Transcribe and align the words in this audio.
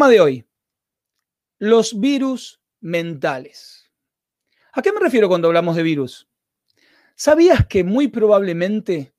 Tema 0.00 0.08
de 0.08 0.20
hoy. 0.22 0.46
Los 1.58 2.00
virus 2.00 2.58
mentales. 2.80 3.92
¿A 4.72 4.80
qué 4.80 4.92
me 4.92 4.98
refiero 4.98 5.28
cuando 5.28 5.48
hablamos 5.48 5.76
de 5.76 5.82
virus? 5.82 6.26
¿Sabías 7.16 7.66
que 7.66 7.84
muy 7.84 8.08
probablemente 8.08 9.12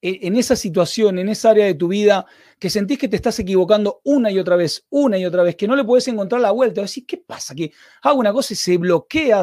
e, 0.00 0.20
en 0.22 0.36
esa 0.36 0.54
situación, 0.54 1.18
en 1.18 1.28
esa 1.28 1.50
área 1.50 1.66
de 1.66 1.74
tu 1.74 1.88
vida, 1.88 2.24
que 2.60 2.70
sentís 2.70 3.00
que 3.00 3.08
te 3.08 3.16
estás 3.16 3.36
equivocando 3.40 4.00
una 4.04 4.30
y 4.30 4.38
otra 4.38 4.54
vez, 4.54 4.86
una 4.90 5.18
y 5.18 5.24
otra 5.24 5.42
vez, 5.42 5.56
que 5.56 5.66
no 5.66 5.74
le 5.74 5.82
puedes 5.82 6.06
encontrar 6.06 6.40
la 6.40 6.52
vuelta, 6.52 6.82
decís, 6.82 7.02
¿qué 7.04 7.16
pasa? 7.16 7.52
Que 7.56 7.72
hago 8.02 8.20
una 8.20 8.32
cosa 8.32 8.52
y 8.52 8.56
se 8.56 8.78
bloquea. 8.78 9.42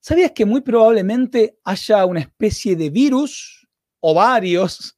¿Sabías 0.00 0.32
que 0.32 0.44
muy 0.44 0.60
probablemente 0.60 1.56
haya 1.64 2.04
una 2.04 2.20
especie 2.20 2.76
de 2.76 2.90
virus 2.90 3.66
o 4.00 4.12
varios 4.12 4.94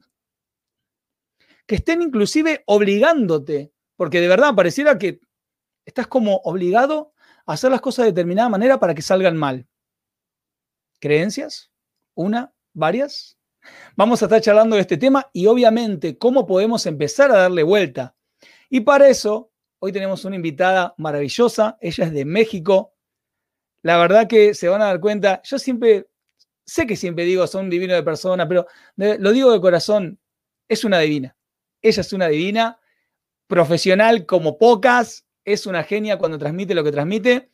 que 1.65 1.77
estén 1.77 2.03
inclusive 2.03 2.65
obligándote 2.67 3.74
porque 3.97 4.21
de 4.21 4.29
verdad 4.29 4.55
pareciera 4.55 4.99
que 4.99 5.21
estás 5.85 6.07
como 6.07 6.37
obligado 6.45 7.13
a 7.47 7.55
hacer 7.55 7.71
las 7.71 7.81
cosas 7.81 8.05
de 8.05 8.13
determinada 8.13 8.49
manera 8.49 8.79
para 8.79 8.95
que 8.95 9.03
salgan 9.03 9.37
mal. 9.37 9.67
¿Creencias? 11.01 11.71
¿Una? 12.15 12.55
¿Varias? 12.73 13.39
Vamos 13.97 14.23
a 14.23 14.27
estar 14.27 14.41
charlando 14.41 14.77
de 14.77 14.83
este 14.83 14.97
tema 14.97 15.29
y 15.33 15.47
obviamente 15.47 16.19
cómo 16.19 16.47
podemos 16.47 16.87
empezar 16.87 17.31
a 17.31 17.39
darle 17.39 17.63
vuelta. 17.63 18.17
Y 18.69 18.81
para 18.81 19.09
eso, 19.09 19.53
hoy 19.79 19.93
tenemos 19.93 20.25
una 20.25 20.37
invitada 20.37 20.95
maravillosa, 20.99 21.79
ella 21.81 22.05
es 22.05 22.13
de 22.13 22.25
México. 22.25 22.95
La 23.83 23.99
verdad 23.99 24.27
que 24.27 24.55
se 24.55 24.69
van 24.69 24.83
a 24.83 24.87
dar 24.87 25.01
cuenta, 25.01 25.41
yo 25.45 25.59
siempre, 25.59 26.09
sé 26.65 26.87
que 26.87 26.97
siempre 26.97 27.25
digo 27.25 27.47
son 27.47 27.71
divino 27.71 27.95
de 27.95 28.03
persona, 28.03 28.49
pero 28.49 28.67
lo 28.97 29.33
digo 29.33 29.53
de 29.53 29.61
corazón, 29.61 30.19
es 30.69 30.85
una 30.85 30.99
divina. 30.99 31.37
Ella 31.83 32.01
es 32.01 32.13
una 32.13 32.29
divina 32.29 32.79
profesional 33.47 34.27
como 34.27 34.59
pocas, 34.59 35.27
es 35.45 35.67
una 35.67 35.83
genia 35.83 36.19
cuando 36.19 36.39
transmite 36.39 36.75
lo 36.75 36.85
que 36.85 36.93
transmite. 36.93 37.51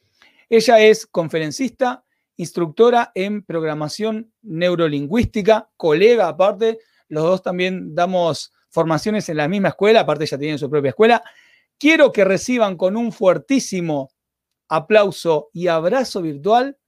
Ella 0.48 0.80
es 0.80 1.06
conferencista, 1.06 2.04
instructora 2.36 3.12
en 3.14 3.42
programación 3.42 4.32
neurolingüística, 4.42 5.70
colega 5.76 6.28
aparte, 6.28 6.78
los 7.08 7.24
dos 7.24 7.42
también 7.42 7.94
damos 7.94 8.52
formaciones 8.70 9.28
en 9.28 9.36
la 9.36 9.48
misma 9.48 9.68
escuela, 9.68 10.00
aparte 10.00 10.24
ella 10.24 10.38
tiene 10.38 10.58
su 10.58 10.70
propia 10.70 10.90
escuela. 10.90 11.22
Quiero 11.78 12.12
que 12.12 12.24
reciban 12.24 12.76
con 12.76 12.96
un 12.96 13.12
fuertísimo 13.12 14.10
aplauso 14.68 15.50
y 15.52 15.66
abrazo 15.66 16.22
virtual 16.22 16.78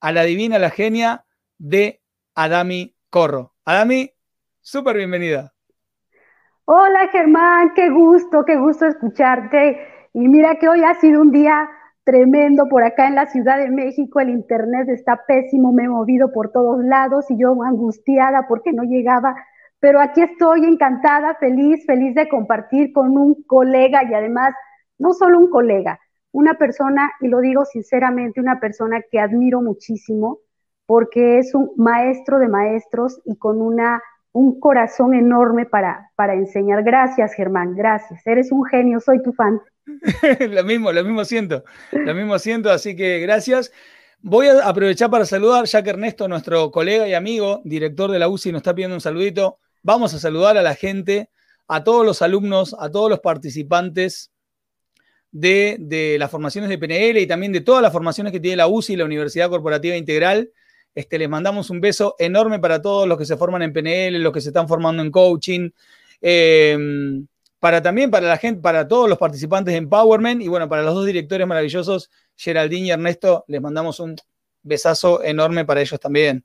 a 0.00 0.12
la 0.12 0.24
divina, 0.24 0.58
la 0.58 0.70
genia 0.70 1.24
de 1.58 2.02
Adami 2.34 2.96
Corro. 3.10 3.54
Adami, 3.64 4.12
súper 4.60 4.96
bienvenida. 4.96 5.57
Hola 6.70 7.08
Germán, 7.08 7.72
qué 7.74 7.88
gusto, 7.88 8.44
qué 8.44 8.56
gusto 8.56 8.84
escucharte. 8.84 9.78
Y 10.12 10.28
mira 10.28 10.56
que 10.56 10.68
hoy 10.68 10.84
ha 10.84 10.96
sido 10.96 11.22
un 11.22 11.32
día 11.32 11.66
tremendo 12.04 12.68
por 12.68 12.84
acá 12.84 13.08
en 13.08 13.14
la 13.14 13.24
Ciudad 13.24 13.56
de 13.56 13.70
México. 13.70 14.20
El 14.20 14.28
internet 14.28 14.86
está 14.90 15.24
pésimo, 15.26 15.72
me 15.72 15.84
he 15.84 15.88
movido 15.88 16.30
por 16.30 16.52
todos 16.52 16.84
lados 16.84 17.24
y 17.30 17.38
yo 17.38 17.56
angustiada 17.62 18.44
porque 18.46 18.74
no 18.74 18.82
llegaba. 18.82 19.34
Pero 19.80 19.98
aquí 19.98 20.20
estoy 20.20 20.66
encantada, 20.66 21.36
feliz, 21.36 21.86
feliz 21.86 22.14
de 22.14 22.28
compartir 22.28 22.92
con 22.92 23.16
un 23.16 23.42
colega 23.44 24.02
y 24.04 24.12
además, 24.12 24.52
no 24.98 25.14
solo 25.14 25.38
un 25.38 25.48
colega, 25.48 25.98
una 26.32 26.58
persona, 26.58 27.12
y 27.22 27.28
lo 27.28 27.40
digo 27.40 27.64
sinceramente, 27.64 28.42
una 28.42 28.60
persona 28.60 29.00
que 29.10 29.20
admiro 29.20 29.62
muchísimo 29.62 30.40
porque 30.84 31.38
es 31.38 31.54
un 31.54 31.70
maestro 31.78 32.38
de 32.38 32.48
maestros 32.48 33.22
y 33.24 33.38
con 33.38 33.62
una 33.62 34.02
un 34.38 34.60
corazón 34.60 35.14
enorme 35.14 35.66
para, 35.66 36.12
para 36.14 36.34
enseñar. 36.34 36.84
Gracias, 36.84 37.34
Germán, 37.34 37.74
gracias. 37.74 38.24
Eres 38.24 38.52
un 38.52 38.64
genio, 38.64 39.00
soy 39.00 39.20
tu 39.20 39.32
fan. 39.32 39.60
lo 40.50 40.62
mismo, 40.62 40.92
lo 40.92 41.02
mismo 41.02 41.24
siento, 41.24 41.64
lo 41.90 42.14
mismo 42.14 42.38
siento, 42.38 42.70
así 42.70 42.94
que 42.94 43.18
gracias. 43.18 43.72
Voy 44.20 44.46
a 44.46 44.68
aprovechar 44.68 45.10
para 45.10 45.24
saludar, 45.24 45.64
ya 45.64 45.82
que 45.82 45.90
Ernesto, 45.90 46.28
nuestro 46.28 46.70
colega 46.70 47.08
y 47.08 47.14
amigo, 47.14 47.62
director 47.64 48.12
de 48.12 48.20
la 48.20 48.28
UCI, 48.28 48.52
nos 48.52 48.60
está 48.60 48.74
pidiendo 48.74 48.94
un 48.94 49.00
saludito. 49.00 49.58
Vamos 49.82 50.14
a 50.14 50.20
saludar 50.20 50.56
a 50.56 50.62
la 50.62 50.76
gente, 50.76 51.30
a 51.66 51.82
todos 51.82 52.06
los 52.06 52.22
alumnos, 52.22 52.76
a 52.78 52.90
todos 52.90 53.10
los 53.10 53.18
participantes 53.18 54.30
de, 55.32 55.78
de 55.80 56.16
las 56.16 56.30
formaciones 56.30 56.70
de 56.70 56.78
PNL 56.78 57.18
y 57.18 57.26
también 57.26 57.52
de 57.52 57.60
todas 57.60 57.82
las 57.82 57.92
formaciones 57.92 58.32
que 58.32 58.40
tiene 58.40 58.56
la 58.56 58.68
UCI, 58.68 58.96
la 58.96 59.04
Universidad 59.04 59.50
Corporativa 59.50 59.96
Integral. 59.96 60.52
Este, 60.94 61.18
les 61.18 61.28
mandamos 61.28 61.70
un 61.70 61.80
beso 61.80 62.16
enorme 62.18 62.58
para 62.58 62.82
todos 62.82 63.06
los 63.06 63.16
que 63.18 63.24
se 63.24 63.36
forman 63.36 63.62
en 63.62 63.72
PNL, 63.72 64.18
los 64.18 64.32
que 64.32 64.40
se 64.40 64.48
están 64.48 64.66
formando 64.68 65.02
en 65.02 65.10
coaching, 65.10 65.70
em, 66.20 67.26
para 67.60 67.82
también 67.82 68.10
para 68.10 68.26
la 68.26 68.36
gente, 68.36 68.60
para 68.60 68.86
todos 68.86 69.08
los 69.08 69.18
participantes 69.18 69.72
de 69.72 69.78
Empowerment 69.78 70.42
y 70.42 70.48
bueno, 70.48 70.68
para 70.68 70.82
los 70.82 70.94
dos 70.94 71.06
directores 71.06 71.46
maravillosos, 71.46 72.10
Geraldine 72.36 72.86
y 72.86 72.90
Ernesto, 72.90 73.44
les 73.48 73.60
mandamos 73.60 74.00
un 74.00 74.16
besazo 74.62 75.22
enorme 75.22 75.64
para 75.64 75.80
ellos 75.80 75.98
también. 75.98 76.44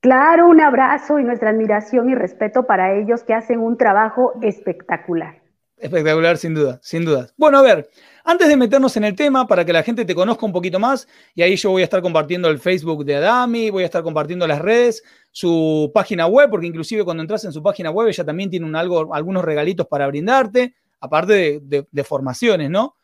Claro, 0.00 0.48
un 0.48 0.60
abrazo 0.60 1.18
y 1.18 1.24
nuestra 1.24 1.50
admiración 1.50 2.10
y 2.10 2.14
respeto 2.14 2.66
para 2.66 2.94
ellos 2.94 3.24
que 3.24 3.34
hacen 3.34 3.60
un 3.60 3.76
trabajo 3.76 4.34
espectacular. 4.42 5.42
Espectacular, 5.76 6.38
sin 6.38 6.54
duda, 6.54 6.78
sin 6.82 7.04
duda. 7.04 7.28
Bueno, 7.36 7.58
a 7.58 7.62
ver, 7.62 7.90
antes 8.28 8.48
de 8.48 8.56
meternos 8.56 8.96
en 8.96 9.04
el 9.04 9.14
tema, 9.14 9.46
para 9.46 9.64
que 9.64 9.72
la 9.72 9.84
gente 9.84 10.04
te 10.04 10.12
conozca 10.12 10.44
un 10.44 10.52
poquito 10.52 10.80
más, 10.80 11.06
y 11.32 11.42
ahí 11.42 11.54
yo 11.54 11.70
voy 11.70 11.82
a 11.82 11.84
estar 11.84 12.02
compartiendo 12.02 12.48
el 12.48 12.58
Facebook 12.58 13.04
de 13.04 13.14
Adami, 13.14 13.70
voy 13.70 13.84
a 13.84 13.86
estar 13.86 14.02
compartiendo 14.02 14.48
las 14.48 14.58
redes, 14.58 15.04
su 15.30 15.92
página 15.94 16.26
web, 16.26 16.50
porque 16.50 16.66
inclusive 16.66 17.04
cuando 17.04 17.22
entras 17.22 17.44
en 17.44 17.52
su 17.52 17.62
página 17.62 17.90
web 17.90 18.08
ella 18.08 18.24
también 18.24 18.50
tiene 18.50 18.66
un 18.66 18.74
algo, 18.74 19.14
algunos 19.14 19.44
regalitos 19.44 19.86
para 19.86 20.08
brindarte, 20.08 20.74
aparte 20.98 21.60
de, 21.62 22.04
formaciones, 22.04 22.68
¿no? 22.68 22.96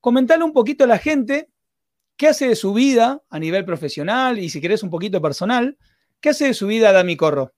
Comentarle 0.00 0.44
un 0.44 0.54
poquito 0.54 0.84
a 0.84 0.86
la 0.86 0.98
gente 0.98 1.50
qué 2.16 2.28
hace 2.28 2.48
de 2.48 2.56
su 2.56 2.72
vida 2.72 3.22
a 3.28 3.38
nivel 3.38 3.66
profesional 3.66 4.38
y 4.38 4.48
si 4.48 4.62
querés 4.62 4.82
un 4.82 4.88
poquito 4.88 5.20
personal, 5.20 5.76
qué 6.18 6.30
hace 6.30 6.46
de 6.46 6.54
su 6.54 6.66
vida 6.66 6.88
Adami 6.88 7.16
Corro. 7.16 7.52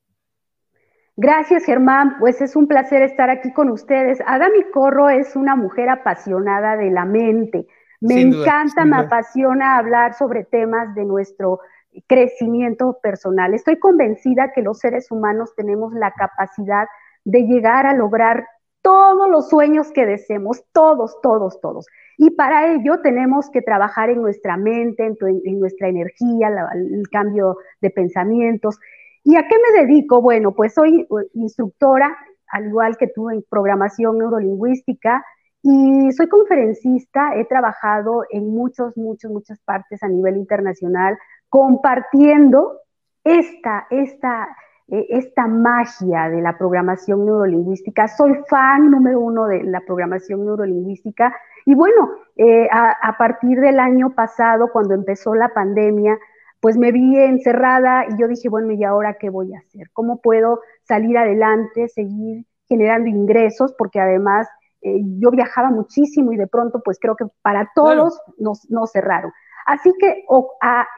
Gracias, 1.17 1.65
Germán. 1.65 2.17
Pues 2.19 2.41
es 2.41 2.57
un 2.57 2.67
placer 2.67 3.03
estar 3.03 3.31
aquí 3.31 3.53
con 3.53 3.71
ustedes. 3.71 4.19
Adami 4.27 4.65
Corro 4.73 5.09
es 5.09 5.37
una 5.37 5.55
mujer 5.55 5.89
apasionada 5.89 6.77
de 6.77 6.91
la 6.91 7.05
mente. 7.05 7.67
Me 8.01 8.21
encanta, 8.21 8.85
me 8.85 8.99
apasiona 8.99 9.79
hablar 9.79 10.15
sobre 10.15 10.45
temas 10.45 10.95
de 10.95 11.05
nuestro 11.05 11.61
crecimiento 12.07 12.99
personal. 13.03 13.55
Estoy 13.55 13.79
convencida 13.79 14.53
que 14.53 14.63
los 14.63 14.79
seres 14.79 15.11
humanos 15.11 15.55
tenemos 15.57 15.95
la 15.95 16.13
capacidad 16.13 16.87
de 17.25 17.43
llegar 17.43 17.87
a 17.87 17.95
lograr 17.95 18.47
todos 18.83 19.31
los 19.31 19.49
sueños 19.49 19.91
que 19.93 20.05
deseemos, 20.05 20.63
todos, 20.73 21.19
todos, 21.23 21.59
todos. 21.61 21.87
Y 22.19 22.31
para 22.33 22.73
ello 22.73 23.01
tenemos 23.01 23.49
que 23.51 23.63
trabajar 23.63 24.11
en 24.11 24.21
nuestra 24.21 24.59
mente, 24.59 25.07
en, 25.07 25.59
nuestra 25.59 25.89
energía, 25.89 26.49
el 26.75 27.09
cambio 27.11 27.57
de 27.81 27.91
pensamientos. 27.91 28.79
¿Y 29.25 29.37
a 29.37 29.49
qué 29.49 29.57
me 29.57 29.81
dedico? 29.81 30.21
Bueno, 30.21 30.53
pues 30.53 30.75
soy 30.75 31.01
eh, 31.01 31.07
instructora, 31.33 32.15
al 32.49 32.67
igual 32.67 32.97
que 32.99 33.09
tú, 33.09 33.31
en 33.31 33.43
programación 33.49 34.19
neurolingüística 34.19 35.25
y 35.63 36.13
soy 36.13 36.29
conferencista. 36.29 37.35
He 37.35 37.47
trabajado 37.47 38.25
en 38.31 38.51
muchos, 38.51 38.97
muchos, 38.99 39.31
muchas 39.33 39.59
partes 39.61 40.03
a 40.03 40.09
nivel 40.09 40.37
internacional 40.37 41.19
compartiendo 41.49 42.81
esta, 43.25 43.87
esta, 43.89 44.55
eh, 44.89 45.07
esta 45.09 45.47
magia 45.47 46.29
de 46.29 46.43
la 46.43 46.59
programación 46.59 47.25
neurolingüística. 47.25 48.09
Soy 48.09 48.35
fan 48.51 48.91
número 48.91 49.21
uno 49.21 49.47
de 49.47 49.63
la 49.63 49.81
programación 49.81 50.45
neurolingüística. 50.45 51.35
Y 51.65 51.75
bueno, 51.75 52.11
eh, 52.37 52.69
a 52.71 53.17
partir 53.17 53.59
del 53.59 53.81
año 53.81 54.11
pasado, 54.15 54.69
cuando 54.71 54.93
empezó 54.93 55.35
la 55.35 55.49
pandemia, 55.49 56.19
pues 56.65 56.79
me 56.79 56.93
vi 56.93 57.19
encerrada 57.19 58.07
y 58.09 58.19
yo 58.19 58.27
dije, 58.27 58.49
bueno, 58.49 58.73
¿y 58.73 58.83
ahora 58.85 59.19
qué 59.21 59.29
voy 59.29 59.53
a 59.53 59.59
hacer? 59.59 59.91
¿Cómo 59.93 60.23
puedo 60.23 60.61
salir 60.85 61.19
adelante, 61.19 61.89
seguir 61.89 62.47
generando 62.67 63.07
ingresos? 63.07 63.75
Porque 63.77 64.01
además 64.01 64.49
eh, 64.81 64.99
yo 65.19 65.31
viajaba 65.31 65.69
muchísimo 65.69 66.33
y 66.33 66.39
de 66.39 66.47
pronto, 66.47 66.81
pues 66.83 66.99
creo 66.99 67.17
que 67.17 67.27
para 67.43 67.71
todos 67.75 68.19
nos, 68.39 68.67
cerraron. 68.91 69.31
Así 69.67 69.93
que 70.01 70.25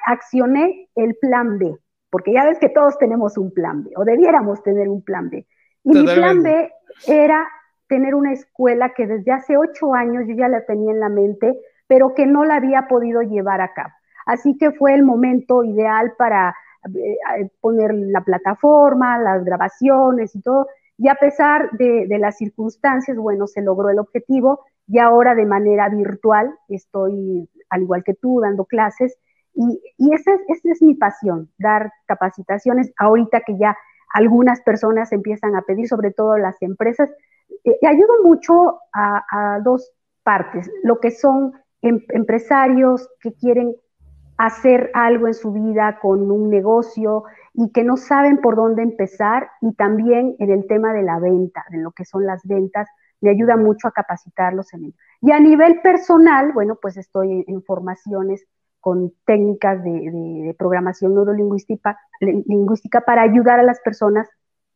accioné 0.06 0.88
el 0.94 1.16
plan 1.20 1.58
B, 1.58 1.74
porque 2.10 2.32
ya 2.32 2.44
ves 2.44 2.60
que 2.60 2.68
todos 2.68 2.96
tenemos 2.98 3.36
un 3.36 3.52
plan 3.52 3.82
B, 3.82 3.90
o 3.96 4.04
debiéramos 4.04 4.62
tener 4.62 4.88
un 4.88 5.02
plan 5.02 5.30
B. 5.30 5.48
Y 5.82 5.90
mi 5.90 6.04
plan 6.04 6.44
B 6.44 6.70
era 7.08 7.44
tener 7.88 8.14
una 8.14 8.32
escuela 8.32 8.94
que 8.94 9.08
desde 9.08 9.32
hace 9.32 9.56
ocho 9.56 9.94
años 9.94 10.26
yo 10.28 10.36
ya 10.36 10.46
la 10.46 10.64
tenía 10.64 10.92
en 10.92 11.00
la 11.00 11.08
mente, 11.08 11.58
pero 11.88 12.14
que 12.14 12.24
no 12.24 12.44
la 12.44 12.54
había 12.54 12.86
podido 12.86 13.22
llevar 13.22 13.60
a 13.60 13.74
cabo. 13.74 13.90
Así 14.26 14.58
que 14.58 14.72
fue 14.72 14.94
el 14.94 15.04
momento 15.04 15.64
ideal 15.64 16.12
para 16.18 16.54
eh, 16.94 17.50
poner 17.60 17.94
la 17.94 18.22
plataforma, 18.22 19.18
las 19.18 19.44
grabaciones 19.44 20.34
y 20.34 20.42
todo. 20.42 20.66
Y 20.98 21.08
a 21.08 21.14
pesar 21.14 21.70
de, 21.72 22.06
las 22.18 22.36
circunstancias, 22.36 23.16
bueno, 23.16 23.46
se 23.46 23.62
logró 23.62 23.90
el 23.90 23.98
objetivo 23.98 24.64
y 24.88 24.98
ahora 24.98 25.34
de 25.34 25.46
manera 25.46 25.88
virtual 25.88 26.54
estoy, 26.68 27.48
al 27.70 27.82
igual 27.82 28.02
que 28.02 28.14
tú, 28.14 28.40
dando 28.40 28.64
clases. 28.64 29.16
Y, 29.54 29.80
esa, 30.12 30.34
es, 30.34 30.40
esa 30.48 30.72
es 30.72 30.82
mi 30.82 30.94
pasión, 30.94 31.50
dar 31.58 31.92
capacitaciones. 32.06 32.92
Ahorita 32.98 33.40
que 33.40 33.56
ya 33.58 33.76
algunas 34.12 34.60
personas 34.62 35.12
empiezan 35.12 35.54
a 35.54 35.62
pedir, 35.62 35.88
sobre 35.88 36.12
todo 36.12 36.36
las 36.36 36.60
empresas, 36.62 37.10
eh, 37.64 37.78
ayudo 37.86 38.22
mucho 38.24 38.80
a, 38.92 39.60
dos 39.62 39.92
partes, 40.22 40.70
lo 40.82 40.98
que 40.98 41.10
son 41.10 41.52
em, 41.82 42.00
empresarios 42.08 43.08
que 43.20 43.32
quieren 43.34 43.74
hacer 44.38 44.90
algo 44.94 45.26
en 45.26 45.34
su 45.34 45.52
vida 45.52 45.98
con 46.00 46.30
un 46.30 46.50
negocio 46.50 47.24
y 47.54 47.70
que 47.72 47.84
no 47.84 47.96
saben 47.96 48.38
por 48.38 48.56
dónde 48.56 48.82
empezar 48.82 49.48
y 49.62 49.74
también 49.74 50.36
en 50.38 50.50
el 50.50 50.66
tema 50.66 50.92
de 50.92 51.02
la 51.02 51.18
venta, 51.18 51.64
de 51.70 51.78
lo 51.78 51.92
que 51.92 52.04
son 52.04 52.26
las 52.26 52.46
ventas, 52.46 52.88
me 53.20 53.30
ayuda 53.30 53.56
mucho 53.56 53.88
a 53.88 53.92
capacitarlos 53.92 54.72
en 54.74 54.84
ello. 54.84 54.94
Y 55.22 55.32
a 55.32 55.40
nivel 55.40 55.80
personal, 55.80 56.52
bueno, 56.52 56.78
pues 56.80 56.96
estoy 56.96 57.44
en, 57.46 57.62
formaciones 57.62 58.44
con 58.80 59.12
técnicas 59.24 59.82
de, 59.82 60.54
programación 60.58 61.14
neurolingüística 61.14 61.98
lingüística 62.20 63.00
para 63.00 63.22
ayudar 63.22 63.58
a 63.58 63.62
las 63.62 63.80
personas 63.80 64.28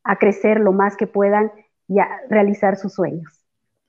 a 0.02 0.16
crecer 0.16 0.60
lo 0.60 0.72
más 0.72 0.96
que 0.96 1.06
puedan 1.06 1.52
y 1.86 1.98
a 1.98 2.08
realizar 2.28 2.76
sus 2.76 2.94
sueños. 2.94 3.44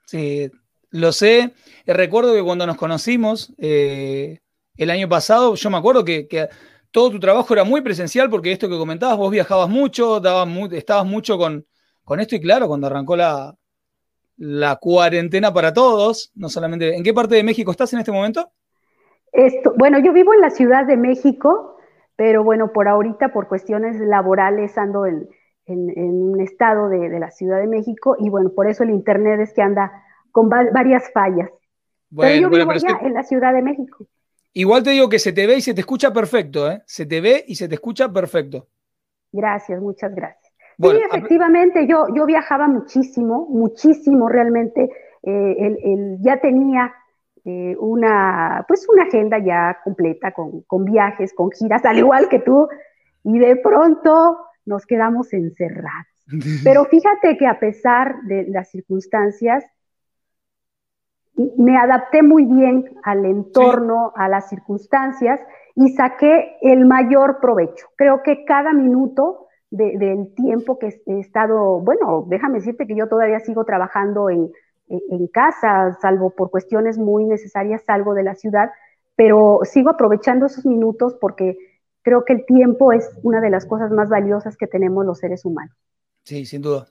Sí, 0.06 0.52
lo 0.90 1.14
sé. 1.14 1.54
Recuerdo 1.88 2.34
que 2.34 2.44
cuando 2.44 2.68
nos 2.68 2.76
conocimos, 2.76 3.54
eh, 3.58 4.40
el 4.78 4.90
año 4.90 5.08
pasado, 5.10 5.56
yo 5.56 5.70
me 5.70 5.78
acuerdo 5.78 6.04
que, 6.04 6.28
todo 6.92 7.10
tu 7.10 7.20
trabajo 7.22 7.54
era 7.54 7.64
muy 7.64 7.80
presencial 7.80 8.30
porque 8.30 8.52
esto 8.52 8.68
que 8.68 8.78
comentabas, 8.78 9.18
vos 9.18 9.32
viajabas 9.32 9.70
mucho, 9.70 10.22
estabas 10.74 11.06
mucho 11.08 11.38
con, 11.38 11.66
con 12.04 12.20
esto 12.20 12.36
y 12.36 12.42
claro, 12.42 12.68
cuando 12.68 12.88
arrancó 12.88 13.16
la, 13.16 13.56
la 14.42 14.76
cuarentena 14.78 15.54
para 15.54 15.72
todos, 15.72 16.32
no 16.34 16.50
solamente... 16.50 16.96
¿En 16.96 17.04
qué 17.04 17.14
parte 17.14 17.36
de 17.36 17.44
México 17.44 17.70
estás 17.70 17.94
en 17.94 18.00
este 18.00 18.12
momento? 18.12 18.52
Esto, 19.32 19.74
bueno, 19.78 20.00
yo 20.00 20.14
vivo 20.14 20.34
en 20.34 20.42
la 20.42 20.50
Ciudad 20.50 20.86
de 20.86 20.98
México, 20.98 21.78
pero 22.16 22.44
bueno, 22.44 22.74
por 22.74 22.88
ahorita, 22.88 23.32
por 23.34 23.48
cuestiones 23.48 24.00
laborales, 24.00 24.78
ando 24.80 25.06
en, 25.06 25.30
un 25.68 26.42
estado 26.42 26.90
de, 26.90 27.20
la 27.20 27.30
Ciudad 27.30 27.60
de 27.60 27.68
México 27.68 28.16
y 28.20 28.30
bueno, 28.30 28.50
por 28.54 28.68
eso 28.68 28.84
el 28.84 28.90
Internet 28.90 29.40
es 29.40 29.54
que 29.54 29.62
anda 29.62 29.92
con 30.32 30.50
varias 30.50 31.12
fallas. 31.14 31.50
pero 32.14 32.42
yo 32.42 32.50
vivo 32.50 32.72
allá 32.72 33.00
en 33.04 33.14
la 33.14 33.24
Ciudad 33.24 33.54
de 33.54 33.62
México. 33.62 34.08
Igual 34.54 34.84
te 34.84 34.92
digo 34.92 35.08
que 35.10 35.20
se 35.20 35.32
te 35.32 35.48
ve 35.48 35.58
y 35.58 35.62
se 35.62 35.74
te 35.74 35.82
escucha 35.82 36.12
perfecto, 36.12 36.70
¿eh? 36.70 36.82
Se 36.86 37.06
te 37.06 37.22
ve 37.22 37.44
y 37.48 37.56
se 37.56 37.68
te 37.68 37.76
escucha 37.76 38.12
perfecto. 38.12 38.68
Gracias, 39.32 39.82
muchas 39.82 40.14
gracias. 40.14 40.54
sí, 40.78 41.02
efectivamente, 41.08 41.88
yo, 41.88 42.08
yo 42.14 42.26
viajaba 42.26 42.68
muchísimo, 42.68 43.48
muchísimo 43.50 44.28
realmente. 44.28 44.90
Eh, 45.24 46.18
ya 46.20 46.42
tenía 46.42 46.94
eh, 47.46 47.76
una, 47.80 48.66
pues 48.68 48.88
una 48.90 49.04
agenda 49.04 49.40
ya 49.40 49.80
completa 49.84 50.32
con, 50.32 50.62
con 50.64 50.86
viajes, 50.86 51.34
con 51.34 51.50
giras, 51.52 51.86
al 51.86 51.98
igual 51.98 52.28
que 52.30 52.40
tú, 52.40 52.68
y 53.24 53.40
de 53.40 53.56
pronto 53.56 54.38
nos 54.66 54.86
quedamos 54.86 55.32
encerrados. 55.34 56.08
Pero 56.64 56.86
fíjate 56.86 57.38
que 57.38 57.48
a 57.48 57.60
pesar 57.60 58.22
de 58.24 58.48
las 58.48 58.70
circunstancias, 58.70 59.66
me 61.58 61.78
adapté 61.78 62.24
muy 62.24 62.46
bien 62.46 62.86
al 63.04 63.26
entorno, 63.26 64.12
a 64.16 64.28
las 64.28 64.50
circunstancias 64.50 65.40
y 65.76 65.90
saqué 65.94 66.58
el 66.62 66.86
mayor 66.86 67.40
provecho. 67.40 67.88
Creo 67.96 68.22
que 68.24 68.46
cada 68.46 68.74
minuto 68.74 69.48
del 69.70 70.34
tiempo 70.36 70.78
que 70.78 71.02
he 71.06 71.20
estado, 71.20 71.80
bueno, 71.80 72.26
déjame 72.28 72.60
decirte 72.60 72.86
que 72.86 72.96
yo 72.96 73.08
todavía 73.08 73.40
sigo 73.40 73.64
trabajando 73.64 74.30
en, 74.30 74.52
en 74.90 75.28
casa, 75.28 75.98
salvo 76.02 76.32
por 76.32 76.52
cuestiones 76.52 76.98
muy 76.98 77.24
necesarias, 77.26 77.84
salgo 77.86 78.14
de 78.14 78.24
la 78.24 78.36
ciudad, 78.36 78.70
pero 79.16 79.62
sigo 79.64 79.92
aprovechando 79.92 80.48
esos 80.48 80.66
minutos 80.66 81.16
porque 81.22 81.58
creo 82.02 82.26
que 82.26 82.34
el 82.34 82.46
tiempo 82.46 82.92
es 82.92 83.10
una 83.24 83.40
de 83.40 83.50
las 83.50 83.66
cosas 83.66 83.92
más 83.92 84.10
valiosas 84.10 84.58
que 84.58 84.68
tenemos 84.68 85.06
los 85.06 85.20
seres 85.20 85.46
humanos. 85.46 85.76
Sí, 86.26 86.46
sin 86.46 86.62
duda 86.62 86.91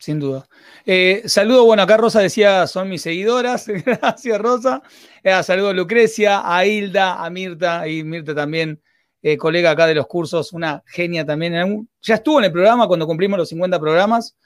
sin 0.00 0.18
duda. 0.18 0.48
Eh, 0.86 1.22
saludo, 1.26 1.66
bueno, 1.66 1.82
acá 1.82 1.98
Rosa 1.98 2.20
decía, 2.20 2.66
son 2.66 2.88
mis 2.88 3.02
seguidoras. 3.02 3.66
Gracias, 3.86 4.40
Rosa. 4.40 4.82
Eh, 5.22 5.42
saludo 5.42 5.68
a 5.68 5.72
Lucrecia, 5.74 6.40
a 6.42 6.64
Hilda, 6.64 7.22
a 7.22 7.28
Mirta, 7.28 7.86
y 7.86 8.02
Mirta 8.02 8.34
también, 8.34 8.82
eh, 9.22 9.36
colega 9.36 9.72
acá 9.72 9.86
de 9.86 9.94
los 9.94 10.06
cursos, 10.06 10.54
una 10.54 10.82
genia 10.86 11.24
también. 11.26 11.86
Ya 12.00 12.14
estuvo 12.14 12.38
en 12.38 12.46
el 12.46 12.52
programa 12.52 12.88
cuando 12.88 13.06
cumplimos 13.06 13.38
los 13.38 13.50
50 13.50 13.78
programas. 13.78 14.36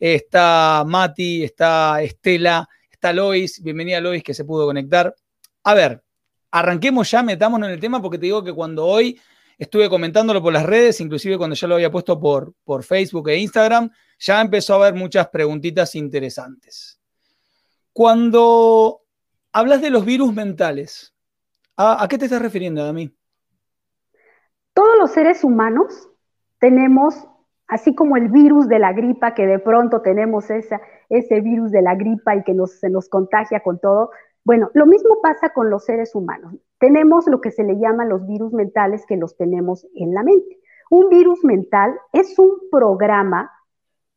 está 0.00 0.82
Mati, 0.84 1.44
está 1.44 2.02
Estela, 2.02 2.68
está 2.90 3.12
Lois. 3.12 3.62
Bienvenida, 3.62 4.00
Lois, 4.00 4.24
que 4.24 4.34
se 4.34 4.44
pudo 4.44 4.66
conectar. 4.66 5.14
A 5.62 5.74
ver, 5.74 6.02
arranquemos 6.50 7.08
ya, 7.08 7.22
metámonos 7.22 7.68
en 7.68 7.74
el 7.74 7.80
tema, 7.80 8.02
porque 8.02 8.18
te 8.18 8.26
digo 8.26 8.42
que 8.42 8.52
cuando 8.52 8.84
hoy 8.84 9.20
estuve 9.58 9.88
comentándolo 9.88 10.42
por 10.42 10.52
las 10.52 10.66
redes, 10.66 11.00
inclusive 11.00 11.38
cuando 11.38 11.56
ya 11.56 11.68
lo 11.68 11.74
había 11.74 11.90
puesto 11.90 12.18
por, 12.18 12.54
por 12.64 12.82
Facebook 12.82 13.28
e 13.28 13.38
Instagram, 13.38 13.90
ya 14.18 14.40
empezó 14.40 14.74
a 14.74 14.76
haber 14.76 14.94
muchas 14.94 15.28
preguntitas 15.28 15.94
interesantes. 15.94 17.00
Cuando 17.92 19.02
hablas 19.52 19.80
de 19.80 19.90
los 19.90 20.04
virus 20.04 20.34
mentales, 20.34 21.14
¿a, 21.76 22.06
qué 22.08 22.18
te 22.18 22.24
estás 22.24 22.42
refiriendo, 22.42 22.84
Dami? 22.84 23.14
Todos 24.72 24.98
los 24.98 25.12
seres 25.12 25.44
humanos 25.44 26.08
tenemos, 26.58 27.26
así 27.68 27.94
como 27.94 28.16
el 28.16 28.28
virus 28.28 28.68
de 28.68 28.80
la 28.80 28.92
gripa, 28.92 29.34
que 29.34 29.46
de 29.46 29.60
pronto 29.60 30.02
tenemos 30.02 30.46
ese 30.50 31.40
virus 31.40 31.70
de 31.70 31.82
la 31.82 31.94
gripa 31.94 32.34
y 32.34 32.42
que 32.42 32.54
nos, 32.54 32.72
se 32.72 32.90
nos 32.90 33.08
contagia 33.08 33.60
con 33.60 33.78
todo, 33.78 34.10
bueno, 34.44 34.70
lo 34.74 34.86
mismo 34.86 35.20
pasa 35.22 35.50
con 35.50 35.70
los 35.70 35.84
seres 35.84 36.14
humanos. 36.14 36.54
Tenemos 36.84 37.26
lo 37.28 37.40
que 37.40 37.50
se 37.50 37.64
le 37.64 37.78
llama 37.78 38.04
los 38.04 38.26
virus 38.26 38.52
mentales 38.52 39.06
que 39.06 39.16
los 39.16 39.38
tenemos 39.38 39.86
en 39.94 40.12
la 40.12 40.22
mente. 40.22 40.60
Un 40.90 41.08
virus 41.08 41.42
mental 41.42 41.98
es 42.12 42.38
un 42.38 42.58
programa 42.70 43.50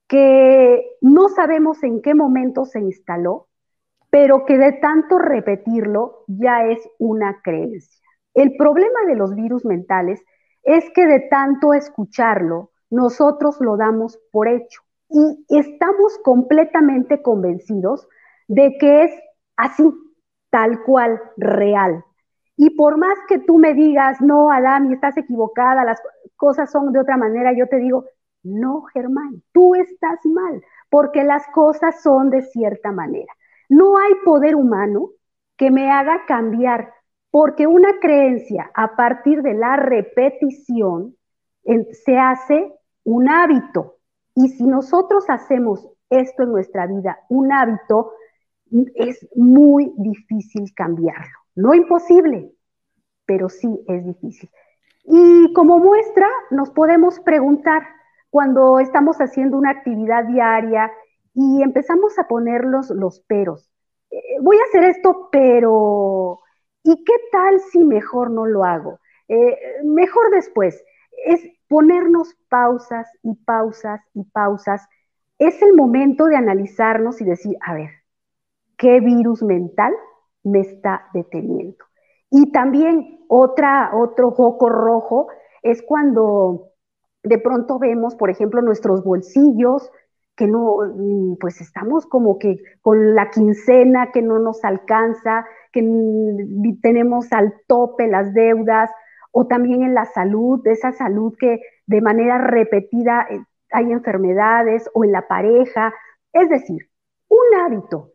que 0.05 0.85
no 0.99 1.29
sabemos 1.29 1.81
en 1.83 2.01
qué 2.01 2.13
momento 2.13 2.65
se 2.65 2.81
instaló, 2.81 3.47
pero 4.09 4.43
que 4.43 4.57
de 4.57 4.73
tanto 4.73 5.17
repetirlo 5.17 6.25
ya 6.27 6.65
es 6.65 6.85
una 6.99 7.39
creencia. 7.41 8.05
El 8.33 8.57
problema 8.57 8.99
de 9.07 9.15
los 9.15 9.33
virus 9.33 9.63
mentales 9.63 10.21
es 10.63 10.89
que 10.93 11.07
de 11.07 11.21
tanto 11.21 11.73
escucharlo, 11.73 12.71
nosotros 12.89 13.61
lo 13.61 13.77
damos 13.77 14.19
por 14.29 14.49
hecho 14.49 14.81
y 15.09 15.45
estamos 15.47 16.19
completamente 16.21 17.21
convencidos 17.21 18.09
de 18.49 18.75
que 18.77 19.05
es 19.05 19.11
así, 19.55 19.89
tal 20.49 20.83
cual, 20.83 21.21
real. 21.37 22.03
Y 22.57 22.71
por 22.71 22.97
más 22.97 23.17
que 23.27 23.37
tú 23.39 23.59
me 23.59 23.73
digas, 23.73 24.19
no, 24.19 24.51
Adam, 24.51 24.91
estás 24.91 25.15
equivocada, 25.15 25.85
las 25.85 26.01
cosas 26.35 26.71
son 26.71 26.91
de 26.91 26.99
otra 26.99 27.15
manera, 27.15 27.53
yo 27.53 27.67
te 27.67 27.77
digo, 27.77 28.05
no, 28.43 28.81
Germán, 28.93 29.43
tú 29.51 29.75
estás 29.75 30.19
mal, 30.25 30.63
porque 30.89 31.23
las 31.23 31.45
cosas 31.53 32.01
son 32.01 32.29
de 32.31 32.41
cierta 32.41 32.91
manera. 32.91 33.31
No 33.69 33.97
hay 33.97 34.13
poder 34.25 34.55
humano 34.55 35.11
que 35.55 35.69
me 35.69 35.91
haga 35.91 36.25
cambiar, 36.25 36.93
porque 37.29 37.67
una 37.67 37.99
creencia 37.99 38.71
a 38.73 38.95
partir 38.95 39.43
de 39.43 39.53
la 39.53 39.75
repetición 39.75 41.15
se 42.05 42.17
hace 42.17 42.73
un 43.03 43.29
hábito. 43.29 43.97
Y 44.33 44.49
si 44.49 44.65
nosotros 44.65 45.25
hacemos 45.29 45.87
esto 46.09 46.43
en 46.43 46.51
nuestra 46.51 46.87
vida, 46.87 47.19
un 47.29 47.51
hábito, 47.51 48.13
es 48.95 49.27
muy 49.35 49.93
difícil 49.97 50.73
cambiarlo. 50.73 51.46
No 51.57 51.73
imposible, 51.73 52.51
pero 53.25 53.49
sí 53.49 53.83
es 53.87 54.05
difícil. 54.05 54.49
Y 55.03 55.51
como 55.53 55.79
muestra, 55.79 56.27
nos 56.51 56.69
podemos 56.69 57.19
preguntar, 57.19 57.83
cuando 58.29 58.79
estamos 58.79 59.17
haciendo 59.17 59.57
una 59.57 59.71
actividad 59.71 60.25
diaria 60.25 60.91
y 61.33 61.63
empezamos 61.63 62.19
a 62.19 62.27
poner 62.27 62.63
los, 62.63 63.19
peros. 63.21 63.71
Eh, 64.11 64.19
voy 64.39 64.57
a 64.57 64.63
hacer 64.69 64.83
esto, 64.83 65.29
pero 65.31 66.41
¿y 66.83 67.03
qué 67.03 67.13
tal 67.31 67.59
si 67.71 67.83
mejor 67.83 68.29
no 68.29 68.45
lo 68.45 68.63
hago? 68.63 68.99
Eh, 69.27 69.57
mejor 69.83 70.29
después. 70.29 70.83
Es 71.25 71.41
ponernos 71.67 72.35
pausas 72.49 73.09
y 73.23 73.33
pausas 73.33 74.01
y 74.13 74.25
pausas. 74.25 74.87
Es 75.39 75.59
el 75.63 75.73
momento 75.73 76.25
de 76.25 76.35
analizarnos 76.35 77.19
y 77.19 77.25
decir, 77.25 77.57
a 77.61 77.73
ver, 77.73 77.89
¿qué 78.77 78.99
virus 78.99 79.41
mental 79.41 79.95
me 80.47 80.61
está 80.61 81.07
deteniendo? 81.13 81.85
Y 82.29 82.51
también 82.51 83.19
otra, 83.27 83.91
otro 83.93 84.31
foco 84.31 84.69
rojo 84.69 85.27
es 85.61 85.81
cuando 85.81 86.71
de 87.23 87.37
pronto 87.39 87.79
vemos, 87.79 88.15
por 88.15 88.29
ejemplo, 88.29 88.61
nuestros 88.61 89.03
bolsillos 89.03 89.91
que 90.35 90.47
no, 90.47 90.77
mm, 90.95 91.37
pues 91.39 91.59
estamos 91.61 92.05
como 92.05 92.37
que 92.37 92.57
con 92.81 93.15
la 93.15 93.31
quincena 93.31 94.11
que 94.11 94.21
no 94.21 94.39
nos 94.39 94.63
alcanza, 94.63 95.45
que 95.73 95.81
tenemos 96.81 97.33
al 97.33 97.53
tope 97.67 98.07
las 98.07 98.33
deudas, 98.33 98.91
o 99.31 99.47
también 99.47 99.83
en 99.83 99.93
la 99.93 100.05
salud, 100.05 100.65
esa 100.67 100.91
salud 100.93 101.33
que 101.39 101.61
de 101.87 102.01
manera 102.01 102.37
repetida 102.37 103.27
eh, 103.29 103.39
hay 103.71 103.91
enfermedades, 103.91 104.89
o 104.93 105.03
en 105.03 105.11
la 105.11 105.27
pareja. 105.27 105.93
Es 106.33 106.49
decir, 106.49 106.89
un 107.29 107.59
hábito 107.59 108.13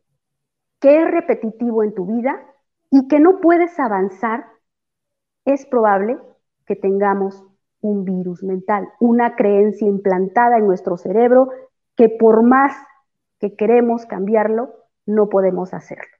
que 0.82 1.00
es 1.00 1.10
repetitivo 1.10 1.84
en 1.84 1.94
tu 1.94 2.04
vida 2.04 2.44
y 2.90 3.06
que 3.08 3.20
no 3.20 3.40
puedes 3.40 3.78
avanzar, 3.78 4.44
es 5.44 5.64
probable 5.64 6.18
que 6.66 6.76
tengamos 6.76 7.42
un 7.80 8.04
virus 8.04 8.42
mental, 8.42 8.88
una 9.00 9.36
creencia 9.36 9.86
implantada 9.86 10.58
en 10.58 10.66
nuestro 10.66 10.96
cerebro 10.96 11.50
que 11.96 12.08
por 12.08 12.42
más 12.42 12.74
que 13.38 13.54
queremos 13.54 14.06
cambiarlo, 14.06 14.74
no 15.06 15.28
podemos 15.28 15.72
hacerlo. 15.72 16.16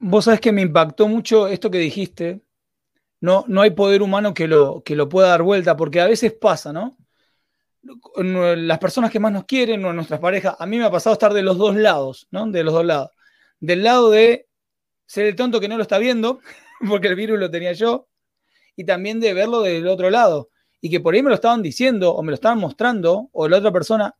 Vos 0.00 0.26
sabés 0.26 0.40
que 0.40 0.52
me 0.52 0.62
impactó 0.62 1.08
mucho 1.08 1.48
esto 1.48 1.70
que 1.70 1.78
dijiste. 1.78 2.42
No, 3.20 3.44
no 3.48 3.62
hay 3.62 3.70
poder 3.70 4.02
humano 4.02 4.32
que 4.32 4.46
lo, 4.46 4.82
que 4.82 4.96
lo 4.96 5.08
pueda 5.08 5.28
dar 5.28 5.42
vuelta, 5.42 5.76
porque 5.76 6.00
a 6.00 6.06
veces 6.06 6.32
pasa, 6.32 6.72
¿no? 6.72 6.96
Las 8.16 8.78
personas 8.78 9.10
que 9.10 9.20
más 9.20 9.32
nos 9.32 9.44
quieren, 9.44 9.82
nuestras 9.82 10.20
parejas, 10.20 10.56
a 10.58 10.66
mí 10.66 10.78
me 10.78 10.84
ha 10.84 10.90
pasado 10.90 11.14
estar 11.14 11.32
de 11.32 11.42
los 11.42 11.58
dos 11.58 11.74
lados, 11.74 12.28
¿no? 12.30 12.46
De 12.46 12.62
los 12.62 12.72
dos 12.72 12.84
lados. 12.84 13.10
Del 13.60 13.82
lado 13.82 14.10
de 14.10 14.46
ser 15.06 15.26
el 15.26 15.36
tonto 15.36 15.60
que 15.60 15.68
no 15.68 15.76
lo 15.76 15.82
está 15.82 15.98
viendo, 15.98 16.40
porque 16.88 17.08
el 17.08 17.16
virus 17.16 17.38
lo 17.38 17.50
tenía 17.50 17.72
yo, 17.72 18.08
y 18.76 18.84
también 18.84 19.18
de 19.20 19.34
verlo 19.34 19.62
del 19.62 19.88
otro 19.88 20.10
lado. 20.10 20.50
Y 20.80 20.90
que 20.90 21.00
por 21.00 21.14
ahí 21.14 21.22
me 21.22 21.30
lo 21.30 21.34
estaban 21.34 21.62
diciendo, 21.62 22.14
o 22.14 22.22
me 22.22 22.30
lo 22.30 22.34
estaban 22.34 22.58
mostrando, 22.58 23.28
o 23.32 23.48
la 23.48 23.58
otra 23.58 23.72
persona, 23.72 24.14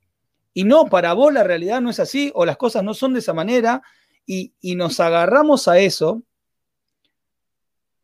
y 0.53 0.65
no, 0.65 0.87
para 0.87 1.13
vos 1.13 1.33
la 1.33 1.45
realidad 1.45 1.81
no 1.81 1.91
es 1.91 2.01
así, 2.01 2.33
o 2.35 2.45
las 2.45 2.57
cosas 2.57 2.83
no 2.83 2.95
son 2.95 3.13
de 3.13 3.21
esa 3.21 3.33
manera, 3.33 3.83
y, 4.27 4.53
nos 4.75 5.01
agarramos 5.01 5.69
a 5.69 5.79
eso, 5.79 6.23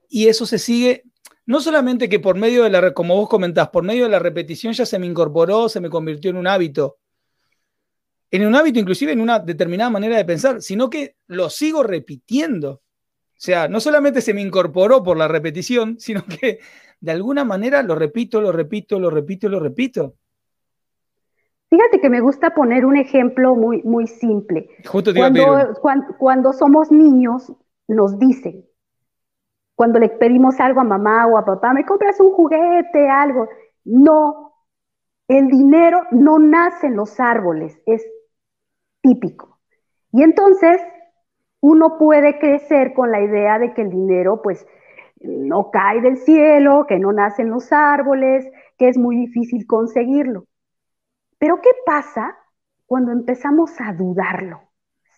y 0.08 0.28
eso 0.28 0.46
se 0.46 0.58
sigue, 0.58 1.02
no 1.44 1.60
solamente 1.60 2.08
que 2.08 2.20
por 2.20 2.36
medio 2.36 2.62
de 2.62 2.70
la, 2.70 2.94
como 2.94 3.16
vos 3.16 3.28
comentás, 3.28 3.68
por 3.68 3.82
medio 3.82 4.04
de 4.04 4.10
la 4.10 4.20
repetición 4.20 4.72
ya 4.72 4.86
se 4.86 4.98
me 4.98 5.06
incorporó, 5.06 5.68
se 5.68 5.80
me 5.80 5.90
convirtió 5.90 6.30
en 6.30 6.36
un 6.36 6.46
hábito, 6.46 6.98
en 8.34 8.48
un 8.48 8.56
hábito 8.56 8.80
inclusive 8.80 9.12
en 9.12 9.20
una 9.20 9.38
determinada 9.38 9.90
manera 9.90 10.16
de 10.16 10.24
pensar, 10.24 10.60
sino 10.60 10.90
que 10.90 11.14
lo 11.28 11.48
sigo 11.50 11.84
repitiendo. 11.84 12.70
O 12.72 13.36
sea, 13.36 13.68
no 13.68 13.78
solamente 13.78 14.20
se 14.20 14.34
me 14.34 14.40
incorporó 14.40 15.04
por 15.04 15.16
la 15.16 15.28
repetición, 15.28 15.96
sino 16.00 16.24
que 16.24 16.58
de 17.00 17.12
alguna 17.12 17.44
manera 17.44 17.80
lo 17.84 17.94
repito, 17.94 18.40
lo 18.40 18.50
repito, 18.50 18.98
lo 18.98 19.08
repito, 19.08 19.48
lo 19.48 19.60
repito. 19.60 20.14
Fíjate 21.70 22.00
que 22.00 22.10
me 22.10 22.20
gusta 22.20 22.54
poner 22.54 22.84
un 22.84 22.96
ejemplo 22.96 23.54
muy, 23.54 23.82
muy 23.84 24.08
simple. 24.08 24.68
cuando, 24.90 26.16
cuando, 26.18 26.52
somos 26.52 26.90
niños, 26.90 27.52
nos 27.86 28.18
dicen, 28.18 28.64
cuando 29.76 30.00
le 30.00 30.08
pedimos 30.08 30.58
algo 30.58 30.80
a 30.80 30.84
mamá 30.84 31.28
o 31.28 31.38
a 31.38 31.44
papá, 31.44 31.72
me 31.72 31.86
compras 31.86 32.18
un 32.18 32.32
juguete, 32.32 33.08
algo. 33.08 33.48
No, 33.84 34.54
el 35.28 35.48
dinero 35.48 36.02
no 36.10 36.40
nace 36.40 36.88
en 36.88 36.96
los 36.96 37.20
árboles, 37.20 37.80
es 37.86 38.04
típico. 39.04 39.58
Y 40.12 40.22
entonces 40.22 40.80
uno 41.60 41.98
puede 41.98 42.38
crecer 42.38 42.94
con 42.94 43.10
la 43.10 43.20
idea 43.20 43.58
de 43.58 43.74
que 43.74 43.82
el 43.82 43.90
dinero 43.90 44.40
pues 44.42 44.66
no 45.20 45.70
cae 45.70 46.00
del 46.00 46.16
cielo, 46.16 46.86
que 46.88 46.98
no 46.98 47.12
nace 47.12 47.42
en 47.42 47.50
los 47.50 47.70
árboles, 47.72 48.46
que 48.78 48.88
es 48.88 48.98
muy 48.98 49.16
difícil 49.16 49.66
conseguirlo. 49.66 50.46
Pero 51.38 51.60
¿qué 51.60 51.70
pasa 51.84 52.36
cuando 52.86 53.12
empezamos 53.12 53.78
a 53.80 53.92
dudarlo? 53.92 54.62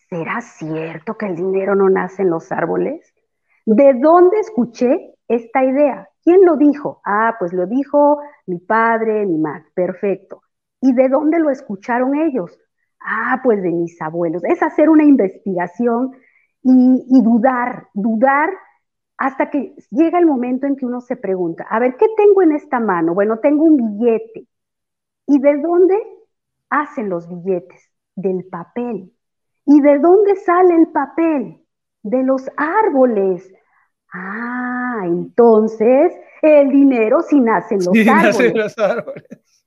¿Será 0.09 0.41
cierto 0.41 1.17
que 1.17 1.27
el 1.27 1.37
dinero 1.37 1.75
no 1.75 1.89
nace 1.89 2.23
en 2.23 2.31
los 2.31 2.51
árboles? 2.53 3.15
¿De 3.65 3.95
dónde 3.95 4.39
escuché 4.41 5.15
esta 5.29 5.65
idea? 5.65 6.09
¿Quién 6.23 6.45
lo 6.45 6.57
dijo? 6.57 7.01
Ah, 7.05 7.37
pues 7.39 7.53
lo 7.53 7.67
dijo 7.67 8.21
mi 8.47 8.59
padre, 8.59 9.27
mi 9.27 9.39
madre. 9.39 9.67
Perfecto. 9.75 10.43
¿Y 10.81 10.93
de 10.93 11.09
dónde 11.09 11.39
lo 11.39 11.51
escucharon 11.51 12.15
ellos? 12.17 12.57
Ah, 13.01 13.41
pues 13.43 13.63
de 13.63 13.71
mis 13.71 14.01
abuelos. 14.01 14.43
Es 14.45 14.63
hacer 14.63 14.89
una 14.89 15.05
investigación 15.05 16.13
y, 16.63 17.05
y, 17.09 17.23
dudar, 17.23 17.89
dudar 17.95 18.51
hasta 19.19 19.51
que 19.51 19.75
llega 19.91 20.19
el 20.19 20.27
momento 20.27 20.67
en 20.67 20.77
que 20.77 20.85
uno 20.85 21.01
se 21.01 21.17
pregunta, 21.17 21.67
a 21.71 21.79
ver, 21.79 21.97
¿qué 21.97 22.07
tengo 22.17 22.43
en 22.43 22.53
esta 22.53 22.81
mano? 22.81 23.15
Bueno, 23.15 23.39
tengo 23.39 23.65
un 23.65 23.77
billete. 23.77 24.47
¿Y 25.27 25.41
de 25.41 25.59
dónde 25.59 25.97
hacen 26.71 27.09
los 27.09 27.29
billetes? 27.29 27.91
Del 28.15 28.45
papel. 28.45 29.13
¿Y 29.65 29.81
de 29.81 29.99
dónde 29.99 30.37
sale 30.37 30.75
el 30.77 30.89
papel? 30.89 31.63
De 32.03 32.23
los 32.23 32.49
árboles. 32.57 33.53
Ah, 34.13 35.03
entonces 35.05 36.13
el 36.43 36.71
dinero 36.71 37.23
sí 37.23 37.41
nace 37.41 37.75
en 37.75 37.85
los, 37.85 37.95
árboles. 38.09 38.55
los 38.55 38.79
árboles. 38.79 39.65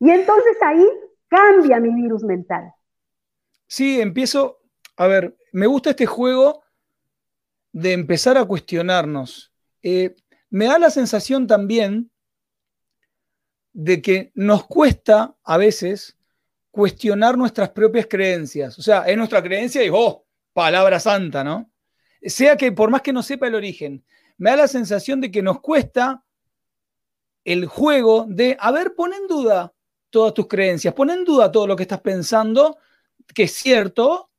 Y 0.00 0.10
entonces 0.10 0.56
ahí 0.62 0.86
cambia 1.28 1.80
mi 1.80 1.94
virus 1.94 2.22
mental. 2.22 2.72
Sí, 3.66 4.00
empiezo, 4.00 4.60
a 4.96 5.06
ver, 5.06 5.36
me 5.52 5.66
gusta 5.66 5.90
este 5.90 6.06
juego 6.06 6.62
de 7.72 7.92
empezar 7.92 8.38
a 8.38 8.44
cuestionarnos. 8.44 9.52
Eh, 9.82 10.14
me 10.50 10.66
da 10.66 10.78
la 10.78 10.90
sensación 10.90 11.46
también 11.46 12.10
de 13.72 14.00
que 14.00 14.32
nos 14.34 14.66
cuesta 14.66 15.36
a 15.44 15.56
veces 15.58 16.16
cuestionar 16.70 17.36
nuestras 17.36 17.70
propias 17.70 18.06
creencias. 18.06 18.78
O 18.78 18.82
sea, 18.82 19.02
es 19.02 19.16
nuestra 19.16 19.42
creencia 19.42 19.84
y, 19.84 19.90
oh, 19.92 20.24
palabra 20.52 21.00
santa, 21.00 21.44
¿no? 21.44 21.70
Sea 22.22 22.56
que 22.56 22.72
por 22.72 22.90
más 22.90 23.02
que 23.02 23.12
no 23.12 23.22
sepa 23.22 23.46
el 23.46 23.54
origen, 23.54 24.04
me 24.38 24.50
da 24.50 24.56
la 24.56 24.68
sensación 24.68 25.20
de 25.20 25.30
que 25.30 25.42
nos 25.42 25.60
cuesta 25.60 26.24
el 27.44 27.66
juego 27.66 28.26
de, 28.28 28.56
a 28.58 28.70
ver, 28.72 28.94
pon 28.94 29.12
en 29.12 29.26
duda 29.26 29.72
todas 30.16 30.32
tus 30.32 30.48
creencias, 30.48 30.94
pon 30.94 31.10
en 31.10 31.26
duda 31.26 31.52
todo 31.52 31.66
lo 31.66 31.76
que 31.76 31.82
estás 31.82 32.00
pensando, 32.00 32.78
que 33.34 33.42
es 33.42 33.52
cierto, 33.52 34.30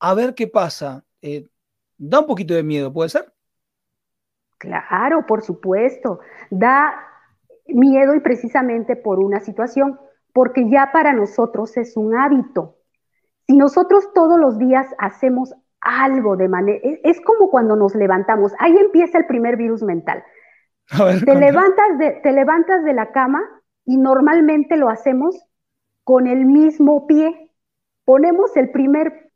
a 0.00 0.12
ver 0.12 0.34
qué 0.34 0.48
pasa. 0.48 1.04
Eh, 1.22 1.48
da 1.96 2.18
un 2.18 2.26
poquito 2.26 2.52
de 2.52 2.64
miedo, 2.64 2.92
¿puede 2.92 3.10
ser? 3.10 3.32
Claro, 4.58 5.24
por 5.24 5.42
supuesto. 5.42 6.18
Da 6.50 6.96
miedo 7.68 8.16
y 8.16 8.20
precisamente 8.20 8.96
por 8.96 9.20
una 9.20 9.38
situación, 9.38 10.00
porque 10.32 10.68
ya 10.68 10.90
para 10.92 11.12
nosotros 11.12 11.76
es 11.76 11.96
un 11.96 12.18
hábito. 12.18 12.78
Si 13.46 13.56
nosotros 13.56 14.12
todos 14.14 14.40
los 14.40 14.58
días 14.58 14.88
hacemos 14.98 15.54
algo 15.80 16.36
de 16.36 16.48
manera, 16.48 16.80
es, 17.04 17.20
como 17.20 17.52
cuando 17.52 17.76
nos 17.76 17.94
levantamos, 17.94 18.52
ahí 18.58 18.76
empieza 18.76 19.18
el 19.18 19.26
primer 19.26 19.56
virus 19.56 19.80
mental. 19.84 20.24
te, 21.24 21.34
levantas 21.36 21.98
de, 21.98 22.10
te 22.20 22.32
levantas 22.32 22.82
de 22.82 22.94
la 22.94 23.12
cama 23.12 23.53
y 23.84 23.96
normalmente 23.96 24.76
lo 24.76 24.88
hacemos 24.88 25.36
con 26.04 26.26
el 26.26 26.44
mismo 26.44 27.06
pie. 27.06 27.50
Ponemos 28.04 28.56
el 28.56 28.70
primer 28.70 29.30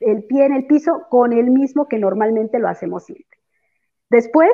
el 0.00 0.24
pie 0.24 0.44
en 0.44 0.52
el 0.52 0.66
piso 0.66 1.06
con 1.08 1.32
el 1.32 1.50
mismo 1.50 1.88
que 1.88 1.98
normalmente 1.98 2.58
lo 2.58 2.68
hacemos 2.68 3.04
siempre. 3.04 3.38
Después 4.10 4.50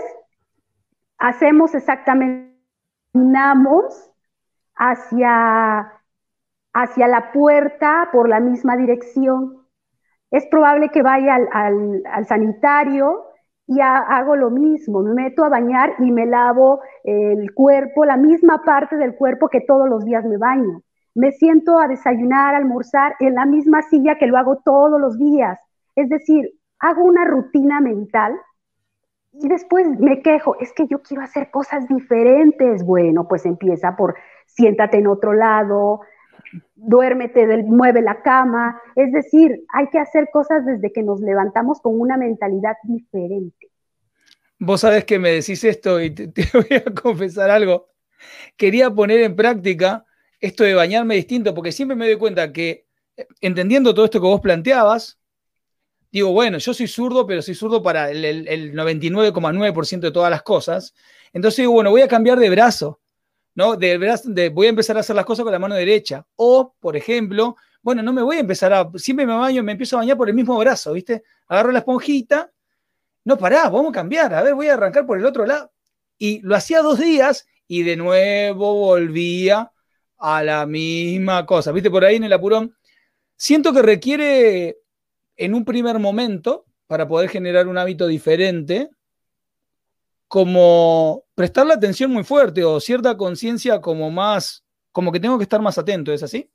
hacemos 1.18 1.74
exactamente 1.74 2.56
caminamos 3.16 4.10
hacia, 4.74 5.92
hacia 6.72 7.08
la 7.08 7.32
puerta 7.32 8.08
por 8.12 8.28
la 8.28 8.40
misma 8.40 8.76
dirección. 8.76 9.66
Es 10.30 10.46
probable 10.46 10.90
que 10.90 11.02
vaya 11.02 11.38
al, 11.52 12.26
sanitario 12.26 13.25
y 13.66 13.80
hago 13.80 14.36
lo 14.36 14.50
mismo, 14.50 15.02
me 15.02 15.12
meto 15.12 15.44
a 15.44 15.48
bañar 15.48 15.94
y 15.98 16.12
me 16.12 16.26
lavo 16.26 16.80
el 17.02 17.52
cuerpo, 17.52 18.04
la 18.04 18.16
misma 18.16 18.62
parte 18.64 18.96
del 18.96 19.16
cuerpo 19.16 19.48
que 19.48 19.60
todos 19.60 19.88
los 19.88 20.04
días 20.04 20.24
me 20.24 20.36
baño. 20.36 20.82
Me 21.14 21.32
siento 21.32 21.78
a 21.78 21.88
desayunar, 21.88 22.54
a 22.54 22.58
almorzar 22.58 23.16
en 23.20 23.34
la 23.34 23.46
misma 23.46 23.82
silla 23.82 24.18
que 24.18 24.26
lo 24.26 24.36
hago 24.36 24.58
todos 24.64 25.00
los 25.00 25.18
días. 25.18 25.58
Es 25.96 26.08
decir, 26.08 26.52
hago 26.78 27.04
una 27.04 27.24
rutina 27.24 27.80
mental 27.80 28.38
y 29.32 29.48
después 29.48 29.88
me 29.98 30.22
quejo, 30.22 30.56
es 30.60 30.72
que 30.72 30.86
yo 30.86 31.02
quiero 31.02 31.22
hacer 31.22 31.50
cosas 31.50 31.88
diferentes. 31.88 32.84
Bueno, 32.84 33.26
pues 33.26 33.46
empieza 33.46 33.96
por 33.96 34.14
siéntate 34.46 34.98
en 34.98 35.08
otro 35.08 35.32
lado, 35.32 36.00
duérmete, 36.74 37.46
mueve 37.64 38.02
la 38.02 38.22
cama. 38.22 38.80
Es 38.94 39.12
decir, 39.12 39.64
hay 39.72 39.88
que 39.88 39.98
hacer 39.98 40.28
cosas 40.32 40.64
desde 40.64 40.92
que 40.92 41.02
nos 41.02 41.20
levantamos 41.20 41.80
con 41.80 42.00
una 42.00 42.16
mentalidad 42.16 42.76
diferente. 42.84 43.70
Vos 44.58 44.80
sabés 44.80 45.04
que 45.04 45.18
me 45.18 45.32
decís 45.32 45.62
esto 45.64 46.00
y 46.00 46.10
te, 46.10 46.28
te 46.28 46.44
voy 46.54 46.78
a 46.78 46.84
confesar 46.94 47.50
algo. 47.50 47.88
Quería 48.56 48.90
poner 48.90 49.20
en 49.20 49.36
práctica 49.36 50.04
esto 50.40 50.64
de 50.64 50.74
bañarme 50.74 51.16
distinto, 51.16 51.54
porque 51.54 51.72
siempre 51.72 51.96
me 51.96 52.06
doy 52.06 52.16
cuenta 52.16 52.52
que, 52.52 52.86
eh, 53.16 53.26
entendiendo 53.40 53.94
todo 53.94 54.04
esto 54.04 54.20
que 54.20 54.26
vos 54.26 54.40
planteabas, 54.40 55.18
digo, 56.10 56.32
bueno, 56.32 56.58
yo 56.58 56.72
soy 56.72 56.86
zurdo, 56.86 57.26
pero 57.26 57.42
soy 57.42 57.54
zurdo 57.54 57.82
para 57.82 58.10
el, 58.10 58.72
99,9% 58.74 60.00
de 60.00 60.10
todas 60.10 60.30
las 60.30 60.42
cosas. 60.42 60.94
Entonces 61.32 61.58
digo, 61.58 61.72
bueno, 61.72 61.90
voy 61.90 62.02
a 62.02 62.08
cambiar 62.08 62.38
de 62.38 62.50
brazo, 62.50 63.00
¿no? 63.56 63.74
De, 63.74 63.98
de, 63.98 64.48
voy 64.50 64.66
a 64.66 64.70
empezar 64.70 64.96
a 64.96 65.00
hacer 65.00 65.16
las 65.16 65.24
cosas 65.24 65.42
con 65.42 65.50
la 65.50 65.58
mano 65.58 65.74
derecha. 65.74 66.24
O, 66.36 66.74
por 66.78 66.96
ejemplo, 66.96 67.56
bueno, 67.82 68.02
no 68.02 68.12
me 68.12 68.22
voy 68.22 68.36
a 68.36 68.40
empezar 68.40 68.72
a, 68.72 68.88
siempre 68.94 69.26
me 69.26 69.34
baño, 69.34 69.64
me 69.64 69.72
empiezo 69.72 69.96
a 69.96 70.00
bañar 70.00 70.16
por 70.16 70.28
el 70.28 70.34
mismo 70.34 70.56
brazo, 70.58 70.92
¿viste? 70.92 71.24
Agarro 71.48 71.72
la 71.72 71.80
esponjita, 71.80 72.52
no, 73.24 73.36
pará, 73.36 73.68
vamos 73.68 73.90
a 73.90 73.94
cambiar, 73.94 74.32
a 74.32 74.42
ver, 74.42 74.54
voy 74.54 74.68
a 74.68 74.74
arrancar 74.74 75.04
por 75.04 75.18
el 75.18 75.26
otro 75.26 75.46
lado. 75.46 75.72
Y 76.18 76.40
lo 76.42 76.54
hacía 76.54 76.82
dos 76.82 77.00
días 77.00 77.46
y 77.66 77.82
de 77.82 77.96
nuevo 77.96 78.74
volvía 78.74 79.72
a 80.18 80.42
la 80.44 80.64
misma 80.66 81.44
cosa, 81.44 81.72
¿viste? 81.72 81.90
Por 81.90 82.04
ahí 82.04 82.16
en 82.16 82.24
el 82.24 82.32
apurón. 82.32 82.76
Siento 83.36 83.72
que 83.72 83.82
requiere 83.82 84.78
en 85.36 85.54
un 85.54 85.64
primer 85.64 85.98
momento, 85.98 86.66
para 86.86 87.08
poder 87.08 87.28
generar 87.28 87.66
un 87.66 87.78
hábito 87.78 88.06
diferente, 88.06 88.90
como 90.28 91.25
prestarle 91.36 91.74
atención 91.74 92.10
muy 92.10 92.24
fuerte 92.24 92.64
o 92.64 92.80
cierta 92.80 93.16
conciencia 93.16 93.80
como 93.80 94.10
más, 94.10 94.64
como 94.90 95.12
que 95.12 95.20
tengo 95.20 95.36
que 95.36 95.44
estar 95.44 95.62
más 95.62 95.78
atento, 95.78 96.12
¿es 96.12 96.24
así? 96.24 96.50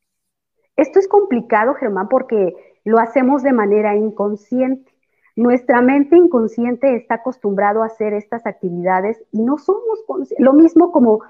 Esto 0.75 0.99
es 0.99 1.07
complicado, 1.07 1.75
Germán, 1.75 2.09
porque 2.09 2.53
lo 2.83 2.99
hacemos 2.99 3.43
de 3.43 3.53
manera 3.53 3.95
inconsciente. 3.95 4.91
Nuestra 5.35 5.81
mente 5.81 6.17
inconsciente 6.17 6.95
está 6.95 7.15
acostumbrado 7.15 7.83
a 7.83 7.85
hacer 7.85 8.13
estas 8.13 8.45
actividades 8.45 9.23
y 9.31 9.43
no 9.43 9.57
somos 9.57 10.03
lo 10.39 10.53
mismo 10.53 10.91
como 10.91 11.21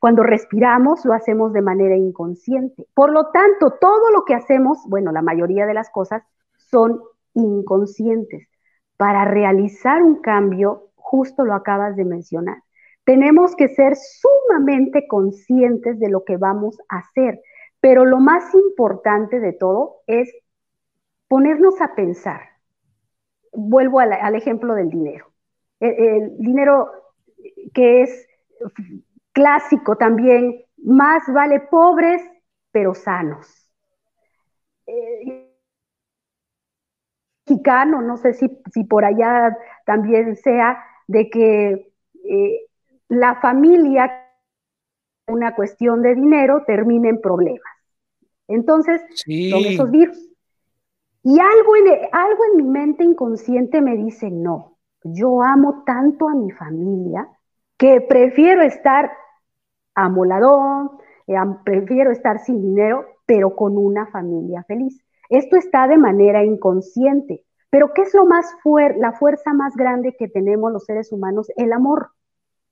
cuando 0.00 0.22
respiramos 0.22 1.04
lo 1.04 1.12
hacemos 1.12 1.52
de 1.52 1.62
manera 1.62 1.96
inconsciente. 1.96 2.86
Por 2.92 3.12
lo 3.12 3.30
tanto, 3.30 3.76
todo 3.80 4.10
lo 4.10 4.24
que 4.24 4.34
hacemos, 4.34 4.78
bueno, 4.88 5.12
la 5.12 5.22
mayoría 5.22 5.66
de 5.66 5.74
las 5.74 5.90
cosas 5.90 6.22
son 6.56 7.00
inconscientes. 7.34 8.48
Para 8.96 9.24
realizar 9.24 10.02
un 10.02 10.20
cambio, 10.20 10.90
justo 10.96 11.44
lo 11.44 11.54
acabas 11.54 11.96
de 11.96 12.04
mencionar, 12.04 12.62
tenemos 13.10 13.56
que 13.56 13.66
ser 13.66 13.96
sumamente 13.96 15.08
conscientes 15.08 15.98
de 15.98 16.08
lo 16.08 16.24
que 16.24 16.36
vamos 16.36 16.78
a 16.88 16.98
hacer. 16.98 17.40
Pero 17.80 18.04
lo 18.04 18.20
más 18.20 18.54
importante 18.54 19.40
de 19.40 19.52
todo 19.52 20.02
es 20.06 20.32
ponernos 21.26 21.80
a 21.80 21.96
pensar. 21.96 22.40
Vuelvo 23.52 23.98
al, 23.98 24.36
ejemplo 24.36 24.76
del 24.76 24.90
dinero. 24.90 25.26
El, 25.80 26.38
dinero 26.38 26.88
que 27.74 28.02
es 28.02 28.28
clásico 29.32 29.96
también, 29.96 30.64
más 30.76 31.24
vale 31.34 31.58
pobres 31.58 32.22
pero 32.70 32.94
sanos. 32.94 33.72
Eh, 34.86 35.50
mexicano, 37.44 38.02
no 38.02 38.16
sé 38.18 38.34
si, 38.34 38.62
si, 38.72 38.84
por 38.84 39.04
allá 39.04 39.58
también 39.84 40.36
sea, 40.36 40.80
de 41.08 41.28
que 41.28 41.92
eh, 42.22 42.69
la 43.10 43.40
familia, 43.40 44.10
una 45.26 45.54
cuestión 45.54 46.00
de 46.00 46.14
dinero, 46.14 46.62
termina 46.66 47.08
en 47.08 47.20
problemas. 47.20 47.60
Entonces, 48.48 49.02
son 49.26 49.64
esos 49.64 49.90
virus. 49.90 50.18
Y 51.22 51.38
algo 51.38 51.76
en, 51.76 52.08
algo 52.12 52.44
en 52.50 52.56
mi 52.56 52.70
mente 52.70 53.04
inconsciente 53.04 53.82
me 53.82 53.96
dice, 53.96 54.30
no, 54.30 54.78
yo 55.02 55.42
amo 55.42 55.82
tanto 55.84 56.28
a 56.28 56.34
mi 56.34 56.50
familia 56.52 57.28
que 57.76 58.00
prefiero 58.00 58.62
estar 58.62 59.10
amoladón, 59.94 60.92
eh, 61.26 61.34
prefiero 61.64 62.12
estar 62.12 62.38
sin 62.38 62.62
dinero, 62.62 63.06
pero 63.26 63.54
con 63.56 63.76
una 63.76 64.06
familia 64.06 64.64
feliz. 64.64 65.04
Esto 65.28 65.56
está 65.56 65.88
de 65.88 65.98
manera 65.98 66.44
inconsciente. 66.44 67.44
Pero 67.70 67.92
¿qué 67.92 68.02
es 68.02 68.14
lo 68.14 68.24
más 68.24 68.46
fuerte, 68.62 68.98
la 68.98 69.12
fuerza 69.12 69.52
más 69.52 69.76
grande 69.76 70.16
que 70.16 70.28
tenemos 70.28 70.72
los 70.72 70.84
seres 70.84 71.12
humanos? 71.12 71.48
El 71.56 71.72
amor. 71.72 72.10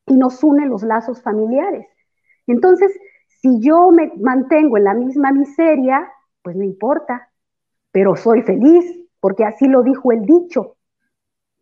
Y 0.09 0.15
nos 0.15 0.43
une 0.43 0.67
los 0.67 0.83
lazos 0.83 1.23
familiares. 1.23 1.87
Entonces, 2.47 2.93
si 3.41 3.61
yo 3.61 3.91
me 3.91 4.13
mantengo 4.17 4.77
en 4.77 4.85
la 4.85 4.95
misma 4.95 5.33
miseria, 5.33 6.11
pues 6.43 6.57
no 6.57 6.65
importa, 6.65 7.31
pero 7.93 8.17
soy 8.17 8.43
feliz, 8.43 8.85
porque 9.21 9.45
así 9.45 9.69
lo 9.69 9.83
dijo 9.83 10.13
el 10.13 10.23
dicho. 10.23 10.77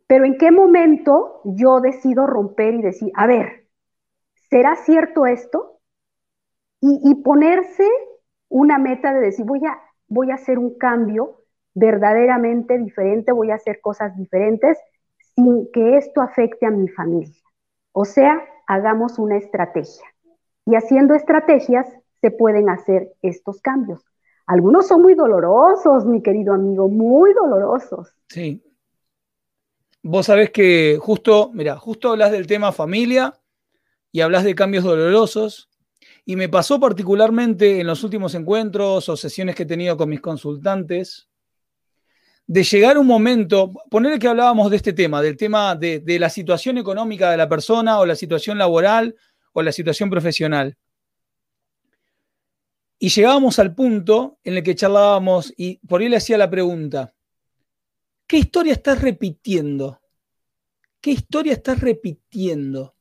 Pero 0.07 0.25
¿en 0.25 0.39
qué 0.39 0.51
momento 0.51 1.41
yo 1.45 1.81
decido 1.81 2.27
romper 2.27 2.75
y 2.75 2.83
decir, 2.83 3.11
a 3.15 3.27
ver, 3.27 3.67
¿será 4.49 4.77
cierto 4.77 5.27
esto? 5.27 5.81
Y, 6.81 7.15
ponerse 7.23 7.89
una 8.49 8.79
meta 8.79 9.13
de 9.13 9.21
decir, 9.21 9.45
voy 9.45 9.65
a, 9.67 9.81
voy 10.07 10.31
a 10.31 10.35
hacer 10.35 10.59
un 10.59 10.79
cambio 10.79 11.43
verdaderamente 11.75 12.79
diferente, 12.79 13.33
voy 13.33 13.51
a 13.51 13.57
hacer 13.57 13.81
cosas 13.81 14.17
diferentes 14.17 14.79
sin 15.35 15.69
que 15.73 15.97
esto 15.97 16.21
afecte 16.21 16.65
a 16.65 16.71
mi 16.71 16.87
familia. 16.87 17.35
O 17.99 18.05
sea, 18.05 18.45
hagamos 18.67 19.19
una 19.19 19.39
estrategia 19.39 20.05
y 20.67 20.75
haciendo 20.75 21.15
estrategias 21.15 21.87
se 22.21 22.31
pueden 22.31 22.69
hacer 22.69 23.15
estos 23.23 23.63
cambios. 23.63 24.05
Algunos 24.47 24.87
son 24.87 25.01
muy 25.01 25.15
dolorosos, 25.15 26.05
mi 26.05 26.23
querido 26.23 26.53
amigo, 26.53 26.91
muy 26.91 27.33
dolorosos. 27.33 28.15
Sí. 28.29 28.63
Vos 30.03 30.27
sabés 30.27 30.51
que 30.51 30.99
justo, 31.01 31.51
mira, 31.55 31.79
justo 31.79 32.11
hablas 32.11 32.33
del 32.33 32.47
tema 32.47 32.71
familia 32.71 33.33
y 34.13 34.21
hablas 34.21 34.45
de 34.45 34.55
cambios 34.55 34.85
dolorosos. 34.85 35.71
Y 36.27 36.37
me 36.37 36.51
pasó 36.51 36.79
particularmente 36.79 37.81
en 37.81 37.87
los 37.87 38.05
últimos 38.05 38.35
encuentros 38.35 39.09
o 39.09 39.17
sesiones 39.17 39.55
que 39.55 39.63
he 39.63 39.67
tenido 39.67 39.97
con 39.97 40.11
mis 40.11 40.21
consultantes, 40.21 41.31
de 42.47 42.63
llegar 42.63 42.97
un 42.97 43.07
momento, 43.07 43.73
ponerle 43.91 44.19
que 44.19 44.29
hablábamos 44.29 44.71
de 44.71 44.77
este 44.77 44.93
tema, 44.93 45.21
del 45.21 45.37
tema 45.37 45.75
de, 45.75 46.01
de 46.01 46.19
la 46.19 46.31
situación 46.31 46.79
económica 46.79 47.31
de 47.31 47.37
la 47.37 47.49
persona 47.49 47.99
o 47.99 48.07
la 48.07 48.15
situación 48.15 48.57
laboral 48.57 49.17
o 49.53 49.63
la 49.63 49.73
situación 49.73 50.11
profesional. 50.11 50.77
Y 52.99 53.09
llegábamos 53.09 53.59
al 53.59 53.75
punto 53.75 54.39
en 54.45 54.57
el 54.57 54.63
que 54.63 54.75
charlábamos 54.75 55.53
y 55.57 55.79
por 55.87 56.01
ahí 56.01 56.09
le 56.09 56.17
hacía 56.17 56.39
la 56.39 56.49
pregunta, 56.49 57.15
¿qué 58.27 58.39
historia 58.39 58.73
estás 58.73 59.03
repitiendo? 59.03 60.01
¿Qué 61.01 61.11
historia 61.11 61.53
estás 61.53 61.81
repitiendo? 61.81 62.95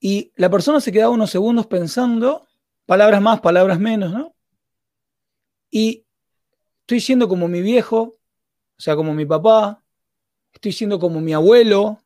Y 0.00 0.32
la 0.36 0.50
persona 0.50 0.80
se 0.80 0.90
quedaba 0.90 1.12
unos 1.12 1.30
segundos 1.30 1.66
pensando, 1.66 2.48
palabras 2.86 3.22
más, 3.22 3.40
palabras 3.40 3.78
menos, 3.78 4.12
¿no? 4.12 4.34
Y 5.70 6.04
estoy 6.92 7.00
siendo 7.00 7.26
como 7.26 7.48
mi 7.48 7.62
viejo, 7.62 8.00
o 8.02 8.80
sea, 8.80 8.94
como 8.96 9.14
mi 9.14 9.24
papá, 9.24 9.82
estoy 10.52 10.72
siendo 10.72 10.98
como 10.98 11.22
mi 11.22 11.32
abuelo, 11.32 12.02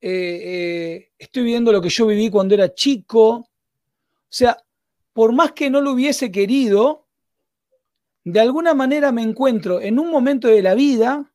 eh, 0.00 0.10
eh, 0.10 1.12
estoy 1.16 1.44
viendo 1.44 1.70
lo 1.70 1.80
que 1.80 1.88
yo 1.88 2.06
viví 2.06 2.30
cuando 2.30 2.54
era 2.54 2.74
chico. 2.74 3.28
O 3.30 3.46
sea, 4.28 4.56
por 5.12 5.32
más 5.32 5.52
que 5.52 5.70
no 5.70 5.80
lo 5.80 5.92
hubiese 5.92 6.32
querido, 6.32 7.06
de 8.24 8.40
alguna 8.40 8.74
manera 8.74 9.12
me 9.12 9.22
encuentro 9.22 9.80
en 9.80 10.00
un 10.00 10.10
momento 10.10 10.48
de 10.48 10.60
la 10.60 10.74
vida 10.74 11.32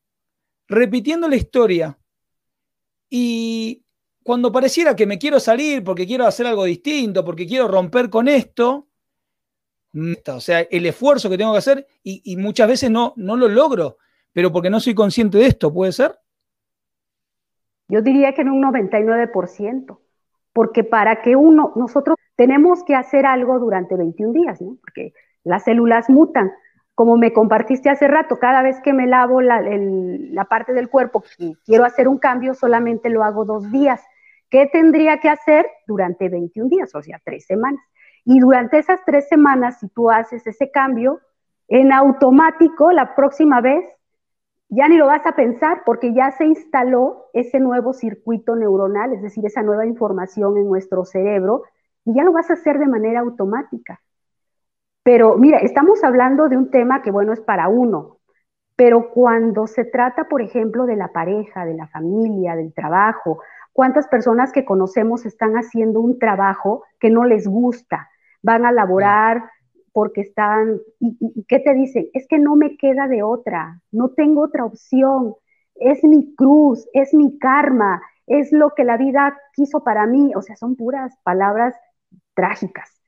repitiendo 0.68 1.26
la 1.26 1.36
historia. 1.36 1.98
Y 3.08 3.82
cuando 4.22 4.52
pareciera 4.52 4.94
que 4.94 5.06
me 5.06 5.18
quiero 5.18 5.40
salir 5.40 5.82
porque 5.82 6.06
quiero 6.06 6.26
hacer 6.26 6.46
algo 6.46 6.64
distinto, 6.64 7.24
porque 7.24 7.46
quiero 7.46 7.66
romper 7.66 8.10
con 8.10 8.28
esto, 8.28 8.89
o 9.92 10.40
sea, 10.40 10.60
el 10.60 10.86
esfuerzo 10.86 11.28
que 11.28 11.38
tengo 11.38 11.52
que 11.52 11.58
hacer 11.58 11.86
y, 12.02 12.36
muchas 12.36 12.68
veces 12.68 12.90
no, 12.90 13.12
no 13.16 13.36
lo 13.36 13.48
logro, 13.48 13.96
pero 14.32 14.52
porque 14.52 14.70
no 14.70 14.80
soy 14.80 14.94
consciente 14.94 15.38
de 15.38 15.46
esto, 15.46 15.72
¿puede 15.72 15.92
ser? 15.92 16.18
Yo 17.88 18.02
diría 18.02 18.32
que 18.34 18.42
en 18.42 18.50
un 18.50 18.62
99%, 18.62 19.98
porque 20.52 20.84
para 20.84 21.22
que 21.22 21.34
uno, 21.34 21.72
nosotros 21.74 22.16
tenemos 22.36 22.84
que 22.84 22.94
hacer 22.94 23.26
algo 23.26 23.58
durante 23.58 23.96
21 23.96 24.32
días, 24.32 24.60
¿no? 24.62 24.76
Porque 24.80 25.12
las 25.44 25.64
células 25.64 26.08
mutan. 26.08 26.52
Como 26.94 27.16
me 27.16 27.32
compartiste 27.32 27.88
hace 27.88 28.08
rato, 28.08 28.38
cada 28.38 28.62
vez 28.62 28.80
que 28.82 28.92
me 28.92 29.06
lavo 29.06 29.40
la, 29.40 29.60
la 29.62 30.44
parte 30.44 30.72
del 30.72 30.88
cuerpo 30.88 31.24
y 31.38 31.54
quiero 31.64 31.84
hacer 31.84 32.08
un 32.08 32.18
cambio, 32.18 32.54
solamente 32.54 33.08
lo 33.08 33.24
hago 33.24 33.44
dos 33.44 33.70
días. 33.72 34.02
¿Qué 34.50 34.66
tendría 34.66 35.18
que 35.18 35.28
hacer 35.28 35.66
durante 35.86 36.28
21 36.28 36.68
días? 36.68 36.94
O 36.94 37.02
sea, 37.02 37.20
tres 37.24 37.46
semanas. 37.46 37.80
Y 38.24 38.40
durante 38.40 38.78
esas 38.78 39.00
tres 39.04 39.28
semanas, 39.28 39.80
si 39.80 39.88
tú 39.88 40.10
haces 40.10 40.46
ese 40.46 40.70
cambio, 40.70 41.20
en 41.68 41.92
automático, 41.92 42.92
la 42.92 43.14
próxima 43.14 43.60
vez 43.60 43.84
ya 44.68 44.88
ni 44.88 44.96
lo 44.96 45.06
vas 45.06 45.26
a 45.26 45.32
pensar 45.32 45.82
porque 45.84 46.14
ya 46.14 46.30
se 46.30 46.44
instaló 46.44 47.26
ese 47.32 47.58
nuevo 47.58 47.92
circuito 47.92 48.54
neuronal, 48.54 49.12
es 49.12 49.22
decir, 49.22 49.44
esa 49.44 49.62
nueva 49.62 49.86
información 49.86 50.56
en 50.56 50.68
nuestro 50.68 51.04
cerebro, 51.04 51.64
y 52.04 52.14
ya 52.14 52.24
lo 52.24 52.32
vas 52.32 52.50
a 52.50 52.54
hacer 52.54 52.78
de 52.78 52.86
manera 52.86 53.20
automática. 53.20 54.00
Pero 55.02 55.36
mira, 55.36 55.58
estamos 55.58 56.04
hablando 56.04 56.48
de 56.48 56.56
un 56.56 56.70
tema 56.70 57.02
que, 57.02 57.10
bueno, 57.10 57.32
es 57.32 57.40
para 57.40 57.68
uno, 57.68 58.18
pero 58.76 59.10
cuando 59.10 59.66
se 59.66 59.84
trata, 59.84 60.24
por 60.28 60.40
ejemplo, 60.40 60.86
de 60.86 60.96
la 60.96 61.08
pareja, 61.08 61.64
de 61.64 61.74
la 61.74 61.88
familia, 61.88 62.54
del 62.54 62.72
trabajo, 62.72 63.42
¿cuántas 63.72 64.08
personas 64.08 64.52
que 64.52 64.64
conocemos 64.64 65.26
están 65.26 65.54
haciendo 65.54 66.00
un 66.00 66.18
trabajo 66.18 66.84
que 66.98 67.10
no 67.10 67.24
les 67.24 67.46
gusta? 67.46 68.09
Van 68.42 68.64
a 68.64 68.72
laborar 68.72 69.42
porque 69.92 70.22
están, 70.22 70.80
y, 70.98 71.44
qué 71.48 71.58
te 71.58 71.74
dicen? 71.74 72.08
Es 72.12 72.26
que 72.28 72.38
no 72.38 72.56
me 72.56 72.76
queda 72.76 73.08
de 73.08 73.22
otra, 73.22 73.80
no 73.90 74.10
tengo 74.10 74.42
otra 74.42 74.64
opción, 74.64 75.34
es 75.74 76.04
mi 76.04 76.34
cruz, 76.34 76.88
es 76.92 77.12
mi 77.14 77.38
karma, 77.38 78.00
es 78.26 78.52
lo 78.52 78.70
que 78.70 78.84
la 78.84 78.96
vida 78.96 79.36
quiso 79.54 79.82
para 79.82 80.06
mí, 80.06 80.32
o 80.36 80.42
sea, 80.42 80.56
son 80.56 80.76
puras 80.76 81.16
palabras 81.24 81.74
trágicas. 82.34 83.00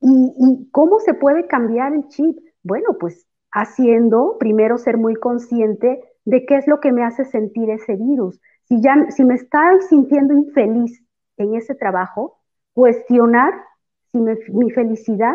¿Y, 0.00 0.68
cómo 0.70 1.00
se 1.00 1.14
puede 1.14 1.46
cambiar 1.46 1.94
el 1.94 2.06
chip? 2.08 2.38
Bueno, 2.62 2.96
pues 3.00 3.26
haciendo, 3.50 4.36
primero 4.38 4.78
ser 4.78 4.98
muy 4.98 5.14
consciente 5.14 6.02
de 6.24 6.46
qué 6.46 6.56
es 6.56 6.66
lo 6.66 6.80
que 6.80 6.92
me 6.92 7.04
hace 7.04 7.24
sentir 7.24 7.70
ese 7.70 7.96
virus. 7.96 8.40
Si, 8.64 8.80
ya, 8.80 9.10
si 9.10 9.24
me 9.24 9.34
estoy 9.34 9.80
sintiendo 9.88 10.34
infeliz 10.34 11.02
en 11.36 11.54
ese 11.54 11.74
trabajo, 11.74 12.38
cuestionar 12.74 13.54
si 14.14 14.52
mi 14.52 14.70
felicidad 14.70 15.34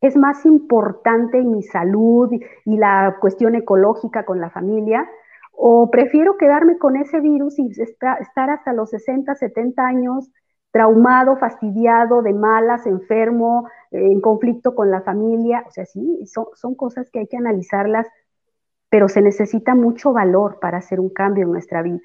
es 0.00 0.16
más 0.16 0.44
importante 0.46 1.38
en 1.38 1.52
mi 1.52 1.62
salud 1.62 2.30
y 2.64 2.76
la 2.76 3.16
cuestión 3.20 3.54
ecológica 3.54 4.24
con 4.24 4.40
la 4.40 4.50
familia, 4.50 5.08
o 5.52 5.90
prefiero 5.90 6.36
quedarme 6.36 6.78
con 6.78 6.96
ese 6.96 7.20
virus 7.20 7.58
y 7.58 7.68
estar 7.70 8.50
hasta 8.50 8.72
los 8.72 8.90
60, 8.90 9.34
70 9.34 9.84
años 9.84 10.30
traumado, 10.70 11.36
fastidiado, 11.36 12.22
de 12.22 12.32
malas, 12.32 12.86
enfermo, 12.86 13.68
en 13.90 14.20
conflicto 14.20 14.74
con 14.74 14.90
la 14.90 15.00
familia. 15.02 15.64
O 15.66 15.70
sea, 15.70 15.84
sí, 15.86 16.24
son, 16.26 16.46
son 16.54 16.74
cosas 16.76 17.10
que 17.10 17.20
hay 17.20 17.26
que 17.26 17.38
analizarlas, 17.38 18.06
pero 18.88 19.08
se 19.08 19.20
necesita 19.20 19.74
mucho 19.74 20.12
valor 20.12 20.60
para 20.60 20.78
hacer 20.78 21.00
un 21.00 21.08
cambio 21.08 21.44
en 21.44 21.52
nuestra 21.52 21.82
vida. 21.82 22.02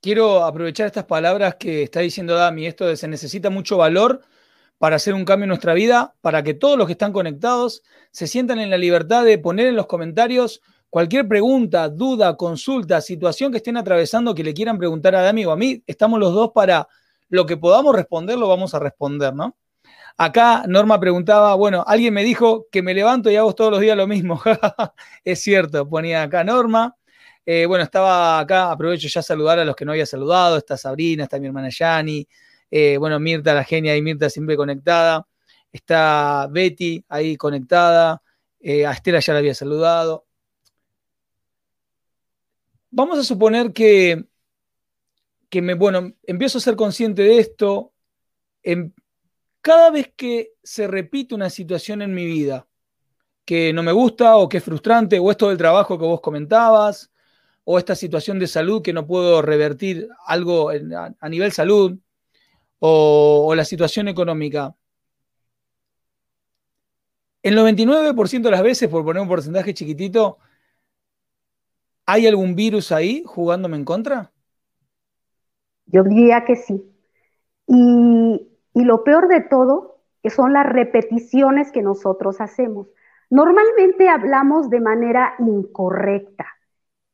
Quiero 0.00 0.44
aprovechar 0.44 0.86
estas 0.86 1.04
palabras 1.04 1.56
que 1.56 1.82
está 1.82 2.00
diciendo 2.00 2.34
Dami, 2.34 2.66
esto 2.66 2.86
de 2.86 2.96
se 2.96 3.08
necesita 3.08 3.50
mucho 3.50 3.76
valor 3.76 4.20
para 4.78 4.96
hacer 4.96 5.14
un 5.14 5.24
cambio 5.24 5.44
en 5.44 5.48
nuestra 5.48 5.74
vida, 5.74 6.14
para 6.20 6.42
que 6.42 6.54
todos 6.54 6.76
los 6.76 6.86
que 6.86 6.92
están 6.92 7.12
conectados 7.12 7.82
se 8.10 8.26
sientan 8.26 8.58
en 8.58 8.70
la 8.70 8.78
libertad 8.78 9.24
de 9.24 9.38
poner 9.38 9.66
en 9.66 9.76
los 9.76 9.86
comentarios 9.86 10.60
cualquier 10.90 11.26
pregunta, 11.26 11.88
duda, 11.88 12.36
consulta, 12.36 13.00
situación 13.00 13.50
que 13.50 13.58
estén 13.58 13.76
atravesando 13.76 14.34
que 14.34 14.44
le 14.44 14.54
quieran 14.54 14.78
preguntar 14.78 15.14
a 15.14 15.22
Dami 15.22 15.44
o 15.44 15.50
a 15.50 15.56
mí. 15.56 15.82
Estamos 15.86 16.20
los 16.20 16.32
dos 16.32 16.52
para 16.54 16.86
lo 17.28 17.46
que 17.46 17.56
podamos 17.56 17.94
responder, 17.94 18.38
lo 18.38 18.48
vamos 18.48 18.74
a 18.74 18.78
responder, 18.78 19.34
¿no? 19.34 19.56
Acá 20.16 20.64
Norma 20.68 21.00
preguntaba, 21.00 21.54
bueno, 21.56 21.82
alguien 21.86 22.14
me 22.14 22.22
dijo 22.22 22.68
que 22.70 22.82
me 22.82 22.94
levanto 22.94 23.30
y 23.30 23.36
hago 23.36 23.52
todos 23.54 23.72
los 23.72 23.80
días 23.80 23.96
lo 23.96 24.06
mismo. 24.06 24.40
es 25.24 25.42
cierto, 25.42 25.88
ponía 25.88 26.22
acá 26.22 26.44
Norma. 26.44 26.94
Eh, 27.44 27.66
bueno, 27.66 27.82
estaba 27.82 28.38
acá, 28.38 28.70
aprovecho 28.70 29.08
ya 29.08 29.22
saludar 29.22 29.58
a 29.58 29.64
los 29.64 29.74
que 29.74 29.84
no 29.84 29.90
había 29.92 30.06
saludado. 30.06 30.56
Está 30.56 30.76
Sabrina, 30.76 31.24
está 31.24 31.40
mi 31.40 31.48
hermana 31.48 31.68
Yani, 31.68 32.28
eh, 32.70 32.96
bueno, 32.98 33.20
Mirta, 33.20 33.54
la 33.54 33.64
genia 33.64 33.96
y 33.96 34.02
Mirta 34.02 34.30
siempre 34.30 34.56
conectada. 34.56 35.26
Está 35.72 36.48
Betty 36.50 37.04
ahí 37.08 37.36
conectada. 37.36 38.22
Eh, 38.60 38.86
a 38.86 38.92
Estela 38.92 39.20
ya 39.20 39.32
la 39.32 39.40
había 39.40 39.54
saludado. 39.54 40.26
Vamos 42.90 43.18
a 43.18 43.24
suponer 43.24 43.72
que, 43.72 44.24
que 45.48 45.62
me, 45.62 45.74
bueno, 45.74 46.12
empiezo 46.22 46.58
a 46.58 46.60
ser 46.60 46.76
consciente 46.76 47.22
de 47.22 47.38
esto. 47.38 47.92
En, 48.62 48.94
cada 49.60 49.90
vez 49.90 50.12
que 50.16 50.52
se 50.62 50.86
repite 50.86 51.34
una 51.34 51.50
situación 51.50 52.02
en 52.02 52.14
mi 52.14 52.24
vida 52.24 52.66
que 53.44 53.72
no 53.72 53.82
me 53.82 53.92
gusta 53.92 54.36
o 54.36 54.48
que 54.48 54.58
es 54.58 54.64
frustrante, 54.64 55.18
o 55.18 55.30
esto 55.30 55.48
del 55.48 55.58
trabajo 55.58 55.98
que 55.98 56.04
vos 56.04 56.20
comentabas, 56.20 57.10
o 57.64 57.78
esta 57.78 57.94
situación 57.94 58.38
de 58.38 58.46
salud 58.46 58.82
que 58.82 58.92
no 58.92 59.06
puedo 59.06 59.42
revertir 59.42 60.08
algo 60.26 60.70
a 60.70 61.28
nivel 61.28 61.52
salud, 61.52 61.98
o, 62.86 63.54
la 63.54 63.64
situación 63.64 64.08
económica. 64.08 64.74
El 67.42 67.56
99% 67.56 68.42
de 68.42 68.50
las 68.50 68.62
veces, 68.62 68.90
por 68.90 69.02
poner 69.04 69.22
un 69.22 69.28
porcentaje 69.28 69.72
chiquitito, 69.72 70.36
¿hay 72.04 72.26
algún 72.26 72.54
virus 72.54 72.92
ahí 72.92 73.22
jugándome 73.24 73.78
en 73.78 73.86
contra? 73.86 74.32
Yo 75.86 76.02
diría 76.02 76.44
que 76.44 76.56
sí. 76.56 76.82
Y, 77.66 78.48
y 78.74 78.84
lo 78.84 79.02
peor 79.02 79.28
de 79.28 79.40
todo 79.40 80.02
que 80.22 80.28
son 80.28 80.52
las 80.52 80.66
repeticiones 80.66 81.72
que 81.72 81.82
nosotros 81.82 82.40
hacemos. 82.42 82.88
Normalmente 83.30 84.10
hablamos 84.10 84.68
de 84.68 84.80
manera 84.80 85.34
incorrecta, 85.38 86.46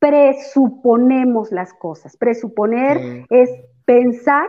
presuponemos 0.01 1.53
las 1.53 1.73
cosas. 1.75 2.17
Presuponer 2.17 3.27
es 3.31 3.51
pensar 3.85 4.49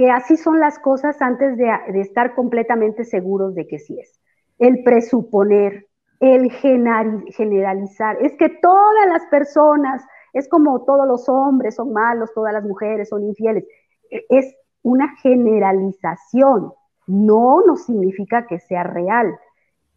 que 0.00 0.10
así 0.10 0.38
son 0.38 0.60
las 0.60 0.78
cosas 0.78 1.20
antes 1.20 1.58
de, 1.58 1.70
estar 2.00 2.34
completamente 2.34 3.04
seguros 3.04 3.54
de 3.54 3.66
que 3.66 3.78
sí 3.78 4.00
es. 4.00 4.18
El 4.58 4.82
presuponer, 4.82 5.88
el 6.20 6.50
generalizar, 6.50 8.16
es 8.22 8.34
que 8.38 8.48
todas 8.48 9.06
las 9.08 9.26
personas, 9.26 10.02
es 10.32 10.48
como 10.48 10.84
todos 10.86 11.06
los 11.06 11.28
hombres 11.28 11.74
son 11.74 11.92
malos, 11.92 12.32
todas 12.34 12.54
las 12.54 12.64
mujeres 12.64 13.10
son 13.10 13.24
infieles, 13.24 13.66
e, 14.10 14.24
es 14.30 14.56
una 14.80 15.14
generalización, 15.18 16.72
no 17.06 17.60
nos 17.66 17.84
significa 17.84 18.46
que 18.46 18.58
sea 18.58 18.84
real. 18.84 19.38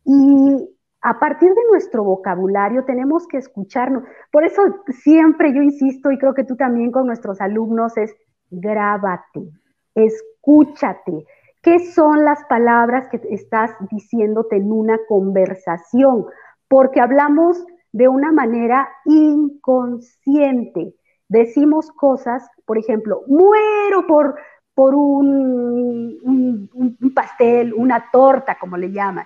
Y 0.03 0.69
a 0.99 1.17
partir 1.17 1.47
de 1.47 1.61
nuestro 1.71 2.03
vocabulario 2.03 2.83
tenemos 2.83 3.25
que 3.25 3.37
escucharnos. 3.37 4.03
Por 4.33 4.43
eso 4.43 4.63
siempre 5.01 5.53
yo 5.53 5.61
insisto, 5.61 6.11
y 6.11 6.17
creo 6.17 6.33
que 6.33 6.43
tú 6.43 6.57
también 6.57 6.91
con 6.91 7.07
nuestros 7.07 7.39
alumnos, 7.39 7.95
es 7.95 8.13
grábate, 8.51 9.62
escúchate. 9.95 11.25
¿Qué 11.61 11.79
son 11.79 12.25
las 12.25 12.43
palabras 12.45 13.07
que 13.09 13.21
estás 13.29 13.71
diciéndote 13.89 14.57
en 14.57 14.71
una 14.71 14.99
conversación? 15.07 16.25
Porque 16.67 16.99
hablamos 16.99 17.63
de 17.93 18.07
una 18.07 18.31
manera 18.31 18.89
inconsciente. 19.05 20.95
Decimos 21.29 21.89
cosas, 21.91 22.45
por 22.65 22.77
ejemplo, 22.77 23.21
muero 23.27 24.05
por, 24.07 24.35
por 24.73 24.93
un, 24.95 26.69
un, 26.73 27.13
pastel, 27.13 27.73
una 27.73 28.09
torta, 28.11 28.57
como 28.59 28.75
le 28.75 28.91
llaman. 28.91 29.25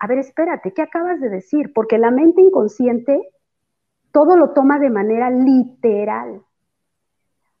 A 0.00 0.06
ver, 0.06 0.18
espérate, 0.18 0.72
¿qué 0.72 0.82
acabas 0.82 1.20
de 1.20 1.28
decir? 1.28 1.72
Porque 1.72 1.98
la 1.98 2.10
mente 2.10 2.40
inconsciente 2.40 3.30
todo 4.10 4.36
lo 4.36 4.50
toma 4.50 4.78
de 4.78 4.90
manera 4.90 5.30
literal. 5.30 6.42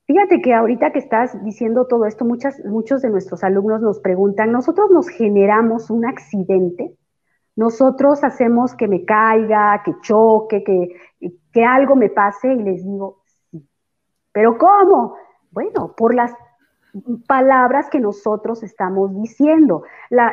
Fíjate 0.08 0.40
que 0.40 0.54
ahorita 0.54 0.90
que 0.90 1.00
estás 1.00 1.44
diciendo 1.44 1.86
todo 1.86 2.06
esto, 2.06 2.24
muchas, 2.24 2.64
muchos 2.64 3.02
de 3.02 3.10
nuestros 3.10 3.44
alumnos 3.44 3.82
nos 3.82 4.00
preguntan, 4.00 4.50
¿nosotros 4.50 4.90
nos 4.90 5.06
generamos 5.10 5.90
un 5.90 6.06
accidente? 6.06 6.96
¿Nosotros 7.56 8.24
hacemos 8.24 8.74
que 8.74 8.88
me 8.88 9.04
caiga, 9.04 9.82
que 9.84 9.92
choque, 10.00 10.64
que, 10.64 10.96
que 11.52 11.62
algo 11.62 11.94
me 11.94 12.08
pase? 12.08 12.54
Y 12.54 12.62
les 12.62 12.82
digo, 12.82 13.20
sí. 13.50 13.62
¿Pero 14.32 14.56
cómo? 14.56 15.16
Bueno, 15.50 15.94
por 15.94 16.14
las 16.14 16.32
palabras 17.26 17.90
que 17.90 18.00
nosotros 18.00 18.62
estamos 18.62 19.14
diciendo. 19.14 19.82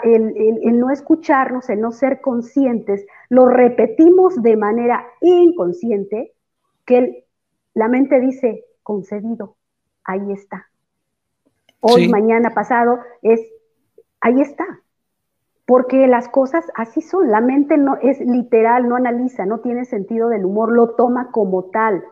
el, 0.04 0.80
no 0.80 0.90
escucharnos, 0.90 1.70
el 1.70 1.82
no 1.82 1.92
ser 1.92 2.22
conscientes, 2.22 3.06
lo 3.28 3.50
repetimos 3.50 4.42
de 4.42 4.56
manera 4.56 5.06
inconsciente, 5.20 6.34
que 6.86 7.28
la 7.74 7.90
mente 7.90 8.22
dice, 8.22 8.64
concedido, 8.82 9.58
ahí 10.06 10.32
está. 10.32 10.68
Hoy, 11.82 12.08
mañana, 12.08 12.52
pasado, 12.52 13.00
es, 13.22 13.42
ahí 14.22 14.42
está. 14.42 14.66
Porque 15.66 16.08
las 16.08 16.30
cosas 16.30 16.66
así 16.76 17.02
son. 17.02 17.30
La 17.30 17.42
mente 17.42 17.78
no 17.78 17.98
es 18.02 18.20
literal, 18.20 18.88
no 18.88 18.96
analiza, 18.96 19.46
no 19.46 19.60
tiene 19.60 19.86
sentido 19.86 20.30
del 20.30 20.46
humor, 20.46 20.72
lo 20.72 20.96
toma 20.96 21.32
como 21.32 21.66
tal. 21.66 22.04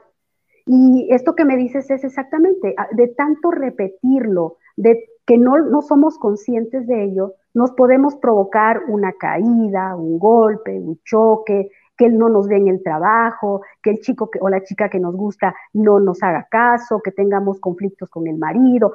Y 0.66 1.08
esto 1.12 1.36
que 1.36 1.46
me 1.46 1.58
dices 1.58 1.90
es 1.92 2.04
exactamente, 2.04 2.74
ah, 2.78 2.88
de 2.92 3.08
tanto 3.10 3.52
repetirlo, 3.52 4.58
de 4.78 5.10
que 5.26 5.38
no, 5.38 5.58
no 5.58 5.82
somos 5.82 6.18
conscientes 6.18 6.88
de 6.88 7.04
ello, 7.04 7.34
nos 7.54 7.72
podemos 7.72 8.16
provocar 8.16 8.84
una 8.88 9.14
caída, 9.14 9.96
un 9.96 10.20
golpe, 10.20 10.80
un 10.80 11.00
choque, 11.04 11.70
que 11.98 12.06
él 12.06 12.18
no 12.18 12.30
nos 12.30 12.48
dé 12.48 12.58
en 12.58 12.68
el 12.68 12.84
trabajo, 12.84 13.62
que 13.82 13.92
el 13.92 14.00
chico 14.00 14.30
o 14.42 14.50
la 14.50 14.64
chica 14.64 14.90
que 14.90 15.00
nos 15.00 15.16
gusta 15.16 15.56
no 15.74 16.00
nos 16.00 16.24
haga 16.24 16.48
caso, 16.50 17.02
que 17.02 17.12
tengamos 17.12 17.60
conflictos 17.60 18.10
con 18.10 18.28
el 18.28 18.38
marido. 18.38 18.94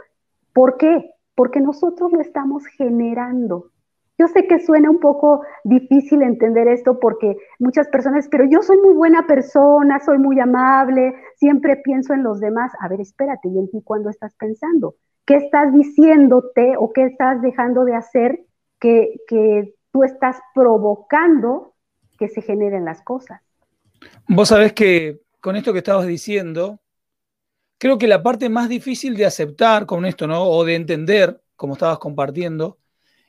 ¿Por 0.52 0.76
qué? 0.76 1.14
Porque 1.34 1.60
nosotros 1.60 2.12
lo 2.12 2.20
estamos 2.20 2.66
generando. 2.66 3.70
Yo 4.18 4.26
sé 4.26 4.48
que 4.48 4.58
suena 4.58 4.90
un 4.90 4.98
poco 4.98 5.42
difícil 5.62 6.22
entender 6.22 6.66
esto 6.66 6.98
porque 6.98 7.36
muchas 7.60 7.86
personas, 7.88 8.28
pero 8.28 8.44
yo 8.44 8.62
soy 8.62 8.78
muy 8.78 8.94
buena 8.94 9.28
persona, 9.28 10.00
soy 10.00 10.18
muy 10.18 10.40
amable, 10.40 11.14
siempre 11.36 11.76
pienso 11.76 12.14
en 12.14 12.24
los 12.24 12.40
demás. 12.40 12.72
A 12.80 12.88
ver, 12.88 13.00
espérate, 13.00 13.48
¿y 13.48 13.56
en 13.56 13.70
ti 13.70 13.80
cuándo 13.84 14.10
estás 14.10 14.34
pensando? 14.34 14.96
¿Qué 15.24 15.36
estás 15.36 15.72
diciéndote 15.72 16.74
o 16.76 16.92
qué 16.92 17.04
estás 17.04 17.40
dejando 17.42 17.84
de 17.84 17.94
hacer 17.94 18.40
que, 18.80 19.20
que 19.28 19.74
tú 19.92 20.02
estás 20.02 20.40
provocando 20.52 21.74
que 22.18 22.28
se 22.28 22.42
generen 22.42 22.84
las 22.84 23.02
cosas? 23.02 23.40
Vos 24.26 24.48
sabés 24.48 24.72
que 24.72 25.20
con 25.40 25.56
esto 25.56 25.72
que 25.72 25.78
estabas 25.78 26.06
diciendo, 26.06 26.80
creo 27.78 27.96
que 27.96 28.08
la 28.08 28.22
parte 28.22 28.48
más 28.48 28.68
difícil 28.68 29.16
de 29.16 29.24
aceptar 29.24 29.86
con 29.86 30.04
esto, 30.04 30.26
¿no? 30.26 30.42
O 30.42 30.64
de 30.64 30.74
entender, 30.74 31.40
como 31.56 31.74
estabas 31.74 31.98
compartiendo, 31.98 32.78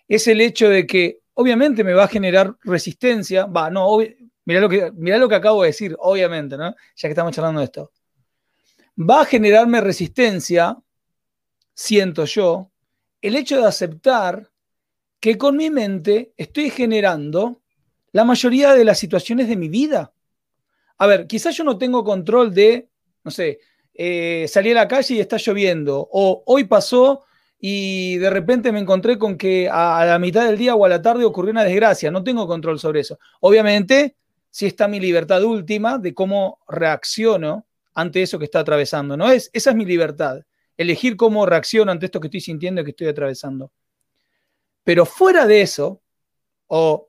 es 0.07 0.27
el 0.27 0.41
hecho 0.41 0.69
de 0.69 0.87
que 0.87 1.21
obviamente 1.35 1.83
me 1.83 1.93
va 1.93 2.05
a 2.05 2.07
generar 2.07 2.55
resistencia. 2.63 3.45
Va, 3.45 3.69
no, 3.69 3.99
mirá 4.45 4.59
lo, 4.59 4.69
que, 4.69 4.91
lo 4.93 5.29
que 5.29 5.35
acabo 5.35 5.61
de 5.61 5.69
decir, 5.69 5.95
obviamente, 5.99 6.57
¿no? 6.57 6.71
Ya 6.95 7.07
que 7.07 7.09
estamos 7.09 7.33
charlando 7.33 7.59
de 7.59 7.65
esto. 7.65 7.91
Va 8.99 9.21
a 9.21 9.25
generarme 9.25 9.79
resistencia, 9.79 10.77
siento 11.73 12.25
yo, 12.25 12.71
el 13.21 13.35
hecho 13.35 13.57
de 13.57 13.67
aceptar 13.67 14.49
que 15.19 15.37
con 15.37 15.55
mi 15.55 15.69
mente 15.69 16.33
estoy 16.37 16.69
generando 16.69 17.61
la 18.11 18.23
mayoría 18.23 18.73
de 18.73 18.85
las 18.85 18.99
situaciones 18.99 19.47
de 19.47 19.55
mi 19.55 19.69
vida. 19.69 20.13
A 20.97 21.07
ver, 21.07 21.27
quizás 21.27 21.55
yo 21.55 21.63
no 21.63 21.77
tengo 21.77 22.03
control 22.03 22.53
de, 22.53 22.89
no 23.23 23.31
sé, 23.31 23.59
eh, 23.93 24.47
salir 24.47 24.77
a 24.77 24.81
la 24.81 24.87
calle 24.87 25.15
y 25.15 25.19
está 25.19 25.37
lloviendo, 25.37 26.07
o 26.11 26.43
hoy 26.45 26.65
pasó 26.65 27.25
y 27.59 28.17
de 28.17 28.29
repente 28.29 28.71
me 28.71 28.79
encontré 28.79 29.17
con 29.17 29.37
que 29.37 29.69
a, 29.69 30.05
la 30.05 30.17
mitad 30.19 30.45
del 30.45 30.57
día 30.57 30.75
o 30.75 30.85
a 30.85 30.89
la 30.89 31.01
tarde 31.01 31.25
ocurrió 31.25 31.51
una 31.51 31.65
desgracia, 31.65 32.09
no 32.09 32.23
tengo 32.23 32.47
control 32.47 32.79
sobre 32.79 33.01
eso. 33.01 33.19
Obviamente, 33.41 34.15
sí 34.49 34.65
está 34.65 34.87
mi 34.87 34.99
libertad 34.99 35.43
última 35.43 35.97
de 35.97 36.13
cómo 36.13 36.59
reacciono 36.67 37.67
ante 37.93 38.21
eso 38.21 38.39
que 38.39 38.45
está 38.45 38.59
atravesando, 38.59 39.17
¿no? 39.17 39.29
Es, 39.29 39.49
esa 39.51 39.71
es 39.71 39.75
mi 39.75 39.85
libertad, 39.85 40.41
elegir 40.77 41.17
cómo 41.17 41.45
reacciono 41.45 41.91
ante 41.91 42.05
esto 42.05 42.21
que 42.21 42.27
estoy 42.27 42.41
sintiendo 42.41 42.79
y 42.79 42.85
que 42.85 42.91
estoy 42.91 43.07
atravesando. 43.07 43.71
Pero 44.85 45.05
fuera 45.05 45.45
de 45.45 45.61
eso, 45.61 46.01
o 46.67 47.08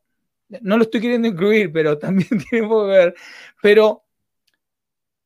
no 0.61 0.77
lo 0.77 0.85
estoy 0.85 1.01
queriendo 1.01 1.29
incluir, 1.29 1.73
pero 1.73 1.99
también 1.99 2.29
tiene 2.51 2.69
que 2.69 2.75
ver, 2.87 3.15
pero 3.63 4.05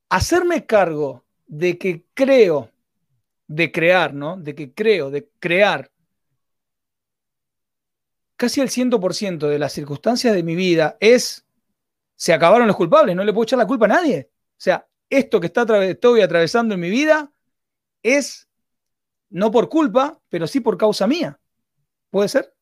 hacerme 0.08 0.66
cargo 0.66 1.24
de 1.46 1.78
que 1.78 2.04
creo, 2.14 2.70
de 3.46 3.72
crear, 3.72 4.14
¿no? 4.14 4.36
De 4.36 4.54
que 4.54 4.72
creo, 4.72 5.10
de 5.10 5.28
crear 5.38 5.90
casi 8.36 8.60
el 8.60 8.68
100% 8.68 9.48
de 9.48 9.58
las 9.58 9.72
circunstancias 9.72 10.34
de 10.34 10.42
mi 10.42 10.54
vida 10.54 10.96
es, 11.00 11.46
se 12.16 12.32
acabaron 12.32 12.66
los 12.66 12.76
culpables, 12.76 13.16
no 13.16 13.24
le 13.24 13.32
puedo 13.32 13.44
echar 13.44 13.58
la 13.58 13.66
culpa 13.66 13.86
a 13.86 13.88
nadie. 13.88 14.30
O 14.32 14.60
sea, 14.60 14.86
esto 15.08 15.40
que 15.40 15.46
está 15.46 15.62
estoy 15.84 16.20
atravesando 16.20 16.74
en 16.74 16.80
mi 16.80 16.90
vida 16.90 17.32
es 18.02 18.48
no 19.30 19.50
por 19.50 19.68
culpa, 19.68 20.20
pero 20.28 20.46
sí 20.46 20.60
por 20.60 20.78
causa 20.78 21.06
mía. 21.06 21.40
¿Puede 22.10 22.28
ser? 22.28 22.53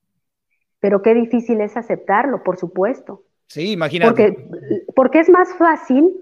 Pero 0.82 1.00
qué 1.00 1.14
difícil 1.14 1.60
es 1.60 1.76
aceptarlo, 1.76 2.42
por 2.42 2.56
supuesto. 2.56 3.22
Sí, 3.46 3.70
imagínate. 3.70 4.32
Porque, 4.32 4.84
porque 4.96 5.20
es 5.20 5.30
más 5.30 5.54
fácil 5.54 6.12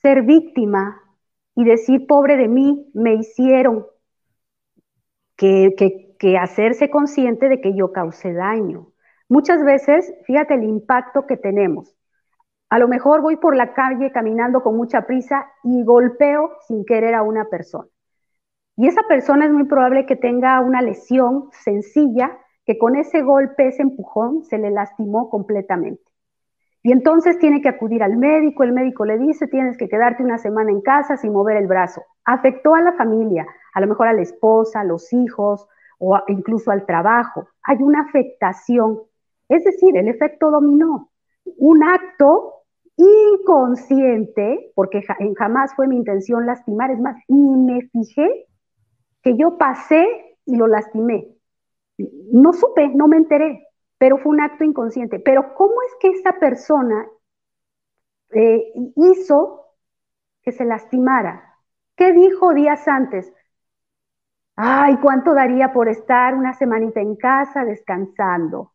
ser 0.00 0.22
víctima 0.22 1.02
y 1.54 1.64
decir, 1.64 2.06
pobre 2.06 2.38
de 2.38 2.48
mí, 2.48 2.90
me 2.94 3.12
hicieron, 3.12 3.84
que, 5.36 5.74
que, 5.76 6.16
que 6.18 6.38
hacerse 6.38 6.88
consciente 6.88 7.50
de 7.50 7.60
que 7.60 7.76
yo 7.76 7.92
causé 7.92 8.32
daño. 8.32 8.92
Muchas 9.28 9.62
veces, 9.62 10.14
fíjate 10.24 10.54
el 10.54 10.64
impacto 10.64 11.26
que 11.26 11.36
tenemos. 11.36 11.94
A 12.70 12.78
lo 12.78 12.88
mejor 12.88 13.20
voy 13.20 13.36
por 13.36 13.54
la 13.54 13.74
calle 13.74 14.12
caminando 14.12 14.62
con 14.62 14.78
mucha 14.78 15.06
prisa 15.06 15.46
y 15.62 15.84
golpeo 15.84 16.52
sin 16.66 16.86
querer 16.86 17.14
a 17.14 17.22
una 17.22 17.44
persona. 17.50 17.88
Y 18.76 18.86
esa 18.86 19.02
persona 19.02 19.44
es 19.44 19.52
muy 19.52 19.64
probable 19.64 20.06
que 20.06 20.16
tenga 20.16 20.58
una 20.60 20.80
lesión 20.80 21.50
sencilla 21.52 22.38
que 22.68 22.76
con 22.76 22.96
ese 22.96 23.22
golpe, 23.22 23.68
ese 23.68 23.80
empujón, 23.80 24.44
se 24.44 24.58
le 24.58 24.70
lastimó 24.70 25.30
completamente. 25.30 26.02
Y 26.82 26.92
entonces 26.92 27.38
tiene 27.38 27.62
que 27.62 27.70
acudir 27.70 28.02
al 28.02 28.18
médico, 28.18 28.62
el 28.62 28.74
médico 28.74 29.06
le 29.06 29.16
dice, 29.16 29.46
tienes 29.46 29.78
que 29.78 29.88
quedarte 29.88 30.22
una 30.22 30.36
semana 30.36 30.70
en 30.70 30.82
casa 30.82 31.16
sin 31.16 31.32
mover 31.32 31.56
el 31.56 31.66
brazo. 31.66 32.02
Afectó 32.26 32.74
a 32.74 32.82
la 32.82 32.92
familia, 32.92 33.46
a 33.72 33.80
lo 33.80 33.86
mejor 33.86 34.08
a 34.08 34.12
la 34.12 34.20
esposa, 34.20 34.80
a 34.80 34.84
los 34.84 35.10
hijos 35.14 35.66
o 35.98 36.20
incluso 36.26 36.70
al 36.70 36.84
trabajo. 36.84 37.48
Hay 37.62 37.78
una 37.80 38.02
afectación, 38.02 39.00
es 39.48 39.64
decir, 39.64 39.96
el 39.96 40.08
efecto 40.08 40.50
dominó. 40.50 41.10
Un 41.56 41.82
acto 41.82 42.64
inconsciente, 42.96 44.72
porque 44.74 45.00
jamás 45.38 45.74
fue 45.74 45.88
mi 45.88 45.96
intención 45.96 46.44
lastimar, 46.44 46.90
es 46.90 47.00
más, 47.00 47.16
ni 47.28 47.56
me 47.56 47.80
fijé 47.88 48.46
que 49.22 49.38
yo 49.38 49.56
pasé 49.56 50.36
y 50.44 50.56
lo 50.56 50.66
lastimé. 50.66 51.37
No 51.98 52.52
supe, 52.52 52.88
no 52.88 53.08
me 53.08 53.16
enteré, 53.16 53.66
pero 53.98 54.18
fue 54.18 54.32
un 54.32 54.40
acto 54.40 54.64
inconsciente. 54.64 55.18
Pero 55.18 55.54
¿cómo 55.54 55.74
es 55.86 55.94
que 56.00 56.08
esa 56.08 56.38
persona 56.38 57.06
eh, 58.30 58.72
hizo 58.96 59.66
que 60.42 60.52
se 60.52 60.64
lastimara? 60.64 61.54
¿Qué 61.96 62.12
dijo 62.12 62.54
días 62.54 62.86
antes? 62.88 63.32
Ay, 64.56 64.96
¿cuánto 64.98 65.34
daría 65.34 65.72
por 65.72 65.88
estar 65.88 66.34
una 66.34 66.52
semanita 66.52 67.00
en 67.00 67.16
casa 67.16 67.64
descansando? 67.64 68.72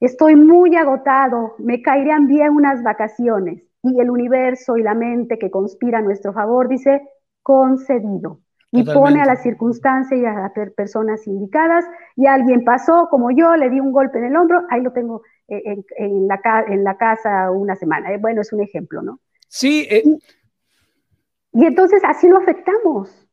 Estoy 0.00 0.36
muy 0.36 0.76
agotado, 0.76 1.54
me 1.58 1.82
caerían 1.82 2.26
bien 2.26 2.50
unas 2.50 2.82
vacaciones. 2.82 3.62
Y 3.82 4.00
el 4.00 4.10
universo 4.10 4.76
y 4.76 4.82
la 4.82 4.94
mente 4.94 5.38
que 5.38 5.50
conspira 5.50 5.98
a 5.98 6.02
nuestro 6.02 6.32
favor 6.32 6.68
dice, 6.68 7.02
concedido 7.42 8.40
y 8.74 8.84
pone 8.84 9.20
a 9.20 9.26
la 9.26 9.36
circunstancia 9.36 10.16
y 10.16 10.24
a 10.24 10.32
las 10.32 10.52
personas 10.74 11.26
indicadas, 11.26 11.84
y 12.16 12.26
alguien 12.26 12.64
pasó 12.64 13.08
como 13.10 13.30
yo, 13.30 13.54
le 13.54 13.68
di 13.68 13.78
un 13.78 13.92
golpe 13.92 14.18
en 14.18 14.24
el 14.24 14.36
hombro, 14.36 14.62
ahí 14.70 14.80
lo 14.80 14.92
tengo 14.92 15.22
eh, 15.46 15.76
en, 15.98 16.26
la, 16.26 16.40
en 16.66 16.82
la, 16.82 16.96
casa 16.96 17.50
una 17.50 17.76
semana. 17.76 18.14
Eh, 18.14 18.18
bueno, 18.18 18.40
es 18.40 18.50
un 18.50 18.62
ejemplo, 18.62 19.02
¿no? 19.02 19.20
Sí. 19.46 19.86
Eh, 19.90 20.02
y, 21.52 21.66
entonces 21.66 22.02
así 22.02 22.28
lo 22.28 22.38
afectamos. 22.38 23.28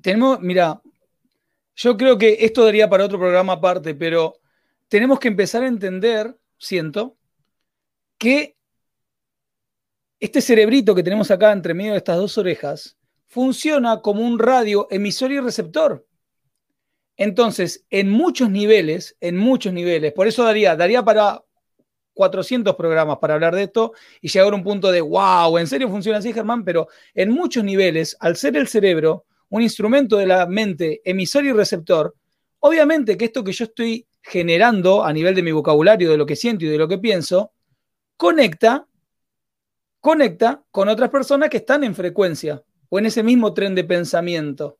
Tenemos, 0.00 0.40
mira, 0.40 0.80
yo 1.76 1.94
creo 1.98 2.16
que 2.16 2.38
esto 2.40 2.64
daría 2.64 2.88
para 2.88 3.04
otro 3.04 3.18
programa 3.18 3.52
aparte, 3.52 3.94
pero 3.94 4.32
tenemos 4.88 5.20
que 5.20 5.28
empezar 5.28 5.64
a 5.64 5.68
entender, 5.68 6.34
siento, 6.56 7.18
que 8.16 8.56
este 10.18 10.40
cerebrito 10.40 10.94
que 10.94 11.02
tenemos 11.02 11.30
acá 11.30 11.52
entre 11.52 11.74
medio 11.74 11.92
de 11.92 11.98
estas 11.98 12.16
dos 12.16 12.38
orejas, 12.38 12.96
funciona 13.32 14.02
como 14.02 14.26
un 14.26 14.38
radio 14.38 14.86
emisor 14.90 15.32
y 15.32 15.40
receptor. 15.40 16.06
Entonces, 17.16 17.86
en 17.88 18.10
muchos 18.10 18.50
niveles, 18.50 19.16
en 19.20 19.38
muchos 19.38 19.72
niveles, 19.72 20.12
por 20.12 20.26
eso 20.28 20.44
daría, 20.44 20.76
daría 20.76 21.02
para 21.02 21.42
400 22.12 22.76
programas 22.76 23.16
para 23.20 23.32
hablar 23.32 23.54
de 23.54 23.62
esto 23.62 23.94
y 24.20 24.28
llegar 24.28 24.52
a 24.52 24.56
un 24.56 24.62
punto 24.62 24.92
de, 24.92 25.00
wow, 25.00 25.56
¿en 25.56 25.66
serio 25.66 25.88
funciona 25.88 26.18
así, 26.18 26.30
Germán? 26.34 26.62
Pero 26.62 26.88
en 27.14 27.30
muchos 27.30 27.64
niveles, 27.64 28.18
al 28.20 28.36
ser 28.36 28.54
el 28.58 28.68
cerebro 28.68 29.24
un 29.48 29.62
instrumento 29.62 30.18
de 30.18 30.26
la 30.26 30.44
mente 30.44 31.00
emisor 31.02 31.46
y 31.46 31.52
receptor, 31.52 32.14
obviamente 32.58 33.16
que 33.16 33.24
esto 33.24 33.42
que 33.42 33.52
yo 33.52 33.64
estoy 33.64 34.06
generando 34.20 35.02
a 35.02 35.10
nivel 35.10 35.34
de 35.34 35.42
mi 35.42 35.52
vocabulario, 35.52 36.10
de 36.10 36.18
lo 36.18 36.26
que 36.26 36.36
siento 36.36 36.66
y 36.66 36.68
de 36.68 36.76
lo 36.76 36.86
que 36.86 36.98
pienso, 36.98 37.52
conecta, 38.18 38.86
conecta 40.00 40.62
con 40.70 40.90
otras 40.90 41.08
personas 41.08 41.48
que 41.48 41.56
están 41.58 41.82
en 41.82 41.94
frecuencia 41.94 42.62
o 42.94 42.98
en 42.98 43.06
ese 43.06 43.22
mismo 43.22 43.54
tren 43.54 43.74
de 43.74 43.84
pensamiento. 43.84 44.76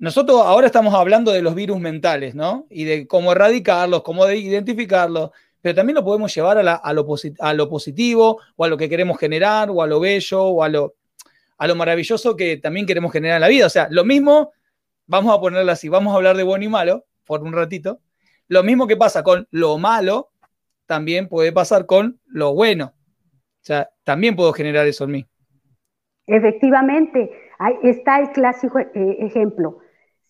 Nosotros 0.00 0.42
ahora 0.44 0.66
estamos 0.66 0.92
hablando 0.94 1.30
de 1.30 1.42
los 1.42 1.54
virus 1.54 1.78
mentales, 1.78 2.34
¿no? 2.34 2.66
Y 2.70 2.82
de 2.82 3.06
cómo 3.06 3.30
erradicarlos, 3.30 4.02
cómo 4.02 4.28
identificarlos, 4.28 5.30
pero 5.60 5.76
también 5.76 5.94
lo 5.94 6.04
podemos 6.04 6.34
llevar 6.34 6.58
a, 6.58 6.92
lo, 6.92 7.06
positivo 7.68 8.40
o 8.56 8.64
a 8.64 8.68
lo 8.68 8.76
que 8.76 8.88
queremos 8.88 9.16
generar 9.16 9.70
o 9.70 9.80
a 9.80 9.86
lo 9.86 10.00
bello 10.00 10.42
o 10.42 10.64
a 10.64 10.68
lo, 10.68 10.96
a 11.56 11.68
lo 11.68 11.76
maravilloso 11.76 12.34
que 12.34 12.56
también 12.56 12.84
queremos 12.84 13.12
generar 13.12 13.36
en 13.36 13.42
la 13.42 13.48
vida. 13.48 13.66
O 13.66 13.70
sea, 13.70 13.86
lo 13.92 14.04
mismo, 14.04 14.50
vamos 15.06 15.32
a 15.32 15.40
ponerlo 15.40 15.70
así, 15.70 15.88
vamos 15.88 16.12
a 16.12 16.16
hablar 16.16 16.36
de 16.36 16.42
bueno 16.42 16.64
y 16.64 16.68
malo 16.68 17.06
por 17.24 17.44
un 17.44 17.52
ratito. 17.52 18.00
Lo 18.48 18.64
mismo 18.64 18.88
que 18.88 18.96
pasa 18.96 19.22
con 19.22 19.46
lo 19.52 19.78
malo, 19.78 20.32
también 20.86 21.28
puede 21.28 21.52
pasar 21.52 21.86
con 21.86 22.18
lo 22.26 22.54
bueno. 22.54 22.92
O 23.22 23.64
sea, 23.68 23.88
también 24.02 24.34
puedo 24.34 24.52
generar 24.52 24.88
eso 24.88 25.04
en 25.04 25.10
mí. 25.12 25.26
Efectivamente, 26.28 27.30
ahí 27.58 27.74
está 27.82 28.20
el 28.20 28.30
clásico 28.32 28.78
eh, 28.78 28.88
ejemplo. 29.20 29.78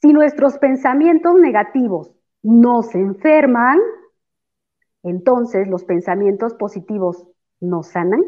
Si 0.01 0.13
nuestros 0.13 0.57
pensamientos 0.59 1.35
negativos 1.41 2.13
nos 2.43 2.95
enferman, 2.95 3.79
entonces 5.03 5.67
los 5.67 5.85
pensamientos 5.85 6.55
positivos 6.55 7.27
nos 7.61 7.89
sanan. 7.89 8.23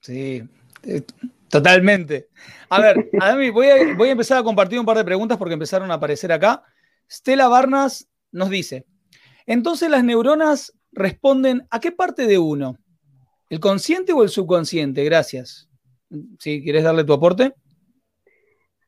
Sí, 0.00 0.48
eh, 0.84 1.02
totalmente. 1.48 2.28
A 2.68 2.80
ver, 2.80 3.10
voy 3.52 3.66
a, 3.66 3.94
voy 3.96 4.08
a 4.10 4.12
empezar 4.12 4.38
a 4.38 4.44
compartir 4.44 4.78
un 4.78 4.86
par 4.86 4.96
de 4.96 5.04
preguntas 5.04 5.36
porque 5.36 5.54
empezaron 5.54 5.90
a 5.90 5.94
aparecer 5.94 6.30
acá. 6.30 6.62
Stella 7.10 7.48
Barnas 7.48 8.08
nos 8.30 8.50
dice, 8.50 8.86
entonces 9.46 9.90
las 9.90 10.04
neuronas 10.04 10.72
responden 10.92 11.66
a 11.70 11.80
qué 11.80 11.90
parte 11.90 12.26
de 12.28 12.38
uno? 12.38 12.78
¿El 13.54 13.60
consciente 13.60 14.12
o 14.12 14.24
el 14.24 14.30
subconsciente? 14.30 15.04
Gracias. 15.04 15.70
Si 16.40 16.60
quieres 16.64 16.82
darle 16.82 17.04
tu 17.04 17.12
aporte. 17.12 17.54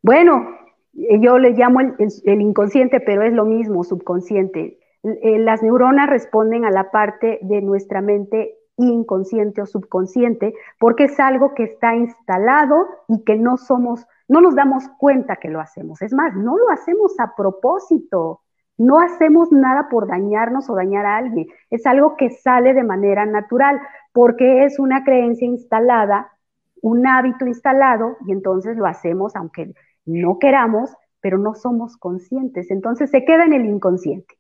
Bueno, 0.03 0.45
eh, 0.93 1.21
yo 1.21 1.39
le 1.39 1.51
llamo 1.51 1.79
el, 1.79 2.41
inconsciente, 2.41 2.99
pero 2.99 3.23
es 3.23 3.33
lo 3.33 3.45
mismo, 3.45 3.85
subconsciente. 3.85 4.81
Eh, 5.05 5.39
las 5.39 5.63
neuronas 5.63 6.11
responden 6.11 6.65
a 6.65 6.73
la 6.73 6.91
parte 6.91 7.39
de 7.43 7.63
nuestra 7.63 8.01
mente 8.01 8.57
inconsciente 8.77 9.63
o 9.63 9.67
subconsciente, 9.67 10.53
porque 10.81 11.05
es 11.05 11.21
algo 11.21 11.55
que 11.55 11.63
está 11.63 11.95
instalado 11.95 12.89
y 13.07 13.23
que 13.23 13.37
no 13.37 13.59
somos, 13.59 14.05
no 14.27 14.41
nos 14.41 14.57
damos 14.57 14.83
cuenta 14.99 15.37
que 15.37 15.49
lo 15.49 15.61
hacemos. 15.61 16.03
Es 16.03 16.13
más, 16.13 16.35
no 16.35 16.59
lo 16.59 16.71
hacemos 16.71 17.15
a 17.21 17.37
propósito. 17.37 18.41
No 18.79 19.01
hacemos 19.01 19.51
nada 19.53 19.89
por 19.91 20.07
dañarnos 20.07 20.69
o 20.69 20.75
dañar 20.75 21.07
a 21.07 21.17
alguien. 21.17 21.47
Es 21.71 21.87
algo 21.87 22.17
que 22.17 22.31
sale 22.31 22.75
de 22.75 22.85
manera 22.85 23.25
natural 23.25 23.81
porque 24.13 24.65
es 24.65 24.79
una 24.79 25.05
creencia 25.05 25.47
instalada, 25.47 26.33
un 26.83 27.07
hábito 27.07 27.47
instalado 27.47 28.17
y 28.27 28.33
entonces 28.33 28.77
lo 28.77 28.87
hacemos 28.87 29.35
aunque 29.35 29.73
no 30.05 30.39
queramos, 30.39 30.91
pero 31.21 31.39
no 31.39 31.55
somos 31.55 31.97
conscientes. 31.97 32.71
Entonces 32.71 33.11
se 33.11 33.25
queda 33.25 33.45
en 33.45 33.53
el 33.53 33.65
inconsciente. 33.65 34.37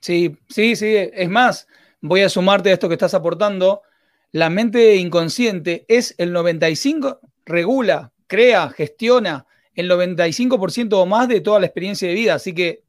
Sí, 0.00 0.36
sí, 0.48 0.76
sí. 0.76 0.94
Es 0.96 1.28
más, 1.28 1.66
voy 2.00 2.22
a 2.22 2.28
sumarte 2.28 2.70
a 2.70 2.74
esto 2.74 2.88
que 2.88 2.94
estás 2.94 3.14
aportando. 3.14 3.82
La 4.30 4.50
mente 4.50 4.96
inconsciente 4.96 5.84
es 5.88 6.14
el 6.18 6.32
95, 6.32 7.20
regula, 7.44 8.12
crea, 8.26 8.68
gestiona 8.68 9.46
el 9.74 9.90
95% 9.90 10.92
o 10.94 11.06
más 11.06 11.28
de 11.28 11.40
toda 11.40 11.60
la 11.60 11.66
experiencia 11.66 12.08
de 12.08 12.14
vida. 12.14 12.34
Así 12.34 12.54
que, 12.54 12.84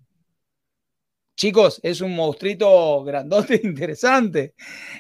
chicos, 1.40 1.80
es 1.84 2.02
un 2.02 2.14
monstruito 2.14 3.02
grandote, 3.06 3.62
interesante. 3.64 4.56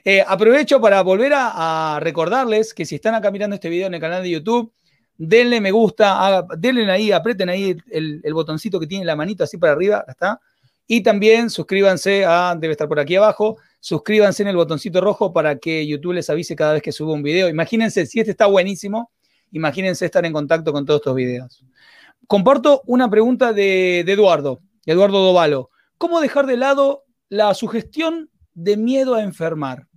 Eh, 0.06 0.24
aprovecho 0.26 0.80
para 0.80 1.02
volver 1.04 1.34
a, 1.36 2.00
recordarles 2.02 2.74
que 2.74 2.86
si 2.86 2.96
están 2.96 3.14
acá 3.14 3.30
mirando 3.30 3.56
este 3.56 3.68
video 3.68 3.88
en 3.88 3.94
el 3.94 4.00
canal 4.00 4.24
de 4.24 4.30
YouTube, 4.30 4.72
denle 5.18 5.60
me 5.60 5.72
gusta, 5.72 6.46
denle 6.58 6.90
ahí, 6.90 7.12
aprieten 7.12 7.50
ahí 7.50 7.76
el, 7.92 8.22
el, 8.24 8.34
botoncito 8.34 8.80
que 8.80 8.88
tiene 8.88 9.04
la 9.04 9.18
manito 9.18 9.44
así 9.44 9.58
para 9.58 9.74
arriba, 9.74 10.06
está. 10.08 10.40
Y 10.88 11.04
también 11.04 11.50
suscríbanse 11.50 12.24
a, 12.26 12.56
debe 12.58 12.72
estar 12.72 12.88
por 12.88 13.02
aquí 13.02 13.18
abajo, 13.18 13.58
suscríbanse 13.82 14.44
en 14.44 14.48
el 14.48 14.56
botoncito 14.56 15.02
rojo 15.02 15.34
para 15.34 15.58
que 15.58 15.86
YouTube 15.86 16.14
les 16.14 16.30
avise 16.30 16.56
cada 16.56 16.72
vez 16.72 16.82
que 16.82 16.94
subo 16.94 17.12
un 17.12 17.22
video. 17.22 17.50
Imagínense, 17.50 18.06
si 18.06 18.22
este 18.22 18.32
está 18.32 18.46
buenísimo, 18.46 19.12
imagínense 19.52 20.06
estar 20.06 20.26
en 20.26 20.32
contacto 20.32 20.72
con 20.72 20.86
todos 20.86 21.02
estos 21.02 21.16
videos. 21.16 21.66
Comparto 22.28 22.82
una 22.86 23.10
pregunta 23.10 23.52
de, 23.52 24.00
Eduardo, 24.00 24.62
Eduardo 24.86 25.22
Dovalo. 25.22 25.70
¿Cómo 26.00 26.22
dejar 26.22 26.46
de 26.46 26.56
lado 26.56 27.04
la 27.28 27.54
sugestión 27.54 28.30
de 28.54 28.78
miedo 28.78 29.16
a 29.16 29.22
enfermar? 29.22 29.88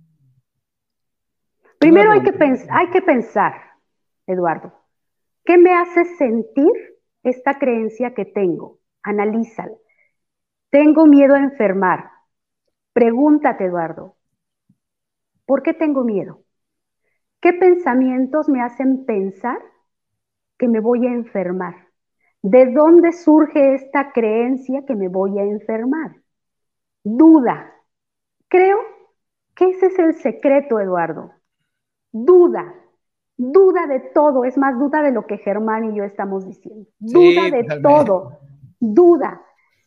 Primero 1.79 2.11
hay 2.11 2.21
que, 2.21 2.33
hay 2.69 2.89
que 2.91 3.01
pensar, 3.01 3.53
Eduardo, 4.27 4.73
¿qué 5.45 5.57
me 5.57 5.73
hace 5.73 6.03
sentir 6.17 6.71
esta 7.23 7.57
creencia 7.57 8.13
que 8.13 8.25
tengo? 8.25 8.79
Analízala. 9.01 9.71
Tengo 10.69 11.05
miedo 11.05 11.35
a 11.35 11.39
enfermar. 11.39 12.11
Pregúntate, 12.91 13.65
Eduardo, 13.65 14.17
¿por 15.45 15.63
qué 15.63 15.73
tengo 15.73 16.03
miedo? 16.03 16.43
¿Qué 17.39 17.53
pensamientos 17.53 18.49
me 18.49 18.61
hacen 18.61 19.05
pensar 19.05 19.59
que 20.57 20.67
me 20.67 20.81
voy 20.81 21.07
a 21.07 21.13
enfermar? 21.13 21.92
¿De 22.43 22.65
dónde 22.65 23.13
surge 23.13 23.73
esta 23.73 24.11
creencia 24.11 24.85
que 24.85 24.95
me 24.95 25.07
voy 25.07 25.39
a 25.39 25.43
enfermar? 25.43 26.17
Duda. 27.01 27.73
Creo 28.49 28.79
que 29.55 29.69
ese 29.69 29.85
es 29.87 29.97
el 29.97 30.13
secreto, 30.15 30.77
Eduardo. 30.81 31.31
Duda. 32.11 32.75
Duda 33.37 33.87
de 33.87 34.01
todo. 34.13 34.43
Es 34.43 34.57
más, 34.57 34.77
duda 34.77 35.01
de 35.01 35.13
lo 35.13 35.25
que 35.25 35.37
Germán 35.37 35.85
y 35.85 35.95
yo 35.95 36.03
estamos 36.03 36.45
diciendo. 36.45 36.85
Duda 36.99 37.49
de 37.49 37.79
todo. 37.81 38.39
Duda. 38.77 39.41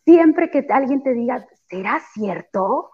Siempre 0.06 0.50
que 0.50 0.66
alguien 0.70 1.02
te 1.02 1.12
diga, 1.12 1.46
¿será 1.68 2.00
cierto? 2.14 2.90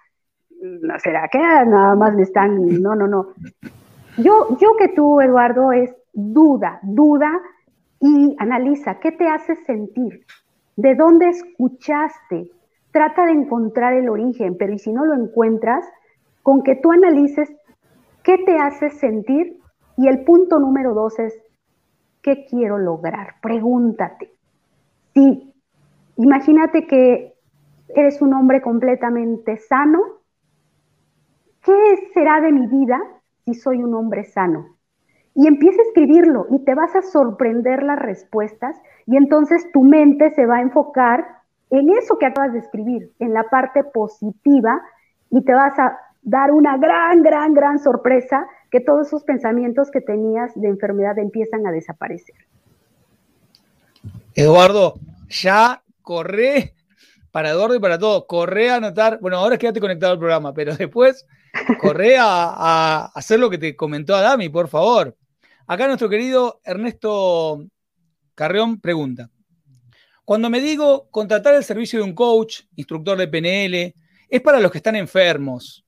¿No 0.61 0.98
será 0.98 1.29
que 1.29 1.38
nada 1.38 1.94
más 1.94 2.14
me 2.14 2.22
están.? 2.22 2.83
No, 2.83 2.96
no, 2.96 3.07
no. 3.07 3.29
Yo, 4.16 4.59
yo 4.59 4.75
que 4.77 4.88
tú, 4.88 5.20
Eduardo, 5.20 5.70
es 5.70 5.94
duda, 6.12 6.81
duda 6.83 7.40
y 8.02 8.34
analiza 8.38 8.98
qué 8.98 9.12
te 9.12 9.28
hace 9.28 9.54
sentir, 9.64 10.26
de 10.76 10.96
dónde 10.96 11.28
escuchaste. 11.28 12.50
Trata 12.90 13.24
de 13.26 13.32
encontrar 13.32 13.94
el 13.94 14.08
origen, 14.08 14.56
pero 14.58 14.72
y 14.72 14.78
si 14.80 14.92
no 14.92 15.06
lo 15.06 15.14
encuentras, 15.14 15.86
con 16.42 16.64
que 16.64 16.74
tú 16.74 16.90
analices 16.90 17.48
qué 18.24 18.38
te 18.38 18.58
hace 18.58 18.90
sentir 18.90 19.56
y 19.96 20.08
el 20.08 20.24
punto 20.24 20.58
número 20.58 20.94
dos 20.94 21.16
es, 21.20 21.32
¿qué 22.22 22.44
quiero 22.44 22.76
lograr? 22.76 23.36
Pregúntate. 23.40 24.32
Sí, 25.14 25.54
imagínate 26.16 26.88
que 26.88 27.34
eres 27.94 28.20
un 28.20 28.34
hombre 28.34 28.60
completamente 28.62 29.58
sano. 29.58 30.00
¿Qué 31.62 32.10
será 32.12 32.40
de 32.40 32.50
mi 32.50 32.66
vida 32.66 33.00
si 33.44 33.54
soy 33.54 33.80
un 33.80 33.94
hombre 33.94 34.24
sano? 34.24 34.71
Y 35.35 35.47
empieza 35.47 35.81
a 35.81 35.87
escribirlo 35.87 36.47
y 36.51 36.64
te 36.64 36.75
vas 36.75 36.95
a 36.95 37.03
sorprender 37.03 37.83
las 37.83 37.99
respuestas 37.99 38.77
y 39.07 39.16
entonces 39.16 39.66
tu 39.73 39.83
mente 39.83 40.31
se 40.35 40.47
va 40.47 40.57
a 40.57 40.62
enfocar 40.62 41.27
en 41.71 41.90
eso 41.90 42.18
que 42.18 42.27
acabas 42.27 42.53
de 42.53 42.59
escribir, 42.59 43.11
en 43.18 43.33
la 43.33 43.45
parte 43.45 43.83
positiva 43.83 44.83
y 45.31 45.42
te 45.42 45.55
vas 45.55 45.79
a 45.79 45.99
dar 46.21 46.53
una 46.53 46.77
gran, 46.77 47.23
gran, 47.23 47.55
gran 47.55 47.79
sorpresa 47.79 48.47
que 48.71 48.81
todos 48.81 49.07
esos 49.07 49.25
pensamientos 49.25 49.90
que 49.90 50.01
tenías 50.01 50.53
de 50.55 50.68
enfermedad 50.68 51.18
empiezan 51.18 51.66
a 51.66 51.73
desaparecer. 51.73 52.37
Eduardo, 54.35 54.95
ya 55.29 55.83
corre 56.03 56.75
para 57.31 57.51
Eduardo 57.51 57.75
y 57.75 57.81
para 57.81 57.99
todos, 57.99 58.27
corre 58.27 58.71
a 58.71 58.77
anotar, 58.77 59.18
bueno, 59.21 59.38
ahora 59.38 59.57
quédate 59.57 59.81
conectado 59.81 60.12
al 60.12 60.18
programa, 60.18 60.53
pero 60.53 60.75
después 60.77 61.27
corre 61.81 62.18
a, 62.18 62.25
a 62.27 63.05
hacer 63.14 63.40
lo 63.40 63.49
que 63.49 63.57
te 63.57 63.75
comentó 63.75 64.14
Adami, 64.14 64.51
por 64.51 64.68
favor. 64.68 65.16
Acá 65.66 65.87
nuestro 65.87 66.09
querido 66.09 66.61
Ernesto 66.64 67.64
Carreón 68.35 68.81
pregunta, 68.81 69.31
cuando 70.25 70.51
me 70.51 70.61
digo 70.61 71.09
contratar 71.11 71.55
el 71.55 71.64
servicio 71.64 71.98
de 71.98 72.05
un 72.05 72.14
coach, 72.14 72.62
instructor 72.77 73.18
de 73.18 73.29
PNL, 73.29 73.94
es 74.29 74.40
para 74.40 74.61
los 74.61 74.70
que 74.70 74.79
están 74.79 74.96
enfermos. 74.96 75.85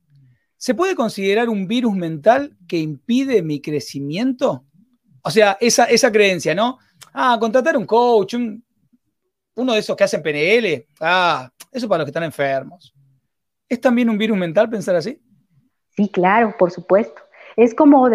¿Se 0.57 0.75
puede 0.75 0.95
considerar 0.95 1.49
un 1.49 1.67
virus 1.67 1.95
mental 1.95 2.57
que 2.67 2.79
impide 2.79 3.43
mi 3.43 3.61
crecimiento? 3.61 4.65
O 5.23 5.31
sea, 5.31 5.57
esa, 5.61 5.85
esa 5.85 6.11
creencia, 6.11 6.55
¿no? 6.55 6.79
Ah, 7.13 7.37
contratar 7.39 7.77
un 7.77 7.87
coach, 7.87 8.35
uno 8.35 9.73
de 9.73 9.79
esos 9.79 9.97
que 9.97 10.05
hacen 10.05 10.23
PNL. 10.23 10.87
Ah, 11.01 11.51
eso 11.71 11.89
para 11.89 11.99
los 11.99 12.07
que 12.07 12.11
están 12.11 12.25
enfermos. 12.25 12.95
¿Es 13.69 13.81
también 13.81 14.11
un 14.11 14.19
virus 14.19 14.37
mental 14.37 14.69
pensar 14.69 14.97
así? 14.97 15.21
Sí, 15.97 16.09
claro, 16.09 16.55
por 16.59 16.71
supuesto. 16.71 17.23
Es 17.57 17.75
como, 17.75 18.09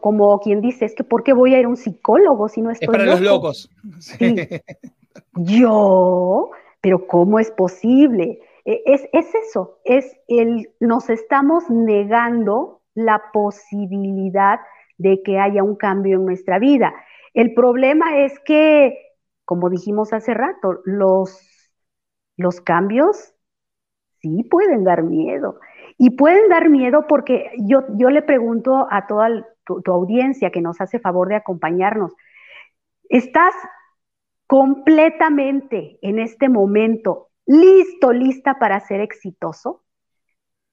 como 0.00 0.40
quien 0.40 0.60
dice, 0.60 0.84
es 0.84 0.94
que 0.94 1.04
¿por 1.04 1.22
qué 1.22 1.32
voy 1.32 1.54
a 1.54 1.60
ir 1.60 1.66
a 1.66 1.68
un 1.68 1.76
psicólogo 1.76 2.48
si 2.48 2.60
no 2.60 2.70
estoy 2.70 2.86
Es 2.86 2.92
para 2.92 3.06
los 3.06 3.20
locos. 3.20 3.70
Yo, 5.34 6.50
pero 6.80 7.06
¿cómo 7.06 7.38
es 7.38 7.50
posible? 7.50 8.40
E, 8.64 8.82
es, 8.86 9.08
es 9.12 9.34
eso, 9.34 9.78
es 9.84 10.16
el, 10.28 10.70
nos 10.80 11.10
estamos 11.10 11.68
negando 11.70 12.80
la 12.94 13.22
posibilidad 13.32 14.60
de 14.98 15.22
que 15.22 15.38
haya 15.38 15.62
un 15.62 15.76
cambio 15.76 16.16
en 16.16 16.24
nuestra 16.24 16.58
vida. 16.58 16.94
El 17.34 17.52
problema 17.54 18.18
es 18.18 18.38
que, 18.40 18.96
como 19.44 19.70
dijimos 19.70 20.12
hace 20.12 20.34
rato, 20.34 20.80
los, 20.84 21.40
los 22.36 22.60
cambios 22.60 23.34
sí 24.20 24.44
pueden 24.44 24.84
dar 24.84 25.02
miedo. 25.02 25.60
Y 25.98 26.10
pueden 26.10 26.48
dar 26.48 26.68
miedo 26.70 27.06
porque 27.08 27.50
yo, 27.58 27.84
yo 27.96 28.10
le 28.10 28.22
pregunto 28.22 28.86
a 28.90 29.06
toda 29.06 29.46
tu, 29.64 29.82
audiencia 29.86 30.50
que 30.50 30.60
nos 30.60 30.80
hace 30.80 30.98
favor 30.98 31.28
de 31.28 31.36
acompañarnos, 31.36 32.12
¿estás 33.08 33.54
completamente 34.46 35.98
en 36.02 36.18
este 36.18 36.48
momento 36.48 37.28
listo, 37.46 38.12
lista 38.12 38.58
para 38.58 38.80
ser 38.80 39.00
exitoso? 39.00 39.82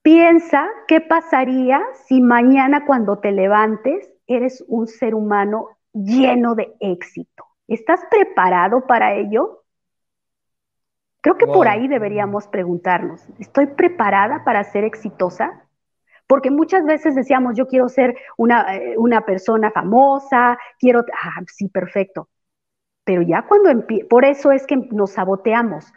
Piensa 0.01 0.67
qué 0.87 0.99
pasaría 0.99 1.81
si 2.07 2.21
mañana 2.21 2.85
cuando 2.85 3.19
te 3.19 3.31
levantes 3.31 4.11
eres 4.25 4.63
un 4.67 4.87
ser 4.87 5.13
humano 5.13 5.69
lleno 5.93 6.55
de 6.55 6.73
éxito. 6.79 7.45
¿Estás 7.67 8.01
preparado 8.09 8.87
para 8.87 9.13
ello? 9.13 9.60
Creo 11.21 11.37
que 11.37 11.45
por 11.45 11.67
ahí 11.67 11.87
deberíamos 11.87 12.47
preguntarnos, 12.47 13.23
¿estoy 13.37 13.67
preparada 13.67 14.43
para 14.43 14.63
ser 14.63 14.83
exitosa? 14.83 15.67
Porque 16.25 16.49
muchas 16.49 16.83
veces 16.83 17.13
decíamos, 17.13 17.55
yo 17.55 17.67
quiero 17.67 17.89
ser 17.89 18.17
una, 18.37 18.75
eh, 18.75 18.95
una 18.97 19.21
persona 19.21 19.69
famosa, 19.69 20.57
quiero, 20.79 21.01
ah, 21.13 21.41
sí, 21.45 21.67
perfecto. 21.67 22.29
Pero 23.03 23.21
ya 23.21 23.43
cuando 23.43 23.69
empiezo, 23.69 24.07
por 24.07 24.25
eso 24.25 24.51
es 24.51 24.65
que 24.65 24.77
nos 24.77 25.11
saboteamos. 25.11 25.93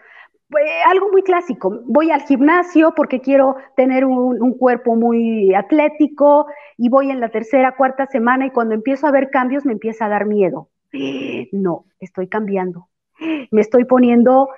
Eh, 0.50 0.82
algo 0.86 1.10
muy 1.10 1.22
clásico, 1.22 1.80
voy 1.84 2.10
al 2.10 2.22
gimnasio 2.22 2.92
porque 2.94 3.20
quiero 3.20 3.56
tener 3.76 4.04
un, 4.04 4.42
un, 4.42 4.58
cuerpo 4.58 4.94
muy 4.94 5.54
atlético 5.54 6.46
y 6.76 6.90
voy 6.90 7.10
en 7.10 7.18
la 7.20 7.30
tercera, 7.30 7.76
cuarta 7.76 8.06
semana 8.06 8.46
y 8.46 8.50
cuando 8.50 8.74
empiezo 8.74 9.06
a 9.06 9.10
ver 9.10 9.30
cambios 9.30 9.64
me 9.64 9.72
empieza 9.72 10.04
a 10.04 10.10
dar 10.10 10.26
miedo. 10.26 10.68
No, 11.52 11.86
estoy 11.98 12.28
cambiando. 12.28 12.88
Me 13.50 13.60
estoy 13.60 13.84
poniendo 13.84 14.48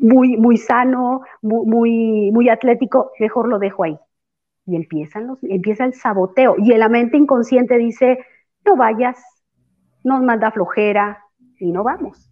muy, 0.00 0.36
muy 0.36 0.56
sano, 0.56 1.22
muy, 1.42 2.30
muy 2.32 2.48
atlético, 2.48 3.12
mejor 3.20 3.48
lo 3.48 3.58
dejo 3.58 3.84
ahí. 3.84 3.98
Y 4.66 4.76
empiezan 4.76 5.26
los, 5.26 5.38
empieza 5.42 5.84
el 5.84 5.94
saboteo. 5.94 6.56
Y 6.58 6.76
la 6.76 6.88
mente 6.88 7.16
inconsciente 7.16 7.76
dice, 7.76 8.18
no 8.64 8.76
vayas, 8.76 9.18
nos 10.02 10.22
manda 10.22 10.50
flojera 10.50 11.24
y 11.58 11.70
no 11.70 11.84
vamos. 11.84 12.30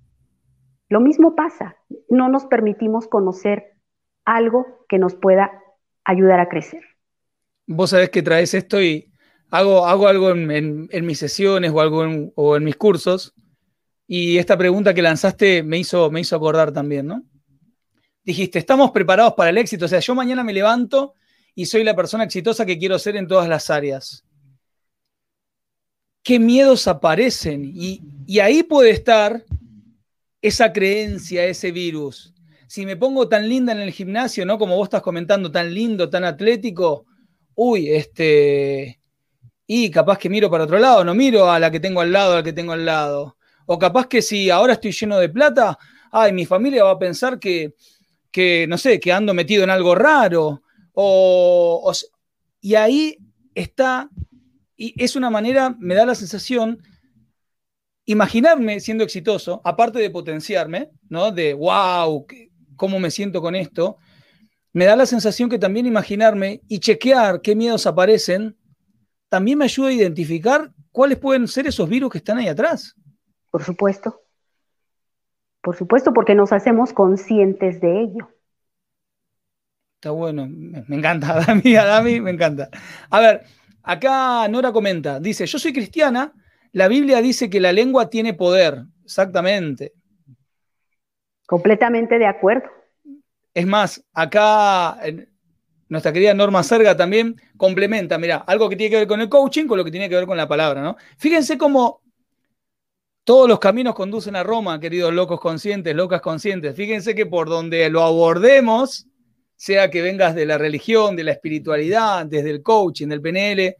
Lo 0.89 1.01
mismo 1.01 1.35
pasa, 1.35 1.77
no 2.09 2.29
nos 2.29 2.47
permitimos 2.47 3.07
conocer 3.07 3.75
algo 4.25 4.85
que 4.89 4.99
nos 4.99 5.15
pueda 5.15 5.53
ayudar 6.05 6.41
a 6.41 6.49
crecer. 6.49 6.83
Vos 7.67 7.91
sabés 7.91 8.09
que 8.09 8.23
traes 8.23 8.55
esto 8.55 8.81
y 8.81 9.13
hago, 9.51 9.87
hago 9.87 10.09
algo 10.09 10.31
en, 10.31 10.89
mis 11.03 11.19
sesiones 11.19 11.71
o 11.73 11.81
algo 11.81 12.33
o 12.35 12.57
en 12.57 12.65
mis 12.65 12.77
cursos 12.77 13.35
Y 14.07 14.39
esta 14.39 14.57
pregunta 14.57 14.95
que 14.95 15.03
lanzaste 15.03 15.63
me 15.63 15.79
hizo, 15.79 16.11
me 16.11 16.21
hizo 16.21 16.37
acordar 16.37 16.73
también, 16.73 17.07
¿no? 17.07 17.23
Dijiste, 18.29 18.59
estamos 18.59 18.91
preparados 18.91 19.33
para 19.33 19.49
el 19.49 19.57
éxito. 19.57 19.87
O 19.87 19.89
sea, 19.89 20.01
yo 20.01 20.15
mañana 20.15 20.45
me 20.45 20.53
levanto 20.53 21.15
y 21.55 21.65
soy 21.65 21.83
la 21.83 21.97
persona 21.97 22.25
exitosa 22.25 22.67
que 22.67 22.79
quiero 22.79 22.99
ser 22.99 23.17
en 23.17 23.27
todas 23.27 23.49
las 23.49 23.71
áreas. 23.71 24.23
¿Qué 26.23 26.39
miedos 26.39 26.87
aparecen? 26.89 27.65
Y, 27.65 28.03
y 28.27 28.41
ahí 28.41 28.63
puede 28.65 28.91
estar 28.91 29.47
esa 30.43 30.75
creencia, 30.75 31.47
ese 31.47 31.73
virus. 31.73 32.35
Si 32.67 32.85
me 32.85 32.99
pongo 32.99 33.31
tan 33.31 33.49
linda 33.49 33.73
en 33.73 33.81
el 33.81 33.93
gimnasio, 33.93 34.45
¿no? 34.45 34.59
Como 34.59 34.77
vos 34.77 34.89
estás 34.89 35.01
comentando, 35.01 35.51
tan 35.51 35.73
lindo, 35.73 36.11
tan 36.11 36.25
atlético, 36.25 37.07
uy, 37.55 37.89
este, 37.89 39.01
y 39.67 39.91
capaz 39.91 40.19
que 40.19 40.29
miro 40.29 40.51
para 40.51 40.65
otro 40.65 40.79
lado, 40.79 41.03
no 41.03 41.15
miro 41.15 41.51
a 41.51 41.59
la 41.59 41.71
que 41.71 41.81
tengo 41.81 42.03
al 42.03 42.13
lado, 42.13 42.35
a 42.35 42.37
la 42.37 42.43
que 42.43 42.53
tengo 42.53 42.75
al 42.75 42.85
lado. 42.85 43.39
O 43.65 43.79
capaz 43.79 44.07
que 44.07 44.21
si 44.21 44.51
ahora 44.51 44.75
estoy 44.75 44.93
lleno 44.93 45.19
de 45.19 45.31
plata, 45.31 45.79
ay, 46.13 46.35
mi 46.35 46.45
familia 46.45 46.85
va 46.85 46.91
a 46.91 46.99
pensar 46.99 47.39
que, 47.39 47.73
que 48.31 48.67
no 48.69 48.79
sé, 48.79 49.01
que 49.01 49.13
ando 49.13 49.35
metido 49.35 49.65
en 49.65 49.71
algo 49.71 49.95
raro. 49.95 50.63
O, 50.93 51.93
y 52.61 52.75
ahí 52.75 53.19
está, 53.55 54.11
y 54.77 54.95
es 55.03 55.17
una 55.17 55.31
manera, 55.31 55.77
me 55.79 55.95
da 55.95 56.07
la 56.07 56.15
sensación, 56.15 56.83
imaginarme 58.05 58.81
siendo 58.81 59.05
exitoso, 59.05 59.61
aparte 59.65 59.99
de 59.99 60.11
potenciarme, 60.11 60.91
¿no? 61.09 61.31
De, 61.31 61.55
wow, 61.55 62.27
¿cómo 62.77 62.99
me 62.99 63.11
siento 63.11 63.41
con 63.41 63.55
esto? 63.55 63.99
Me 64.73 64.87
da 64.87 64.97
la 64.97 65.07
sensación 65.07 65.49
que 65.51 65.59
también 65.59 65.87
imaginarme 65.87 66.63
y 66.69 66.81
chequear 66.81 67.41
qué 67.43 67.55
miedos 67.55 67.87
aparecen, 67.87 68.57
también 69.29 69.59
me 69.59 69.65
ayuda 69.65 69.89
a 69.89 69.93
identificar 69.93 70.73
cuáles 70.91 71.19
pueden 71.19 71.47
ser 71.49 71.67
esos 71.67 71.89
virus 71.89 72.11
que 72.11 72.19
están 72.19 72.39
ahí 72.39 72.49
atrás. 72.49 72.95
Por 73.51 73.63
supuesto. 73.65 74.23
Por 75.61 75.77
supuesto, 75.77 76.13
porque 76.13 76.35
nos 76.35 76.53
hacemos 76.53 76.93
conscientes 76.93 77.81
de 77.81 78.01
ello. 78.03 78.29
Está 79.95 80.11
bueno, 80.11 80.47
me 80.49 80.97
encanta, 80.97 81.33
Adami, 81.35 81.75
Adami, 81.75 82.21
me 82.21 82.31
encanta. 82.31 82.69
A 83.11 83.21
ver, 83.21 83.43
acá 83.83 84.47
Nora 84.49 84.73
comenta, 84.73 85.19
dice, 85.19 85.47
yo 85.47 85.59
soy 85.59 85.73
cristiana, 85.73 86.33
la 86.73 86.87
Biblia 86.87 87.21
dice 87.21 87.51
que 87.51 87.61
la 87.61 87.73
lengua 87.73 88.09
tiene 88.09 88.35
poder, 88.35 88.85
exactamente. 89.05 89.93
Completamente 91.47 92.19
de 92.19 92.27
acuerdo. 92.27 92.69
Es 93.55 93.67
más, 93.67 94.05
acá 94.13 94.99
nuestra 95.89 96.13
querida 96.13 96.35
Norma 96.35 96.63
Serga 96.63 96.97
también 96.97 97.41
complementa, 97.57 98.19
mira, 98.19 98.37
algo 98.37 98.69
que 98.69 98.77
tiene 98.77 98.91
que 98.91 98.99
ver 98.99 99.09
con 99.09 99.21
el 99.21 99.29
coaching 99.29 99.67
con 99.67 99.79
lo 99.79 99.85
que 99.85 99.91
tiene 99.91 100.09
que 100.09 100.15
ver 100.15 100.27
con 100.27 100.37
la 100.37 100.47
palabra, 100.47 100.83
¿no? 100.83 100.97
Fíjense 101.17 101.59
cómo 101.59 102.03
todos 103.29 103.47
los 103.47 103.59
caminos 103.59 103.95
conducen 103.95 104.37
a 104.37 104.43
Roma, 104.43 104.81
queridos 104.81 105.13
locos 105.13 105.39
conscientes, 105.39 105.95
locas 105.95 106.23
conscientes. 106.23 106.75
Fíjense 106.75 107.15
que 107.15 107.27
por 107.27 107.51
donde 107.51 107.91
lo 107.91 108.03
abordemos, 108.03 109.07
sea 109.55 109.91
que 109.91 110.01
vengas 110.01 110.35
de 110.35 110.47
la 110.47 110.57
religión, 110.57 111.15
de 111.15 111.25
la 111.25 111.33
espiritualidad, 111.33 112.25
desde 112.25 112.49
el 112.49 112.63
coaching, 112.63 113.07
del 113.07 113.21
PNL, 113.21 113.77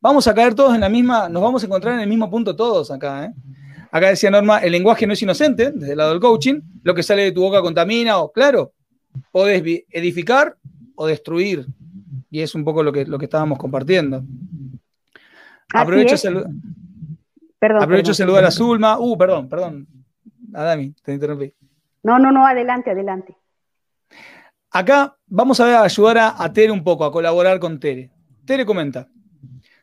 vamos 0.00 0.26
a 0.28 0.34
caer 0.34 0.54
todos 0.54 0.74
en 0.74 0.80
la 0.80 0.88
misma, 0.88 1.28
nos 1.28 1.42
vamos 1.42 1.62
a 1.62 1.66
encontrar 1.66 1.92
en 1.96 2.00
el 2.00 2.08
mismo 2.08 2.30
punto 2.30 2.56
todos 2.56 2.90
acá. 2.90 3.26
¿eh? 3.26 3.34
Acá 3.92 4.08
decía 4.08 4.30
Norma, 4.30 4.60
el 4.60 4.72
lenguaje 4.72 5.06
no 5.06 5.12
es 5.12 5.20
inocente, 5.20 5.72
desde 5.72 5.92
el 5.92 5.98
lado 5.98 6.12
del 6.12 6.20
coaching, 6.20 6.62
lo 6.82 6.94
que 6.94 7.02
sale 7.02 7.24
de 7.24 7.32
tu 7.32 7.42
boca 7.42 7.60
contamina, 7.60 8.16
o 8.16 8.32
claro, 8.32 8.72
podés 9.30 9.62
edificar 9.90 10.56
o 10.94 11.06
destruir. 11.06 11.66
Y 12.30 12.40
es 12.40 12.54
un 12.54 12.64
poco 12.64 12.82
lo 12.82 12.90
que, 12.92 13.04
lo 13.04 13.18
que 13.18 13.26
estábamos 13.26 13.58
compartiendo. 13.58 14.24
Aprovecho, 15.74 16.16
salud. 16.16 16.46
Perdón. 17.58 17.82
Aprovecho 17.82 18.14
saludar 18.14 18.44
a 18.44 18.50
Zulma. 18.50 18.98
Uh, 18.98 19.16
perdón, 19.16 19.48
perdón. 19.48 19.86
Adami, 20.54 20.94
te 21.02 21.14
interrumpí. 21.14 21.52
No, 22.02 22.18
no, 22.18 22.30
no, 22.30 22.46
adelante, 22.46 22.90
adelante. 22.90 23.36
Acá 24.70 25.16
vamos 25.26 25.58
a 25.60 25.82
ayudar 25.82 26.18
a, 26.18 26.42
a 26.42 26.52
Tere 26.52 26.70
un 26.70 26.84
poco, 26.84 27.04
a 27.04 27.12
colaborar 27.12 27.58
con 27.58 27.80
Tere. 27.80 28.10
Tere 28.44 28.66
comenta. 28.66 29.08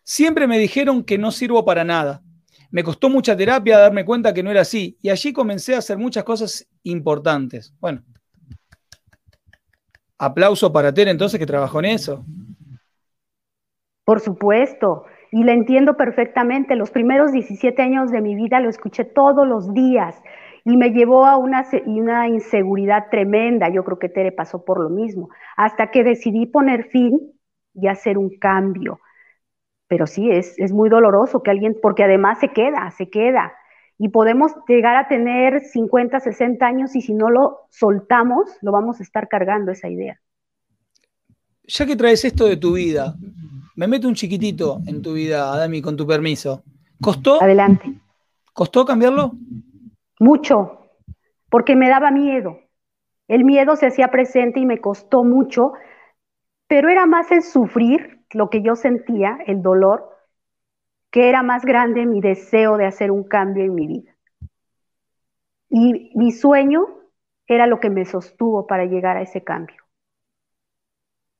Siempre 0.03 0.47
me 0.47 0.57
dijeron 0.57 1.03
que 1.03 1.17
no 1.17 1.31
sirvo 1.31 1.65
para 1.65 1.83
nada. 1.83 2.21
Me 2.69 2.83
costó 2.83 3.09
mucha 3.09 3.35
terapia 3.35 3.77
darme 3.77 4.03
cuenta 4.05 4.33
que 4.33 4.43
no 4.43 4.51
era 4.51 4.61
así. 4.61 4.97
Y 5.01 5.09
allí 5.09 5.31
comencé 5.31 5.75
a 5.75 5.79
hacer 5.79 5.97
muchas 5.97 6.23
cosas 6.23 6.67
importantes. 6.83 7.73
Bueno. 7.79 8.03
Aplauso 10.17 10.71
para 10.71 10.93
Tere 10.93 11.11
entonces 11.11 11.39
que 11.39 11.45
trabajó 11.45 11.79
en 11.79 11.85
eso. 11.85 12.25
Por 14.05 14.19
supuesto 14.19 15.05
y 15.33 15.43
la 15.43 15.53
entiendo 15.53 15.97
perfectamente. 15.97 16.75
Los 16.75 16.91
primeros 16.91 17.31
17 17.31 17.81
años 17.81 18.11
de 18.11 18.21
mi 18.21 18.35
vida 18.35 18.59
lo 18.59 18.69
escuché 18.69 19.03
todos 19.03 19.47
los 19.47 19.73
días 19.73 20.21
y 20.63 20.77
me 20.77 20.91
llevó 20.91 21.25
a 21.25 21.37
una, 21.37 21.65
una 21.85 22.27
inseguridad 22.27 23.07
tremenda. 23.09 23.67
Yo 23.69 23.83
creo 23.83 23.97
que 23.97 24.09
Tere 24.09 24.31
pasó 24.31 24.63
por 24.63 24.79
lo 24.79 24.89
mismo, 24.91 25.29
hasta 25.57 25.89
que 25.89 26.03
decidí 26.03 26.45
poner 26.45 26.85
fin 26.85 27.33
y 27.73 27.87
hacer 27.87 28.19
un 28.19 28.37
cambio. 28.37 28.99
Pero 29.87 30.05
sí, 30.05 30.29
es, 30.29 30.53
es 30.59 30.71
muy 30.71 30.89
doloroso 30.89 31.41
que 31.41 31.49
alguien, 31.49 31.77
porque 31.81 32.03
además 32.03 32.39
se 32.39 32.49
queda, 32.49 32.91
se 32.91 33.09
queda. 33.09 33.53
Y 33.97 34.09
podemos 34.09 34.51
llegar 34.67 34.95
a 34.97 35.07
tener 35.07 35.61
50, 35.61 36.19
60 36.19 36.63
años 36.63 36.95
y 36.95 37.01
si 37.01 37.15
no 37.15 37.31
lo 37.31 37.61
soltamos, 37.71 38.55
lo 38.61 38.71
vamos 38.71 38.99
a 38.99 39.03
estar 39.03 39.27
cargando 39.27 39.71
esa 39.71 39.89
idea. 39.89 40.19
Ya 41.63 41.87
que 41.87 41.95
traes 41.95 42.23
esto 42.23 42.45
de 42.45 42.57
tu 42.57 42.73
vida, 42.73 43.15
me 43.75 43.87
meto 43.87 44.07
un 44.07 44.13
chiquitito 44.13 44.81
en 44.85 45.01
tu 45.01 45.13
vida, 45.13 45.51
Adami, 45.53 45.81
con 45.81 45.97
tu 45.97 46.05
permiso. 46.05 46.63
¿Costó? 47.01 47.41
Adelante. 47.41 47.93
¿Costó 48.53 48.85
cambiarlo? 48.85 49.33
Mucho, 50.19 50.89
porque 51.49 51.75
me 51.75 51.89
daba 51.89 52.11
miedo. 52.11 52.59
El 53.27 53.45
miedo 53.45 53.75
se 53.75 53.87
hacía 53.87 54.11
presente 54.11 54.59
y 54.59 54.65
me 54.65 54.79
costó 54.79 55.23
mucho, 55.23 55.73
pero 56.67 56.89
era 56.89 57.05
más 57.05 57.31
el 57.31 57.41
sufrir, 57.41 58.25
lo 58.31 58.49
que 58.49 58.61
yo 58.61 58.75
sentía, 58.75 59.39
el 59.47 59.61
dolor, 59.61 60.09
que 61.11 61.29
era 61.29 61.43
más 61.43 61.63
grande 61.63 62.05
mi 62.05 62.21
deseo 62.21 62.77
de 62.77 62.85
hacer 62.85 63.11
un 63.11 63.23
cambio 63.23 63.63
en 63.63 63.75
mi 63.75 63.87
vida. 63.87 64.15
Y 65.69 66.11
mi 66.15 66.31
sueño 66.31 66.87
era 67.47 67.67
lo 67.67 67.79
que 67.79 67.89
me 67.89 68.05
sostuvo 68.05 68.67
para 68.67 68.85
llegar 68.85 69.17
a 69.17 69.21
ese 69.21 69.43
cambio. 69.43 69.82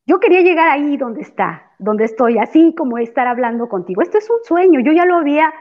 Yo 0.05 0.19
quería 0.19 0.41
llegar 0.41 0.69
ahí 0.69 0.97
donde 0.97 1.21
está, 1.21 1.71
donde 1.79 2.05
estoy, 2.05 2.37
así 2.37 2.75
como 2.77 2.97
estar 2.97 3.27
hablando 3.27 3.69
contigo. 3.69 4.01
Esto 4.01 4.17
es 4.17 4.29
un 4.29 4.43
sueño, 4.43 4.79
yo 4.81 4.91
ya 4.91 5.05
lo 5.05 5.15
había 5.15 5.53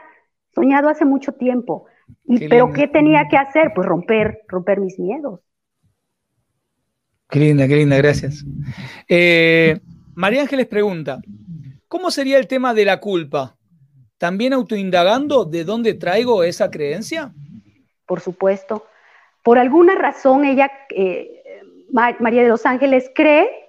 soñado 0.53 0.89
hace 0.89 1.05
mucho 1.05 1.31
tiempo. 1.33 1.85
Y, 2.25 2.47
pero 2.49 2.71
¿qué 2.73 2.87
tenía 2.87 3.27
que 3.29 3.37
hacer? 3.37 3.71
Pues 3.73 3.87
romper, 3.87 4.41
romper 4.47 4.79
mis 4.79 4.99
miedos. 4.99 5.39
Qué 7.29 7.39
linda, 7.39 7.67
qué 7.67 7.77
linda, 7.77 7.97
gracias. 7.97 8.45
Eh, 9.07 9.79
María 10.13 10.41
Ángeles 10.41 10.67
pregunta, 10.67 11.19
¿cómo 11.87 12.11
sería 12.11 12.37
el 12.37 12.47
tema 12.47 12.73
de 12.73 12.85
la 12.85 12.99
culpa? 12.99 13.55
¿También 14.17 14.53
autoindagando 14.53 15.45
de 15.45 15.63
dónde 15.63 15.93
traigo 15.93 16.43
esa 16.43 16.69
creencia? 16.69 17.33
Por 18.05 18.19
supuesto. 18.19 18.85
Por 19.41 19.57
alguna 19.57 19.95
razón 19.95 20.45
ella, 20.45 20.71
eh, 20.89 21.43
María 21.91 22.43
de 22.43 22.49
los 22.49 22.65
Ángeles, 22.65 23.09
cree 23.15 23.62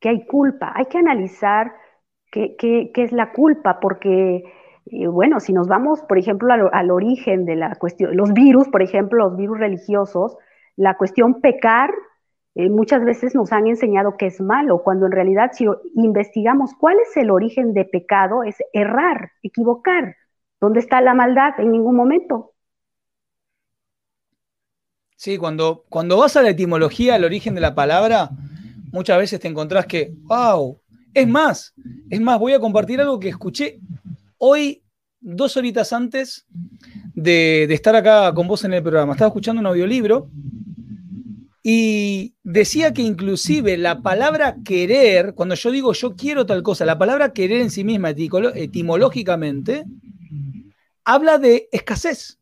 que 0.00 0.08
hay 0.08 0.26
culpa. 0.26 0.72
Hay 0.74 0.86
que 0.86 0.98
analizar 0.98 1.72
qué, 2.30 2.90
es 2.94 3.12
la 3.12 3.32
culpa, 3.32 3.80
porque, 3.80 4.44
eh, 4.86 5.06
bueno, 5.06 5.40
si 5.40 5.52
nos 5.52 5.68
vamos, 5.68 6.02
por 6.02 6.18
ejemplo, 6.18 6.52
al, 6.72 6.90
origen 6.90 7.44
de 7.44 7.56
la 7.56 7.74
cuestión, 7.76 8.16
los 8.16 8.32
virus, 8.32 8.68
por 8.68 8.82
ejemplo, 8.82 9.28
los 9.28 9.36
virus 9.36 9.58
religiosos, 9.58 10.36
la 10.76 10.96
cuestión 10.96 11.40
pecar, 11.40 11.90
eh, 12.54 12.70
muchas 12.70 13.04
veces 13.04 13.34
nos 13.34 13.52
han 13.52 13.66
enseñado 13.66 14.16
que 14.16 14.26
es 14.26 14.40
malo, 14.40 14.82
cuando 14.82 15.06
en 15.06 15.12
realidad 15.12 15.50
si 15.52 15.66
investigamos 15.94 16.72
cuál 16.78 16.96
es 17.00 17.16
el 17.16 17.30
origen 17.30 17.74
de 17.74 17.84
pecado, 17.84 18.42
es 18.42 18.56
errar, 18.72 19.32
equivocar. 19.42 20.16
¿Dónde 20.60 20.80
está 20.80 21.00
la 21.02 21.12
maldad? 21.12 21.52
En 21.58 21.70
ningún 21.70 21.94
momento. 21.94 22.52
Sí, 25.16 25.38
cuando, 25.38 25.84
cuando 25.88 26.18
vas 26.18 26.36
a 26.36 26.42
la 26.42 26.50
etimología, 26.50 27.14
al 27.14 27.24
origen 27.24 27.54
de 27.54 27.60
la 27.60 27.74
palabra, 27.74 28.30
muchas 28.96 29.18
veces 29.18 29.38
te 29.38 29.46
encontrás 29.46 29.86
que, 29.86 30.12
wow, 30.22 30.80
es 31.12 31.28
más, 31.28 31.74
es 32.08 32.20
más, 32.20 32.38
voy 32.40 32.54
a 32.54 32.60
compartir 32.60 33.00
algo 33.00 33.20
que 33.20 33.28
escuché 33.28 33.78
hoy, 34.38 34.82
dos 35.20 35.56
horitas 35.56 35.92
antes 35.92 36.46
de, 37.14 37.64
estar 37.64 37.94
acá 37.94 38.32
con 38.34 38.48
vos 38.48 38.64
en 38.64 38.72
el 38.72 38.82
programa. 38.82 39.12
Estaba 39.12 39.28
escuchando 39.28 39.60
un 39.60 39.66
audiolibro 39.66 40.30
y 41.62 42.34
decía 42.42 42.94
que 42.94 43.02
inclusive 43.02 43.76
la 43.76 44.00
palabra 44.00 44.56
querer, 44.64 45.34
cuando 45.34 45.56
yo 45.56 45.70
digo 45.70 45.92
yo 45.92 46.16
quiero 46.16 46.46
tal 46.46 46.62
cosa, 46.62 46.86
la 46.86 46.98
palabra 46.98 47.32
querer 47.34 47.60
en 47.60 47.70
sí 47.70 47.84
misma 47.84 48.10
etimológicamente, 48.10 49.84
habla 51.04 51.38
de 51.38 51.68
escasez 51.70 52.38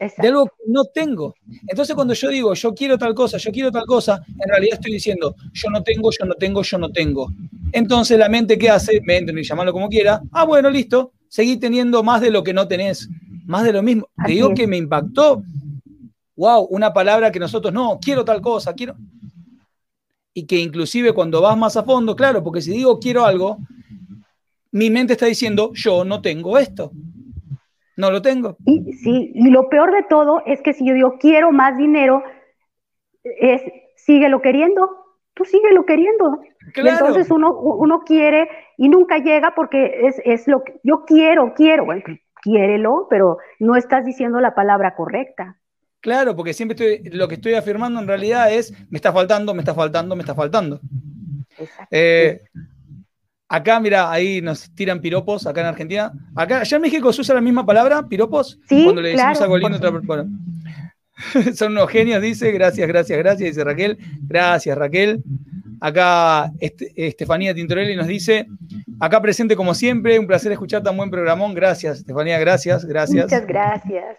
de 0.00 0.28
algo 0.28 0.46
que 0.46 0.64
no 0.66 0.84
tengo. 0.86 1.34
Entonces 1.68 1.94
cuando 1.94 2.14
yo 2.14 2.28
digo, 2.30 2.54
yo 2.54 2.74
quiero 2.74 2.96
tal 2.96 3.14
cosa, 3.14 3.36
yo 3.36 3.52
quiero 3.52 3.70
tal 3.70 3.84
cosa, 3.84 4.24
en 4.26 4.48
realidad 4.48 4.74
estoy 4.74 4.92
diciendo, 4.92 5.34
yo 5.52 5.68
no 5.70 5.82
tengo, 5.82 6.10
yo 6.10 6.24
no 6.24 6.34
tengo, 6.34 6.62
yo 6.62 6.78
no 6.78 6.90
tengo. 6.90 7.30
Entonces 7.72 8.18
la 8.18 8.28
mente, 8.28 8.56
¿qué 8.56 8.70
hace? 8.70 9.00
Mente, 9.02 9.32
y 9.38 9.42
llamarlo 9.42 9.72
como 9.72 9.88
quiera. 9.88 10.22
Ah, 10.32 10.44
bueno, 10.44 10.70
listo. 10.70 11.12
Seguí 11.28 11.58
teniendo 11.58 12.02
más 12.02 12.20
de 12.22 12.30
lo 12.30 12.42
que 12.42 12.54
no 12.54 12.66
tenés. 12.66 13.08
más 13.44 13.64
de 13.64 13.72
lo 13.72 13.82
mismo. 13.82 14.08
Te 14.24 14.32
digo 14.32 14.54
que 14.54 14.66
me 14.66 14.76
impactó. 14.76 15.42
Wow, 16.36 16.68
una 16.70 16.92
palabra 16.92 17.30
que 17.30 17.38
nosotros 17.38 17.72
no, 17.72 17.98
quiero 18.00 18.24
tal 18.24 18.40
cosa, 18.40 18.72
quiero. 18.72 18.96
Y 20.32 20.46
que 20.46 20.58
inclusive 20.58 21.12
cuando 21.12 21.42
vas 21.42 21.58
más 21.58 21.76
a 21.76 21.82
fondo, 21.82 22.16
claro, 22.16 22.42
porque 22.42 22.62
si 22.62 22.70
digo 22.70 22.98
quiero 22.98 23.26
algo, 23.26 23.58
mi 24.72 24.88
mente 24.88 25.12
está 25.12 25.26
diciendo, 25.26 25.72
yo 25.74 26.04
no 26.04 26.22
tengo 26.22 26.56
esto. 26.58 26.92
No 28.00 28.10
lo 28.10 28.22
tengo. 28.22 28.56
Y, 28.64 28.94
sí, 28.94 29.30
y 29.34 29.50
lo 29.50 29.68
peor 29.68 29.92
de 29.92 30.02
todo 30.02 30.42
es 30.46 30.62
que 30.62 30.72
si 30.72 30.86
yo 30.86 30.94
digo 30.94 31.18
quiero 31.18 31.52
más 31.52 31.76
dinero, 31.76 32.22
es 33.22 33.62
síguelo 33.96 34.40
queriendo, 34.40 34.90
tú 35.34 35.44
síguelo 35.44 35.84
queriendo. 35.84 36.40
Entonces 36.74 37.30
uno, 37.30 37.52
uno 37.52 38.04
quiere 38.04 38.48
y 38.78 38.88
nunca 38.88 39.18
llega 39.18 39.54
porque 39.54 40.06
es, 40.06 40.16
es 40.24 40.48
lo 40.48 40.64
que 40.64 40.80
yo 40.82 41.04
quiero, 41.04 41.52
quiero. 41.54 41.84
Bueno, 41.84 42.02
quiérelo, 42.40 43.06
pero 43.10 43.36
no 43.58 43.76
estás 43.76 44.06
diciendo 44.06 44.40
la 44.40 44.54
palabra 44.54 44.94
correcta. 44.94 45.58
Claro, 46.00 46.34
porque 46.34 46.54
siempre 46.54 46.74
estoy, 46.74 47.10
lo 47.12 47.28
que 47.28 47.34
estoy 47.34 47.52
afirmando 47.52 48.00
en 48.00 48.08
realidad 48.08 48.50
es, 48.50 48.72
me 48.90 48.96
está 48.96 49.12
faltando, 49.12 49.52
me 49.52 49.60
está 49.60 49.74
faltando, 49.74 50.16
me 50.16 50.22
está 50.22 50.34
faltando. 50.34 50.80
Eh, 51.90 52.40
acá, 53.50 53.80
mira, 53.80 54.10
ahí 54.10 54.40
nos 54.40 54.70
tiran 54.74 55.00
piropos, 55.00 55.46
acá 55.46 55.60
en 55.60 55.66
Argentina. 55.66 56.12
Acá, 56.34 56.60
allá 56.60 56.76
en 56.76 56.82
México 56.82 57.12
se 57.12 57.20
usa 57.20 57.34
la 57.34 57.40
misma 57.40 57.66
palabra, 57.66 58.06
piropos, 58.08 58.58
¿Sí? 58.68 58.84
cuando 58.84 59.02
le 59.02 59.10
decimos 59.10 59.40
algo 59.42 59.58
lindo 59.58 59.78
Son 61.54 61.72
unos 61.72 61.90
genios, 61.90 62.22
dice, 62.22 62.50
gracias, 62.52 62.88
gracias, 62.88 63.18
gracias, 63.18 63.50
dice 63.50 63.64
Raquel. 63.64 63.98
Gracias, 64.22 64.78
Raquel. 64.78 65.22
Acá 65.80 66.52
Estefanía 66.60 67.54
Tintorelli 67.54 67.96
nos 67.96 68.06
dice, 68.06 68.46
acá 69.00 69.20
presente 69.20 69.56
como 69.56 69.74
siempre, 69.74 70.18
un 70.18 70.26
placer 70.26 70.52
escuchar 70.52 70.82
tan 70.82 70.96
buen 70.96 71.10
programón. 71.10 71.52
Gracias, 71.52 71.98
Estefanía, 71.98 72.38
gracias, 72.38 72.84
gracias. 72.84 73.24
Muchas 73.24 73.46
gracias. 73.46 74.16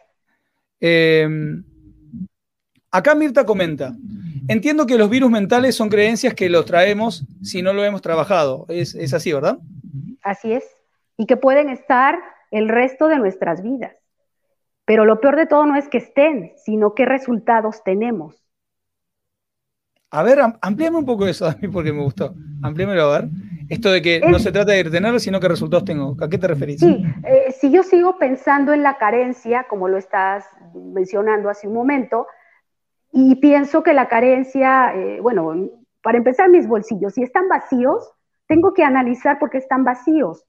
Em, 0.80 1.64
acá 2.92 3.16
Mirta 3.16 3.46
comenta, 3.46 3.96
entiendo 4.52 4.86
que 4.86 4.98
los 4.98 5.10
virus 5.10 5.32
mentales 5.32 5.76
son 5.76 5.90
creencias 5.90 6.34
que 6.34 6.50
los 6.50 6.66
traemos 6.66 7.26
si 7.42 7.62
no 7.62 7.74
lo 7.74 7.84
hemos 7.84 8.02
trabajado. 8.02 8.66
Es, 8.70 8.96
es 8.96 9.14
así, 9.14 9.32
¿verdad? 9.34 9.58
Así 10.24 10.54
es. 10.54 10.64
Y 11.18 11.26
que 11.26 11.38
pueden 11.38 11.70
estar 11.70 12.20
el 12.52 12.70
resto 12.70 13.08
de 13.08 13.18
nuestras 13.18 13.62
vidas. 13.64 13.96
Pero 14.86 15.06
lo 15.06 15.20
peor 15.20 15.36
de 15.36 15.48
todo 15.48 15.66
no 15.66 15.76
es 15.76 15.88
que 15.88 16.00
estén, 16.00 16.54
sino 16.58 16.94
qué 16.96 17.06
resultados 17.06 17.84
tenemos. 17.84 18.44
A 20.14 20.24
ver, 20.24 20.40
amplíame 20.62 20.98
un 20.98 21.06
poco 21.06 21.26
eso 21.26 21.46
a 21.48 21.56
mí 21.62 21.70
porque 21.70 21.94
me 21.94 22.04
gustó. 22.04 22.36
Amplíamelo 22.62 23.04
a 23.04 23.20
ver. 23.20 23.30
Esto 23.70 23.90
de 23.90 24.02
que 24.02 24.20
no 24.20 24.38
se 24.40 24.52
trata 24.52 24.74
de 24.74 24.84
tenerlo, 24.84 25.18
sino 25.20 25.40
que 25.40 25.48
resultados 25.48 25.86
tengo. 25.86 26.18
¿A 26.20 26.28
qué 26.28 26.38
te 26.38 26.48
referís? 26.48 26.82
Sí, 26.82 27.06
eh, 27.26 27.56
si 27.58 27.72
yo 27.72 27.84
sigo 27.84 28.18
pensando 28.20 28.74
en 28.74 28.84
la 28.84 28.98
carencia, 28.98 29.66
como 29.70 29.88
lo 29.88 29.98
estás 29.98 30.44
mencionando 30.76 31.50
hace 31.50 31.70
un 31.70 31.76
momento, 31.76 32.28
y 33.12 33.36
pienso 33.36 33.84
que 33.84 33.94
la 33.94 34.08
carencia, 34.08 34.94
eh, 34.96 35.20
bueno, 35.22 35.70
para 36.02 36.18
empezar 36.18 36.50
mis 36.50 36.68
bolsillos, 36.68 37.14
si 37.14 37.24
están 37.24 37.48
vacíos, 37.48 38.14
tengo 38.48 38.74
que 38.74 38.84
analizar 38.84 39.40
por 39.40 39.50
qué 39.50 39.58
están 39.58 39.84
vacíos. 39.84 40.46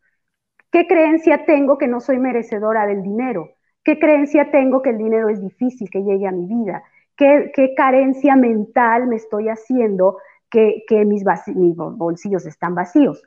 ¿Qué 0.70 0.86
creencia 0.86 1.44
tengo 1.44 1.76
que 1.78 1.88
no 1.88 2.00
soy 2.00 2.18
merecedora 2.18 2.86
del 2.86 3.02
dinero? 3.02 3.50
¿Qué 3.84 3.98
creencia 3.98 4.50
tengo 4.50 4.80
que 4.80 4.90
el 4.90 4.98
dinero 4.98 5.28
es 5.28 5.40
difícil 5.40 5.90
que 5.90 6.02
llegue 6.02 6.26
a 6.26 6.32
mi 6.32 6.46
vida? 6.46 6.82
qué, 7.16 7.74
carencia 7.76 8.36
mental 8.36 9.06
me 9.06 9.16
estoy 9.16 9.48
haciendo 9.48 10.18
que, 10.50 10.84
mis, 11.06 11.24
mis 11.54 11.76
bolsillos 11.76 12.46
están 12.46 12.74
vacíos. 12.74 13.22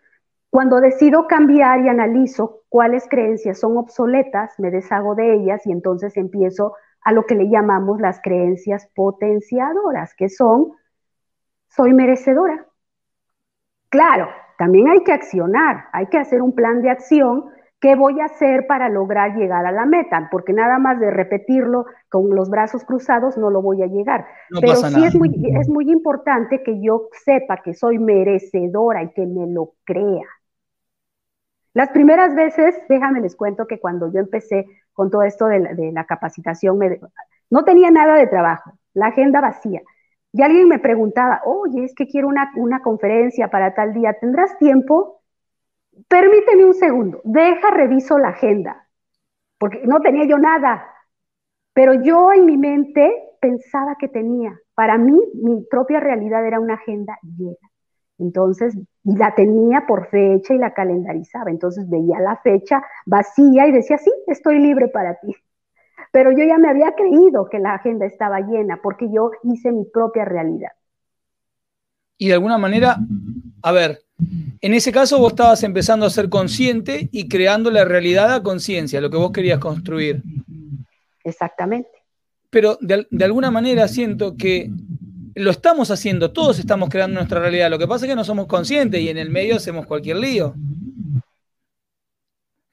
Cuando 0.50 0.80
decido 0.80 1.28
cambiar 1.28 1.82
y 1.82 1.90
analizo 1.90 2.62
cuáles 2.70 3.08
creencias 3.10 3.60
son 3.60 3.78
obsoletas, 3.78 4.58
me 4.60 4.72
deshago 4.72 5.16
de 5.16 5.34
ellas 5.34 5.66
y 5.66 5.72
entonces 5.72 6.16
empiezo 6.18 6.74
a 7.06 7.14
lo 7.14 7.26
que 7.26 7.36
le 7.36 7.50
llamamos 7.50 8.02
las 8.02 8.20
creencias 8.22 8.90
potenciadoras, 8.94 10.14
que 10.16 10.28
son, 10.28 10.74
soy 11.70 11.94
merecedora. 11.94 12.66
Claro, 13.88 14.28
también 14.58 14.90
hay 14.90 15.04
que 15.04 15.14
accionar, 15.14 15.86
hay 15.94 16.08
que 16.08 16.18
hacer 16.18 16.42
un 16.42 16.54
plan 16.54 16.82
de 16.82 16.90
acción 16.90 17.56
¿Qué 17.86 17.96
voy 17.96 18.20
a 18.20 18.26
hacer 18.26 18.66
para 18.68 18.90
lograr 18.90 19.36
llegar 19.36 19.64
a 19.66 19.72
la 19.72 19.86
meta? 19.86 20.30
Porque 20.32 20.54
nada 20.54 20.80
más 20.80 21.00
de 21.00 21.12
repetirlo 21.12 21.86
con 22.10 22.34
los 22.34 22.50
brazos 22.50 22.84
cruzados 22.84 23.38
no 23.38 23.52
lo 23.52 23.62
voy 23.62 23.84
a 23.84 23.86
llegar. 23.86 24.26
Pero 24.50 24.76
sí 24.76 25.06
Es, 25.06 25.14
muy, 25.14 25.30
es 25.60 25.70
muy 25.70 25.92
importante 25.92 26.64
que 26.64 26.82
yo 26.82 27.10
sepa 27.24 27.58
que 27.58 27.76
soy 27.76 28.00
merecedora 28.00 29.04
y 29.04 29.12
que 29.12 29.28
me 29.28 29.46
lo 29.46 29.74
crea. 29.84 30.26
Las 31.74 31.90
primeras 31.90 32.34
veces, 32.34 32.76
déjame 32.90 33.22
les 33.22 33.36
cuento 33.36 33.68
que 33.68 33.80
cuando 33.80 34.12
yo 34.12 34.20
empecé 34.20 34.66
con 34.96 35.12
todo 35.12 35.22
esto 35.22 35.46
de 35.46 35.92
la, 35.94 36.06
capacitación, 36.06 36.80
no 37.52 37.64
tenía 37.64 37.92
nada 37.92 38.16
de 38.16 38.26
trabajo, 38.26 38.74
la 38.96 39.08
agenda 39.08 39.42
vacía. 39.42 39.82
Y 40.34 40.42
alguien 40.42 40.68
me 40.68 40.80
preguntaba, 40.80 41.42
oye, 41.46 41.84
es 41.84 41.94
que 41.94 42.08
quiero 42.08 42.28
una, 42.28 42.52
una 42.56 42.82
conferencia 42.82 43.50
para 43.50 43.76
tal 43.76 43.94
día, 43.94 44.18
¿tendrás 44.20 44.58
tiempo? 44.58 45.22
permíteme 46.08 46.66
un 46.66 46.74
segundo, 46.74 47.22
deja, 47.24 47.72
reviso 47.72 48.18
la 48.18 48.30
agenda, 48.30 48.88
porque 49.58 49.82
no 49.86 50.02
tenía 50.02 50.26
yo 50.26 50.38
nada, 50.38 50.86
pero 51.74 51.94
yo 51.94 52.32
en 52.34 52.46
mi 52.46 52.58
mente 52.58 53.12
pensaba 53.40 53.96
que 54.00 54.08
tenía. 54.08 54.58
Para 54.74 54.98
mí, 54.98 55.18
mi 55.36 55.66
propia 55.70 56.00
realidad 56.00 56.46
era 56.46 56.60
una 56.60 56.76
agenda 56.76 57.18
llena. 57.22 57.70
Entonces, 58.18 58.76
y 59.04 59.18
la 59.18 59.36
tenía 59.36 59.86
por 59.88 60.10
fecha 60.10 60.54
y 60.54 60.58
la 60.58 60.74
calendarizaba. 60.74 61.52
Entonces 61.52 61.90
veía 61.90 62.20
la 62.20 62.38
fecha 62.38 62.82
vacía 63.06 63.68
y 63.68 63.72
decía, 63.72 63.98
sí, 63.98 64.12
estoy 64.28 64.60
libre 64.60 64.88
para 64.88 65.16
ti. 65.16 65.36
Pero 66.12 66.32
yo 66.32 66.46
ya 66.46 66.58
me 66.58 66.70
había 66.70 66.94
creído 66.96 67.50
que 67.50 67.60
la 67.60 67.74
agenda 67.74 68.06
estaba 68.06 68.40
llena 68.40 68.80
porque 68.82 69.12
yo 69.12 69.32
hice 69.44 69.72
mi 69.72 69.86
propia 69.86 70.24
realidad. 70.24 70.72
Y 72.18 72.30
de 72.30 72.34
alguna 72.34 72.58
manera, 72.58 72.98
a 73.62 73.72
ver, 73.74 74.00
en 74.62 74.74
ese 74.74 74.92
caso 74.92 75.20
vos 75.20 75.34
estabas 75.34 75.64
empezando 75.64 76.06
a 76.06 76.10
ser 76.10 76.30
consciente 76.30 77.10
y 77.12 77.28
creando 77.28 77.70
la 77.70 77.84
realidad 77.84 78.34
a 78.34 78.44
conciencia, 78.44 79.02
lo 79.02 79.10
que 79.10 79.18
vos 79.18 79.32
querías 79.32 79.60
construir. 79.60 80.24
Exactamente. 81.24 81.90
Pero 82.50 82.78
de, 82.80 83.26
alguna 83.26 83.52
manera 83.52 83.88
siento 83.88 84.38
que 84.38 84.72
lo 85.36 85.52
estamos 85.52 85.92
haciendo, 85.92 86.32
todos 86.32 86.60
estamos 86.60 86.90
creando 86.90 87.16
nuestra 87.16 87.42
realidad. 87.42 87.70
Lo 87.70 87.78
que 87.78 87.88
pasa 87.88 88.06
es 88.06 88.10
que 88.10 88.16
no 88.16 88.24
somos 88.24 88.48
conscientes 88.48 89.02
y 89.02 89.10
en 89.10 89.18
el 89.18 89.30
medio 89.30 89.58
hacemos 89.58 89.86
cualquier 89.86 90.18
lío. 90.18 90.56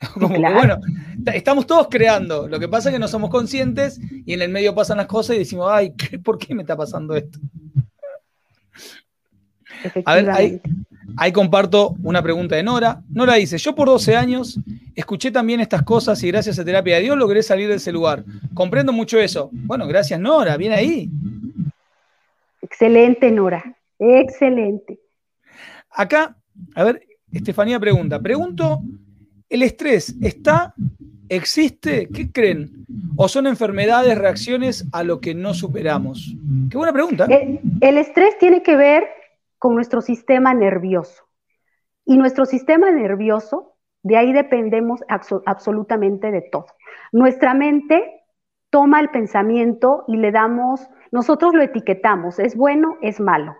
Como 0.15 0.39
bueno, 0.39 0.79
estamos 1.27 1.67
todos 1.67 1.89
creando. 1.91 2.49
Lo 2.49 2.61
que 2.61 2.69
pasa 2.69 2.89
es 2.89 2.95
que 2.95 2.99
no 2.99 3.09
somos 3.09 3.31
conscientes 3.31 4.01
y 4.25 4.33
en 4.33 4.43
el 4.43 4.49
medio 4.49 4.75
pasan 4.75 4.99
las 4.99 5.07
cosas 5.07 5.37
y 5.37 5.41
decimos, 5.41 5.69
ay, 5.71 5.93
¿por 6.23 6.39
qué 6.39 6.55
me 6.55 6.63
está 6.63 6.77
pasando 6.77 7.17
esto? 7.17 7.39
A 10.05 10.15
ver, 10.15 10.31
ahí, 11.17 11.33
comparto 11.33 11.97
una 12.05 12.23
pregunta 12.23 12.55
de 12.55 12.63
Nora. 12.63 13.03
Nora 13.09 13.35
dice, 13.35 13.59
yo 13.59 13.75
por 13.75 13.89
12 13.89 14.15
años 14.15 14.61
escuché 14.95 15.33
también 15.33 15.59
estas 15.59 15.83
cosas 15.83 16.23
y 16.23 16.29
gracias 16.29 16.59
a 16.61 16.65
terapia 16.65 16.97
de 16.97 17.03
Dios 17.03 17.17
logré 17.17 17.43
salir 17.43 17.69
de 17.69 17.77
ese 17.77 17.91
lugar. 17.91 18.25
Comprendo 18.55 18.93
mucho 18.93 19.19
eso. 19.19 19.51
Bueno, 19.53 19.89
gracias 19.89 20.21
Nora, 20.21 20.57
bien 20.57 20.73
ahí. 20.73 21.11
Excelente 22.73 23.31
Nora, 23.31 23.63
excelente. 23.99 24.99
Acá, 25.91 26.35
a 26.75 26.85
ver, 26.85 27.03
Estefanía 27.31 27.79
pregunta, 27.79 28.19
pregunto, 28.19 28.81
¿el 29.51 29.63
estrés 29.63 30.17
está, 30.23 30.75
existe? 31.29 32.09
¿Qué 32.09 32.33
creen? 32.33 32.87
¿O 33.17 33.29
son 33.29 33.47
enfermedades, 33.47 34.17
reacciones 34.17 34.87
a 34.91 35.03
lo 35.05 35.21
que 35.21 35.35
no 35.35 35.53
superamos? 35.53 36.35
Qué 36.71 36.79
buena 36.79 36.95
pregunta. 36.95 37.27
el 37.27 37.99
estrés 37.99 38.39
tiene 38.39 38.63
que 38.63 38.75
ver 38.75 39.07
con 39.59 39.75
nuestro 39.75 40.01
sistema 40.01 40.55
nervioso. 40.55 41.25
Y 42.07 42.17
nuestro 42.17 42.47
sistema 42.47 42.91
nervioso, 42.91 43.77
de 44.03 44.17
ahí 44.17 44.33
dependemos 44.33 45.01
absolutamente 45.45 46.31
de 46.31 46.41
todo. 46.41 46.67
Nuestra 47.13 47.53
mente 47.53 48.23
toma 48.71 48.99
el 49.01 49.11
pensamiento 49.11 50.05
y 50.09 50.17
le 50.17 50.33
damos, 50.33 50.89
nosotros 51.13 51.55
lo 51.55 51.63
etiquetamos, 51.63 52.39
es 52.39 52.57
bueno, 52.57 52.97
es 53.03 53.21
malo. 53.21 53.55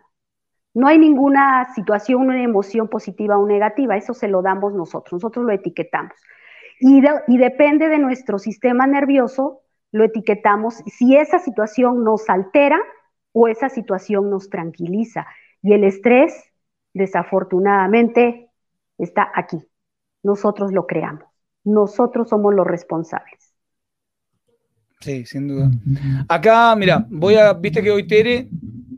No 0.75 0.89
hay 0.89 0.99
ninguna 0.99 1.73
situación, 1.75 2.23
una 2.23 2.43
emoción 2.43 2.89
positiva 2.89 3.37
o 3.37 3.47
negativa, 3.47 3.95
eso 3.97 4.15
se 4.15 4.27
lo 4.27 4.41
damos 4.41 4.73
nosotros, 4.73 5.13
nosotros 5.13 5.45
lo 5.45 5.53
etiquetamos. 5.53 6.15
Y, 6.81 7.03
depende 7.39 7.89
de 7.89 7.99
nuestro 7.99 8.39
sistema 8.39 8.87
nervioso, 8.87 9.61
lo 9.93 10.03
etiquetamos 10.03 10.77
si 10.87 11.15
esa 11.17 11.39
situación 11.39 12.03
nos 12.03 12.29
altera 12.31 12.81
o 13.33 13.49
esa 13.49 13.69
situación 13.69 14.31
nos 14.31 14.49
tranquiliza. 14.49 15.27
Y 15.61 15.75
el 15.75 15.85
estrés, 15.85 16.35
desafortunadamente, 16.95 18.51
está 18.97 19.31
aquí. 19.35 19.59
Nosotros 20.23 20.73
lo 20.73 20.87
creamos. 20.87 21.29
Nosotros 21.65 22.31
somos 22.31 22.55
los 22.55 22.67
responsables. 22.67 23.52
Sí, 25.03 25.27
sin 25.27 25.49
duda. 25.49 25.71
Acá, 26.29 26.75
mira, 26.77 27.05
voy 27.11 27.35
a, 27.35 27.53
viste 27.53 27.83
que 27.83 27.91
hoy 27.91 28.07
Tere 28.07 28.49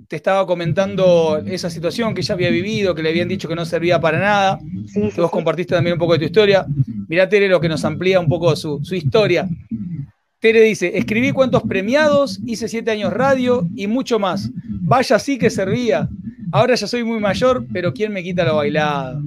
te 0.07 0.17
estaba 0.17 0.47
comentando 0.47 1.43
esa 1.47 1.71
situación 1.71 2.15
que 2.15 2.21
ella 2.21 2.35
había 2.35 2.51
vivido, 2.51 2.95
que 2.95 3.03
le 3.03 3.09
habían 3.09 3.27
dicho 3.27 3.49
que 3.49 3.55
no 3.55 3.65
servía 3.65 3.99
para 4.01 4.19
nada. 4.19 4.59
Sí, 4.87 5.11
vos 5.17 5.31
compartiste 5.31 5.75
también 5.75 5.95
un 5.95 5.99
poco 5.99 6.13
de 6.13 6.19
tu 6.21 6.25
historia. 6.27 6.67
Mirá, 7.09 7.29
Tere, 7.29 7.49
lo 7.49 7.61
que 7.61 7.69
nos 7.69 7.85
amplía 7.85 8.21
un 8.21 8.29
poco 8.29 8.55
su, 8.55 8.85
su 8.85 8.95
historia. 8.95 9.49
Tere 10.45 10.61
dice, 10.61 10.99
escribí 10.99 11.33
cuentos 11.33 11.63
premiados, 11.63 12.39
hice 12.45 12.69
siete 12.69 12.91
años 12.91 13.15
radio 13.15 13.67
y 13.75 13.87
mucho 13.87 14.19
más. 14.19 14.51
Vaya 14.83 15.19
sí 15.19 15.39
que 15.39 15.49
servía. 15.49 16.07
Ahora 16.53 16.75
ya 16.75 16.87
soy 16.87 17.03
muy 17.03 17.19
mayor, 17.19 17.65
pero 17.73 17.95
¿quién 17.95 18.13
me 18.13 18.23
quita 18.23 18.45
lo 18.45 18.57
bailado? 18.57 19.23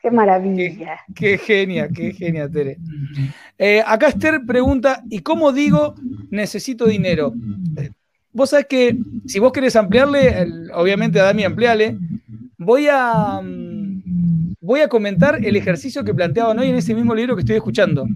Qué 0.00 0.10
maravilla. 0.10 0.98
Qué, 1.14 1.36
genia, 1.36 1.90
qué 1.90 2.10
genia, 2.10 2.48
Tere. 2.48 2.78
Eh, 3.58 3.82
acá 3.86 4.08
Esther 4.08 4.46
pregunta, 4.46 5.02
¿y 5.10 5.18
cómo 5.18 5.52
digo 5.52 5.94
necesito 6.30 6.86
dinero? 6.86 7.34
Vos 8.32 8.48
sabés 8.48 8.64
que 8.64 8.96
si 9.26 9.38
vos 9.38 9.52
querés 9.52 9.76
ampliarle, 9.76 10.70
obviamente 10.72 11.20
a 11.20 11.24
Dami 11.24 11.44
ampliale, 11.44 11.98
voy 12.56 12.86
a, 12.90 13.42
mm, 13.42 14.54
voy 14.62 14.80
a 14.80 14.88
comentar 14.88 15.38
el 15.44 15.54
ejercicio 15.54 16.02
que 16.02 16.14
planteaban 16.14 16.58
hoy 16.58 16.70
en 16.70 16.76
ese 16.76 16.94
mismo 16.94 17.14
libro 17.14 17.36
que 17.36 17.40
estoy 17.40 17.56
escuchando. 17.56 18.06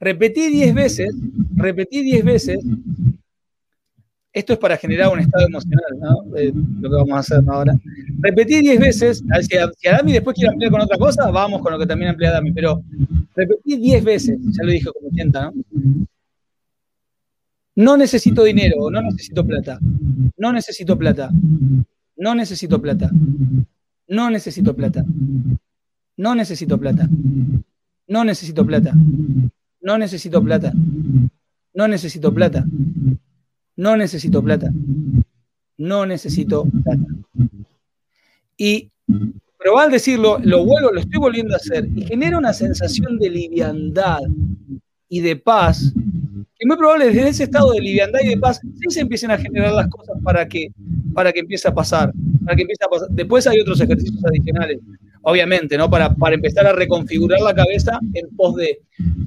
Repetí 0.00 0.48
10 0.48 0.74
veces, 0.74 1.14
repetí 1.56 2.02
10 2.02 2.24
veces. 2.24 2.58
Esto 4.32 4.52
es 4.52 4.58
para 4.58 4.76
generar 4.76 5.12
un 5.12 5.18
estado 5.18 5.46
emocional, 5.46 5.98
¿no? 5.98 6.36
Eh, 6.36 6.52
lo 6.54 6.88
que 6.88 6.96
vamos 6.96 7.12
a 7.12 7.18
hacer 7.18 7.40
ahora. 7.48 7.74
Repetí 8.20 8.60
10 8.60 8.78
veces, 8.78 9.24
si, 9.40 9.56
si 9.78 9.88
Adami 9.88 10.12
después 10.12 10.34
quiere 10.34 10.50
ampliar 10.50 10.70
con 10.70 10.80
otra 10.82 10.98
cosa, 10.98 11.30
vamos 11.30 11.60
con 11.60 11.72
lo 11.72 11.78
que 11.78 11.86
también 11.86 12.10
amplía 12.10 12.30
Adami, 12.30 12.52
pero 12.52 12.82
repetí 13.34 13.76
10 13.76 14.04
veces, 14.04 14.38
ya 14.40 14.62
lo 14.62 14.70
dije 14.70 14.90
como 14.92 15.10
sienta, 15.10 15.50
¿no? 15.50 15.52
No 17.74 17.96
necesito 17.96 18.42
dinero, 18.42 18.90
no 18.90 19.00
necesito 19.02 19.46
plata, 19.46 19.78
no 20.36 20.52
necesito 20.52 20.98
plata, 20.98 21.30
no 22.16 22.34
necesito 22.34 22.82
plata, 22.82 23.08
no 24.08 24.30
necesito 24.30 24.74
plata, 24.74 25.04
no 26.16 26.34
necesito 26.34 26.76
plata, 26.76 27.08
no 28.08 28.24
necesito 28.24 28.66
plata, 28.66 28.92
no 29.88 29.96
necesito 29.96 30.44
plata. 30.44 30.70
No 31.72 31.88
necesito 33.96 34.34
plata. 34.42 34.70
No 35.78 36.04
necesito 36.04 36.66
plata. 36.84 37.06
Y, 38.58 38.90
pero 39.58 39.88
decirlo, 39.90 40.38
lo 40.42 40.66
vuelvo, 40.66 40.92
lo 40.92 41.00
estoy 41.00 41.18
volviendo 41.18 41.54
a 41.54 41.56
hacer 41.56 41.88
y 41.96 42.02
genera 42.02 42.36
una 42.36 42.52
sensación 42.52 43.18
de 43.18 43.30
liviandad 43.30 44.20
y 45.08 45.20
de 45.20 45.36
paz, 45.36 45.94
que 46.58 46.66
muy 46.66 46.76
probable 46.76 47.06
desde 47.06 47.26
ese 47.26 47.44
estado 47.44 47.72
de 47.72 47.80
liviandad 47.80 48.20
y 48.22 48.28
de 48.28 48.36
paz 48.36 48.60
sí 48.60 48.90
se 48.90 49.00
empiecen 49.00 49.30
a 49.30 49.38
generar 49.38 49.72
las 49.72 49.88
cosas 49.88 50.18
para 50.22 50.46
que, 50.46 50.70
para 51.14 51.32
que 51.32 51.40
empiece 51.40 51.66
a 51.66 51.72
pasar, 51.72 52.12
para 52.44 52.56
que 52.56 52.62
empiece 52.62 52.84
a 52.84 52.88
pasar. 52.88 53.08
Después 53.10 53.46
hay 53.46 53.58
otros 53.60 53.80
ejercicios 53.80 54.22
adicionales 54.22 54.80
obviamente, 55.22 55.76
¿no? 55.76 55.88
Para, 55.90 56.14
para 56.14 56.34
empezar 56.34 56.66
a 56.66 56.72
reconfigurar 56.72 57.40
la 57.40 57.54
cabeza 57.54 57.98
en 58.14 58.28
pos 58.36 58.56
de. 58.56 58.80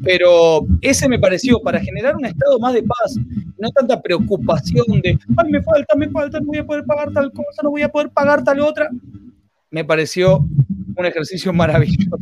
Pero 0.03 0.65
ese 0.81 1.07
me 1.07 1.19
pareció, 1.19 1.61
para 1.61 1.79
generar 1.79 2.15
un 2.15 2.25
estado 2.25 2.59
más 2.59 2.73
de 2.73 2.83
paz, 2.83 3.17
no 3.57 3.69
tanta 3.71 4.01
preocupación 4.01 5.01
de, 5.01 5.17
ay, 5.37 5.51
me 5.51 5.61
falta, 5.61 5.95
me 5.95 6.09
falta, 6.09 6.39
no 6.39 6.47
voy 6.47 6.57
a 6.57 6.65
poder 6.65 6.85
pagar 6.85 7.11
tal 7.11 7.31
cosa, 7.31 7.61
no 7.63 7.69
voy 7.71 7.83
a 7.83 7.89
poder 7.89 8.09
pagar 8.09 8.43
tal 8.43 8.59
otra. 8.59 8.89
Me 9.69 9.85
pareció 9.85 10.45
un 10.95 11.05
ejercicio 11.05 11.53
maravilloso. 11.53 12.17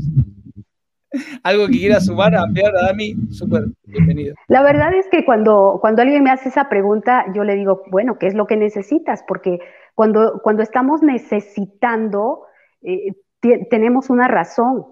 Algo 1.43 1.65
que 1.67 1.79
quiera 1.79 1.99
sumar, 1.99 2.35
ampliar 2.35 2.75
a 2.75 2.87
Dami, 2.87 3.15
súper 3.31 3.65
bienvenido. 3.85 4.35
La 4.47 4.61
verdad 4.61 4.93
es 4.93 5.07
que 5.09 5.25
cuando, 5.25 5.79
cuando 5.81 6.03
alguien 6.03 6.23
me 6.23 6.29
hace 6.29 6.49
esa 6.49 6.69
pregunta, 6.69 7.25
yo 7.33 7.43
le 7.43 7.55
digo, 7.55 7.83
bueno, 7.89 8.19
¿qué 8.19 8.27
es 8.27 8.35
lo 8.35 8.45
que 8.45 8.57
necesitas? 8.57 9.23
Porque 9.27 9.59
cuando, 9.95 10.39
cuando 10.43 10.61
estamos 10.61 11.01
necesitando, 11.01 12.43
eh, 12.83 13.13
tenemos 13.41 14.09
una 14.09 14.27
razón. 14.27 14.85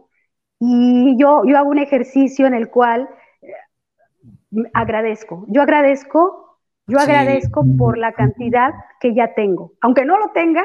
Y 0.60 1.16
yo, 1.18 1.44
yo 1.46 1.58
hago 1.58 1.70
un 1.70 1.80
ejercicio 1.80 2.48
en 2.48 2.54
el 2.54 2.70
cual 2.70 3.10
eh, 3.42 4.64
agradezco. 4.74 5.46
Yo 5.48 5.62
agradezco, 5.62 6.60
yo 6.88 7.00
agradezco 7.00 7.66
por 7.78 7.98
la 7.98 8.14
cantidad 8.14 8.74
que 9.00 9.14
ya 9.14 9.34
tengo. 9.34 9.74
Aunque 9.82 10.06
no 10.06 10.18
lo 10.18 10.30
tenga, 10.30 10.64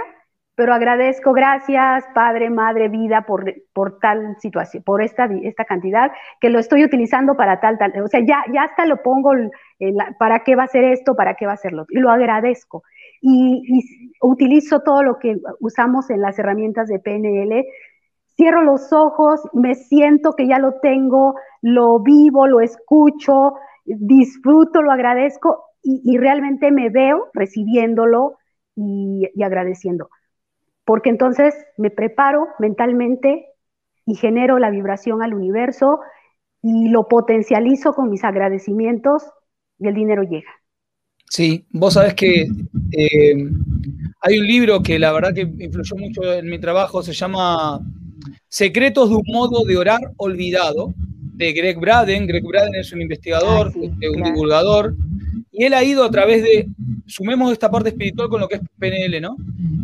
pero 0.55 0.75
agradezco, 0.75 1.33
gracias, 1.33 2.05
Padre, 2.15 2.51
Madre, 2.51 2.89
vida, 2.89 3.23
por, 3.23 3.53
por 3.73 3.99
tal 3.99 4.37
situación, 4.39 4.83
por 4.83 5.03
esta, 5.03 5.29
esta 5.43 5.65
cantidad, 5.65 6.13
que 6.41 6.51
lo 6.51 6.59
estoy 6.59 6.85
utilizando 6.85 7.37
para 7.37 7.61
tal, 7.61 7.79
tal. 7.79 7.93
O 8.03 8.09
sea, 8.09 8.21
ya, 8.21 8.45
ya 8.53 8.65
hasta 8.65 8.87
lo 8.87 9.03
pongo, 9.03 9.33
para 10.19 10.45
qué 10.45 10.55
va 10.55 10.65
a 10.65 10.69
ser 10.69 10.85
esto, 10.85 11.17
para 11.17 11.35
qué 11.35 11.47
va 11.47 11.53
a 11.53 11.57
ser 11.57 11.73
lo 11.73 11.87
Y 11.89 11.99
lo 11.99 12.11
agradezco 12.11 12.83
y, 13.23 14.13
utilizo 14.21 14.81
todo 14.81 15.03
lo 15.03 15.19
que 15.19 15.41
usamos 15.61 16.11
en 16.11 16.21
las 16.21 16.39
herramientas 16.39 16.89
de 16.89 16.99
PNL. 16.99 17.65
Cierro 18.37 18.63
los 18.63 18.93
ojos, 18.93 19.41
me 19.53 19.75
siento 19.75 20.35
que 20.35 20.47
ya 20.47 20.59
lo 20.59 20.75
tengo, 20.81 21.35
lo 21.61 22.01
vivo, 22.01 22.47
lo 22.47 22.61
escucho, 22.61 23.55
disfruto, 23.85 24.83
lo 24.83 24.93
agradezco 24.93 25.65
y, 25.83 26.17
realmente 26.19 26.71
me 26.71 26.91
veo 26.91 27.31
recibiéndolo 27.33 28.37
y, 28.77 29.31
agradeciendo. 29.43 30.09
Porque 30.85 31.11
entonces 31.11 31.55
me 31.77 31.91
preparo 31.91 32.49
mentalmente 32.59 33.47
y 34.05 34.17
genero 34.17 34.59
la 34.59 34.71
vibración 34.71 35.23
al 35.23 35.35
universo 35.35 36.01
y 36.61 36.89
lo 36.89 37.09
potencializo 37.09 37.95
con 37.95 38.11
mis 38.11 38.25
agradecimientos 38.25 39.31
y 39.79 39.89
el 39.89 39.95
dinero 39.95 40.23
llega. 40.23 40.62
Sí, 41.35 41.65
vos 41.71 41.95
sabés 41.95 42.13
que 42.13 42.47
eh, 42.91 43.35
hay 44.21 44.39
un 44.39 44.47
libro 44.47 44.83
que 44.83 44.99
la 44.99 45.13
verdad 45.13 45.33
que 45.33 45.51
influyó 45.65 45.97
mucho 45.97 46.31
en 46.31 46.47
mi 46.47 46.59
trabajo, 46.59 47.03
se 47.03 47.15
llama 47.15 47.81
Secretos 48.49 49.09
de 49.09 49.17
un 49.17 49.25
modo 49.29 49.65
de 49.65 49.79
orar 49.79 50.13
olvidado, 50.19 50.93
de 51.33 51.55
Greg 51.55 51.81
Braden. 51.81 52.27
Greg 52.27 52.45
Braden 52.45 52.75
es 52.75 52.93
un 52.93 53.01
investigador, 53.01 53.73
ah, 53.75 53.79
este, 53.83 54.11
un 54.11 54.23
divulgador, 54.25 54.95
y 55.51 55.65
él 55.65 55.73
ha 55.73 55.83
ido 55.83 56.05
a 56.05 56.11
través 56.11 56.43
de, 56.43 56.69
sumemos 57.07 57.51
esta 57.51 57.71
parte 57.71 57.89
espiritual 57.89 58.29
con 58.29 58.43
lo 58.43 58.47
que 58.47 58.57
es 58.57 58.61
PNL, 58.79 59.19
¿no? 59.23 59.35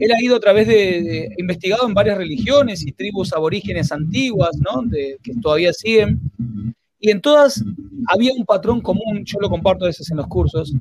Él 0.00 0.12
ha 0.12 0.22
ido 0.22 0.36
a 0.36 0.40
través 0.40 0.68
de, 0.68 1.30
investigado 1.38 1.88
en 1.88 1.94
varias 1.94 2.18
religiones 2.18 2.86
y 2.86 2.92
tribus 2.92 3.32
aborígenes 3.32 3.90
antiguas, 3.90 4.50
¿no? 4.58 4.82
De, 4.82 5.16
que 5.22 5.32
todavía 5.40 5.72
siguen, 5.72 6.20
y 7.00 7.10
en 7.10 7.20
todas 7.20 7.62
había 8.08 8.32
un 8.32 8.44
patrón 8.44 8.80
común, 8.80 9.22
yo 9.24 9.38
lo 9.40 9.48
comparto 9.48 9.84
a 9.84 9.88
veces 9.88 10.10
en 10.10 10.16
los 10.16 10.26
cursos, 10.26 10.72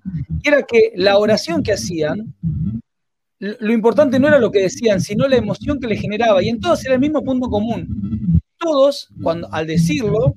y 0.44 0.48
era 0.48 0.64
que 0.64 0.92
la 0.96 1.18
oración 1.18 1.64
que 1.64 1.74
hacían, 1.74 2.34
lo 3.40 3.72
importante 3.72 4.20
no 4.20 4.28
era 4.28 4.40
lo 4.40 4.52
que 4.52 4.62
decían, 4.62 5.00
sino 5.00 5.28
la 5.28 5.36
emoción 5.36 5.80
que 5.80 5.88
le 5.88 5.98
generaba, 5.98 6.42
y 6.42 6.50
en 6.50 6.60
todas 6.60 6.84
era 6.86 6.96
el 6.96 7.02
mismo 7.02 7.24
punto 7.24 7.50
común. 7.50 8.42
Todos, 8.58 9.10
cuando, 9.22 9.48
al 9.54 9.68
decirlo, 9.68 10.34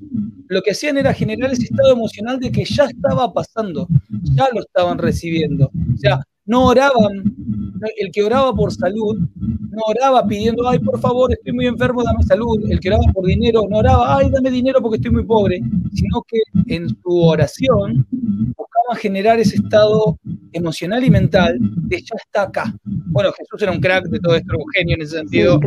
lo 0.48 0.62
que 0.62 0.72
hacían 0.72 0.98
era 0.98 1.14
generar 1.14 1.52
ese 1.52 1.64
estado 1.64 1.92
emocional 1.92 2.38
de 2.38 2.52
que 2.52 2.64
ya 2.64 2.84
estaba 2.84 3.32
pasando, 3.32 3.88
ya 4.34 4.48
lo 4.52 4.60
estaban 4.60 4.98
recibiendo. 4.98 5.70
O 5.94 5.96
sea, 5.96 6.20
no 6.44 6.66
oraban, 6.66 7.69
el 7.98 8.10
que 8.12 8.22
oraba 8.22 8.54
por 8.54 8.72
salud, 8.72 9.18
no 9.36 9.82
oraba 9.86 10.26
pidiendo, 10.26 10.68
ay, 10.68 10.78
por 10.78 10.98
favor, 11.00 11.32
estoy 11.32 11.52
muy 11.52 11.66
enfermo, 11.66 12.02
dame 12.02 12.22
salud. 12.24 12.58
El 12.68 12.80
que 12.80 12.88
oraba 12.88 13.04
por 13.12 13.26
dinero, 13.26 13.66
no 13.68 13.78
oraba, 13.78 14.16
ay, 14.16 14.30
dame 14.30 14.50
dinero 14.50 14.80
porque 14.80 14.96
estoy 14.96 15.12
muy 15.12 15.24
pobre, 15.24 15.60
sino 15.92 16.22
que 16.26 16.38
en 16.74 16.88
su 16.88 17.22
oración 17.22 18.06
buscaban 18.10 18.96
generar 18.98 19.38
ese 19.38 19.56
estado 19.56 20.18
emocional 20.52 21.04
y 21.04 21.10
mental 21.10 21.58
de 21.60 22.00
ya 22.00 22.16
está 22.16 22.42
acá. 22.42 22.74
Bueno, 22.84 23.32
Jesús 23.32 23.62
era 23.62 23.72
un 23.72 23.80
crack 23.80 24.06
de 24.06 24.20
todo 24.20 24.34
esto, 24.34 24.56
un 24.56 24.70
genio 24.74 24.96
en 24.96 25.02
ese 25.02 25.18
sentido. 25.18 25.60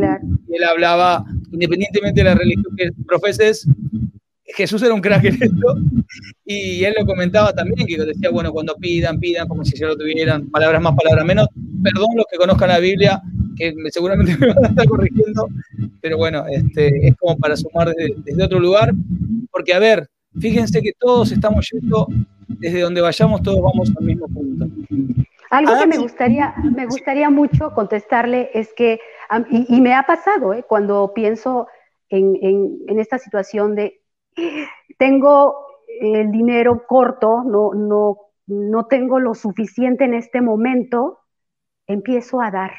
Y 0.48 0.56
él 0.56 0.64
hablaba, 0.64 1.24
independientemente 1.52 2.20
de 2.20 2.24
la 2.24 2.34
religión 2.34 2.74
que 2.76 2.90
profeses, 3.06 3.66
Jesús 4.54 4.82
era 4.82 4.94
un 4.94 5.00
crack 5.00 5.24
en 5.24 5.42
esto 5.42 5.76
y 6.44 6.84
él 6.84 6.94
lo 6.98 7.06
comentaba 7.06 7.52
también, 7.52 7.86
que 7.86 7.96
decía, 7.96 8.30
bueno, 8.30 8.52
cuando 8.52 8.76
pidan, 8.76 9.18
pidan 9.18 9.48
como 9.48 9.64
si 9.64 9.76
ya 9.76 9.88
lo 9.88 9.96
tuvieran, 9.96 10.48
palabras 10.50 10.80
más, 10.80 10.94
palabras 10.94 11.24
menos. 11.24 11.48
Perdón 11.82 12.08
los 12.16 12.26
que 12.30 12.36
conozcan 12.36 12.68
la 12.68 12.78
Biblia, 12.78 13.20
que 13.56 13.74
seguramente 13.90 14.36
me 14.38 14.54
van 14.54 14.64
a 14.64 14.68
estar 14.68 14.86
corrigiendo, 14.86 15.48
pero 16.00 16.16
bueno, 16.16 16.44
este, 16.46 17.08
es 17.08 17.16
como 17.16 17.36
para 17.38 17.56
sumar 17.56 17.92
desde, 17.94 18.44
otro 18.44 18.60
lugar, 18.60 18.92
porque 19.50 19.74
a 19.74 19.78
ver, 19.78 20.08
fíjense 20.38 20.80
que 20.82 20.92
todos 20.98 21.32
estamos 21.32 21.68
yendo, 21.72 22.06
desde 22.46 22.80
donde 22.80 23.00
vayamos, 23.00 23.42
todos 23.42 23.60
vamos 23.60 23.92
al 23.96 24.04
mismo 24.04 24.28
punto. 24.28 24.68
Algo 25.50 25.78
que 25.78 25.86
me 25.86 25.98
gustaría, 25.98 26.54
me 26.74 26.86
gustaría 26.86 27.30
mucho 27.30 27.72
contestarle 27.74 28.50
es 28.54 28.72
que, 28.74 29.00
y, 29.50 29.80
me 29.80 29.94
ha 29.94 30.04
pasado, 30.04 30.54
¿eh? 30.54 30.64
cuando 30.68 31.12
pienso 31.14 31.66
en, 32.08 32.38
en 32.42 32.98
esta 32.98 33.18
situación 33.18 33.74
de 33.74 34.03
tengo 34.98 35.66
el 36.00 36.30
dinero 36.30 36.86
corto, 36.86 37.42
no, 37.44 37.72
no, 37.74 38.18
no 38.46 38.86
tengo 38.86 39.20
lo 39.20 39.34
suficiente 39.34 40.04
en 40.04 40.14
este 40.14 40.40
momento, 40.40 41.20
empiezo 41.86 42.40
a 42.40 42.50
dar, 42.50 42.72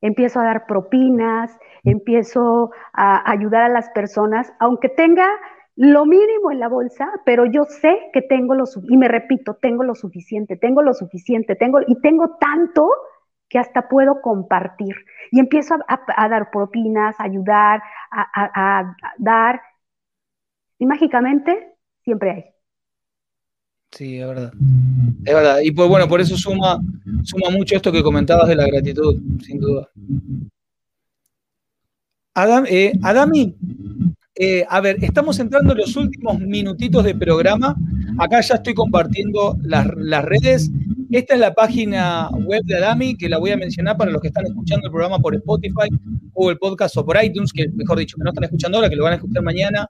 empiezo 0.00 0.40
a 0.40 0.44
dar 0.44 0.66
propinas, 0.66 1.56
empiezo 1.84 2.70
a 2.92 3.30
ayudar 3.30 3.62
a 3.62 3.68
las 3.68 3.90
personas, 3.90 4.52
aunque 4.58 4.88
tenga 4.88 5.26
lo 5.76 6.04
mínimo 6.04 6.50
en 6.50 6.60
la 6.60 6.68
bolsa, 6.68 7.10
pero 7.24 7.46
yo 7.46 7.64
sé 7.64 8.10
que 8.12 8.22
tengo 8.22 8.54
lo 8.54 8.64
y 8.88 8.96
me 8.96 9.08
repito, 9.08 9.54
tengo 9.54 9.82
lo 9.82 9.94
suficiente, 9.94 10.56
tengo 10.56 10.82
lo 10.82 10.92
suficiente, 10.92 11.56
tengo 11.56 11.80
y 11.86 11.98
tengo 12.00 12.36
tanto 12.38 12.90
que 13.48 13.58
hasta 13.58 13.88
puedo 13.88 14.20
compartir. 14.20 14.94
Y 15.32 15.40
empiezo 15.40 15.74
a, 15.88 16.28
dar 16.28 16.50
propinas, 16.50 17.18
a 17.18 17.24
ayudar, 17.24 17.82
a 18.12 18.94
dar 19.18 19.60
y 20.80 20.86
mágicamente 20.86 21.76
siempre 22.02 22.30
hay. 22.30 22.44
Sí, 23.92 24.18
es 24.18 24.26
verdad. 24.26 24.52
Es 25.24 25.34
verdad. 25.34 25.58
Y 25.62 25.70
pues 25.72 25.88
bueno, 25.88 26.08
por 26.08 26.20
eso 26.20 26.36
suma, 26.36 26.80
suma 27.22 27.50
mucho 27.50 27.76
esto 27.76 27.92
que 27.92 28.02
comentabas 28.02 28.48
de 28.48 28.56
la 28.56 28.66
gratitud, 28.66 29.16
sin 29.44 29.60
duda. 29.60 29.88
Adam, 32.34 32.64
eh, 32.68 32.92
Adami, 33.02 33.54
eh, 34.34 34.64
a 34.68 34.80
ver, 34.80 35.04
estamos 35.04 35.38
entrando 35.38 35.72
en 35.72 35.78
los 35.78 35.94
últimos 35.96 36.38
minutitos 36.38 37.04
de 37.04 37.14
programa. 37.14 37.76
Acá 38.18 38.40
ya 38.40 38.54
estoy 38.54 38.72
compartiendo 38.72 39.58
las, 39.62 39.86
las, 39.96 40.24
redes. 40.24 40.70
Esta 41.10 41.34
es 41.34 41.40
la 41.40 41.52
página 41.52 42.30
web 42.44 42.62
de 42.64 42.76
Adami, 42.76 43.16
que 43.16 43.28
la 43.28 43.38
voy 43.38 43.50
a 43.50 43.56
mencionar 43.56 43.96
para 43.96 44.12
los 44.12 44.22
que 44.22 44.28
están 44.28 44.46
escuchando 44.46 44.86
el 44.86 44.92
programa 44.92 45.18
por 45.18 45.34
Spotify 45.34 45.88
o 46.34 46.50
el 46.50 46.58
podcast 46.58 46.96
o 46.96 47.04
por 47.04 47.20
iTunes, 47.22 47.52
que 47.52 47.68
mejor 47.70 47.98
dicho, 47.98 48.16
que 48.16 48.22
no 48.22 48.30
están 48.30 48.44
escuchando 48.44 48.78
ahora, 48.78 48.88
que 48.88 48.94
lo 48.94 49.02
van 49.02 49.14
a 49.14 49.16
escuchar 49.16 49.42
mañana. 49.42 49.88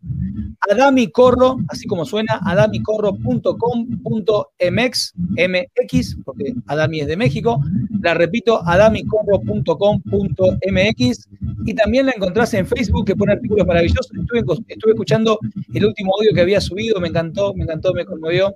Adami 0.70 1.08
Corro, 1.08 1.58
así 1.68 1.86
como 1.86 2.06
suena, 2.06 2.40
adamicorro.com.mx, 2.42 5.14
MX, 5.14 6.16
porque 6.24 6.54
Adami 6.66 7.00
es 7.00 7.06
de 7.06 7.18
México. 7.18 7.60
La 8.00 8.14
repito, 8.14 8.66
adamicorro.com.mx. 8.66 11.28
Y 11.66 11.74
también 11.74 12.06
la 12.06 12.12
encontrás 12.16 12.54
en 12.54 12.66
Facebook, 12.66 13.04
que 13.04 13.14
pone 13.14 13.32
artículos 13.32 13.66
maravillosos. 13.66 14.10
Estuve, 14.18 14.42
estuve 14.68 14.92
escuchando 14.92 15.38
el 15.74 15.84
último 15.84 16.14
audio 16.18 16.32
que 16.32 16.40
había 16.40 16.62
subido, 16.62 16.98
me 16.98 17.08
encantó, 17.08 17.52
me 17.52 17.64
encantó, 17.64 17.92
me 17.92 18.06
conmovió. 18.06 18.54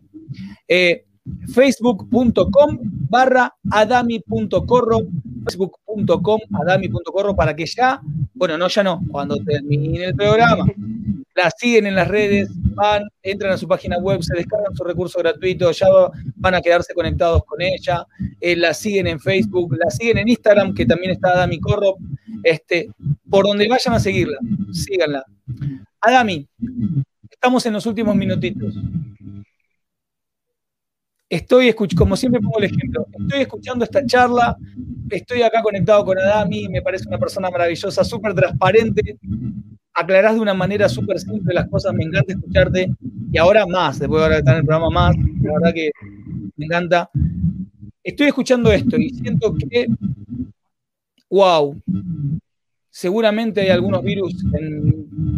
Eh, 0.66 1.04
facebook.com 1.52 2.78
barra 3.08 3.54
adami.corro, 3.70 5.00
facebook.com 5.46 6.40
adami.corro 6.52 7.34
para 7.34 7.54
que 7.54 7.66
ya, 7.66 8.00
bueno, 8.34 8.58
no, 8.58 8.68
ya 8.68 8.82
no, 8.82 9.00
cuando 9.10 9.36
termine 9.36 10.06
el 10.06 10.14
programa, 10.14 10.66
la 11.34 11.50
siguen 11.50 11.86
en 11.86 11.94
las 11.94 12.08
redes, 12.08 12.50
van, 12.74 13.04
entran 13.22 13.52
a 13.52 13.56
su 13.56 13.66
página 13.66 13.98
web, 13.98 14.22
se 14.22 14.34
descargan 14.34 14.74
su 14.74 14.84
recurso 14.84 15.18
gratuito, 15.18 15.70
ya 15.72 15.86
van 16.36 16.54
a 16.54 16.60
quedarse 16.60 16.94
conectados 16.94 17.42
con 17.44 17.60
ella, 17.60 18.06
eh, 18.40 18.56
la 18.56 18.74
siguen 18.74 19.06
en 19.06 19.20
Facebook, 19.20 19.76
la 19.76 19.90
siguen 19.90 20.18
en 20.18 20.28
Instagram, 20.28 20.74
que 20.74 20.86
también 20.86 21.12
está 21.12 21.30
Adami 21.30 21.58
Corro, 21.58 21.96
este, 22.42 22.88
por 23.28 23.46
donde 23.46 23.68
vayan 23.68 23.94
a 23.94 24.00
seguirla, 24.00 24.38
síganla. 24.72 25.24
Adami, 26.00 26.46
estamos 27.30 27.64
en 27.66 27.72
los 27.72 27.86
últimos 27.86 28.14
minutitos. 28.14 28.74
Estoy 31.34 31.66
escuchando, 31.66 32.04
como 32.04 32.16
siempre 32.16 32.40
pongo 32.40 32.60
el 32.60 32.66
ejemplo, 32.66 33.08
estoy 33.18 33.40
escuchando 33.40 33.84
esta 33.84 34.06
charla, 34.06 34.56
estoy 35.10 35.42
acá 35.42 35.62
conectado 35.62 36.04
con 36.04 36.16
Adami, 36.16 36.68
me 36.68 36.80
parece 36.80 37.08
una 37.08 37.18
persona 37.18 37.50
maravillosa, 37.50 38.04
súper 38.04 38.34
transparente, 38.34 39.18
aclarás 39.92 40.36
de 40.36 40.40
una 40.40 40.54
manera 40.54 40.88
súper 40.88 41.18
simple 41.18 41.52
las 41.52 41.68
cosas, 41.68 41.92
me 41.92 42.04
encanta 42.04 42.34
escucharte, 42.34 42.88
y 43.32 43.36
ahora 43.36 43.66
más, 43.66 43.98
después 43.98 44.20
de 44.20 44.24
ahora 44.26 44.38
estar 44.38 44.54
en 44.54 44.60
el 44.60 44.64
programa 44.64 44.90
más, 44.90 45.16
la 45.42 45.52
verdad 45.54 45.74
que 45.74 45.90
me 46.56 46.66
encanta. 46.66 47.10
Estoy 48.04 48.28
escuchando 48.28 48.70
esto 48.70 48.96
y 48.96 49.10
siento 49.10 49.56
que, 49.56 49.88
wow, 51.30 51.76
seguramente 52.90 53.60
hay 53.62 53.70
algunos 53.70 54.04
virus 54.04 54.36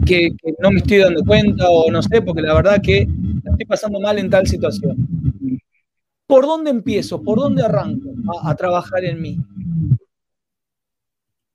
que, 0.05 0.29
que, 0.43 0.53
no 0.61 0.73
me 0.73 0.81
estoy 0.81 0.99
dando 0.99 1.25
cuenta 1.25 1.71
o 1.71 1.91
no 1.91 2.03
sé, 2.03 2.21
porque 2.21 2.43
la 2.43 2.53
verdad 2.53 2.83
que 2.83 3.09
estoy 3.47 3.67
pasando 3.67 3.99
mal 3.99 4.19
en 4.19 4.29
tal 4.29 4.47
situación. 4.47 5.17
¿Por 6.27 6.45
dónde 6.45 6.71
empiezo? 6.71 7.23
¿Por 7.23 7.39
dónde 7.39 7.65
arranco 7.65 8.11
a, 8.45 8.55
trabajar 8.57 9.05
en 9.05 9.23
mí? 9.23 9.39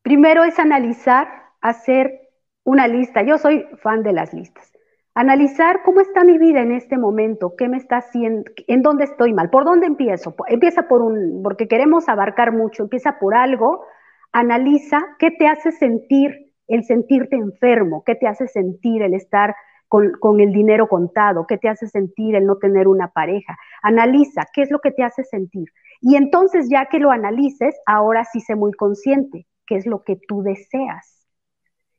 Primero 0.02 0.44
es 0.44 0.58
analizar, 0.60 1.28
hacer 1.60 2.30
una 2.64 2.88
lista. 2.88 3.22
Yo 3.22 3.38
soy 3.38 3.66
fan 3.82 4.02
de 4.02 4.14
las 4.14 4.34
listas. 4.34 4.72
Analizar 5.14 5.82
cómo 5.84 6.00
está 6.00 6.24
mi 6.24 6.38
vida 6.38 6.62
en 6.62 6.72
este 6.72 6.98
momento, 6.98 7.56
qué 7.58 7.68
me 7.68 7.76
está 7.76 7.98
haciendo, 7.98 8.50
en 8.68 8.82
dónde 8.82 9.04
estoy 9.04 9.34
mal, 9.34 9.50
por 9.50 9.66
dónde 9.66 9.88
empiezo. 9.88 10.34
Empieza 10.48 10.88
por 10.88 11.02
un, 11.02 11.42
porque 11.44 11.68
queremos 11.68 12.08
abarcar 12.08 12.54
mucho, 12.54 12.84
empieza 12.84 13.20
por 13.20 13.36
algo, 13.36 13.84
analiza 14.32 15.02
qué 15.20 15.32
te 15.32 15.48
hace 15.48 15.74
sentir 15.74 16.54
el 16.70 16.86
sentirte 16.86 17.36
enfermo, 17.36 18.04
qué 18.06 18.16
te 18.16 18.28
hace 18.28 18.48
sentir 18.48 19.02
el 19.02 19.14
estar 19.14 19.54
con, 19.92 20.40
el 20.40 20.54
dinero 20.54 20.88
contado, 20.88 21.46
qué 21.46 21.58
te 21.58 21.68
hace 21.68 21.86
sentir 21.86 22.36
el 22.36 22.46
no 22.46 22.56
tener 22.56 22.88
una 22.88 23.10
pareja. 23.10 23.58
Analiza 23.84 24.48
qué 24.54 24.62
es 24.62 24.72
lo 24.72 24.80
que 24.80 24.92
te 24.92 25.04
hace 25.04 25.26
sentir. 25.26 25.68
Y 26.00 26.16
entonces 26.16 26.70
ya 26.70 26.86
que 26.86 26.98
lo 26.98 27.12
analices, 27.12 27.76
ahora 27.86 28.24
sí 28.24 28.40
sé 28.40 28.56
muy 28.56 28.72
consciente 28.72 29.48
qué 29.68 29.76
es 29.76 29.86
lo 29.86 30.04
que 30.06 30.18
tú 30.30 30.44
deseas. 30.44 31.28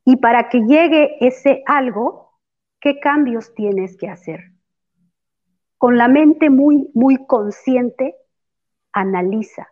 Y 0.07 0.17
para 0.17 0.49
que 0.49 0.61
llegue 0.63 1.19
ese 1.21 1.63
algo, 1.67 2.31
¿qué 2.81 2.99
cambios 2.99 3.55
tienes 3.55 3.99
que 3.99 4.09
hacer? 4.09 4.41
Con 5.77 5.99
la 5.99 6.09
mente 6.09 6.49
muy, 6.49 6.91
muy 6.95 7.27
consciente, 7.27 8.17
analiza. 8.95 9.69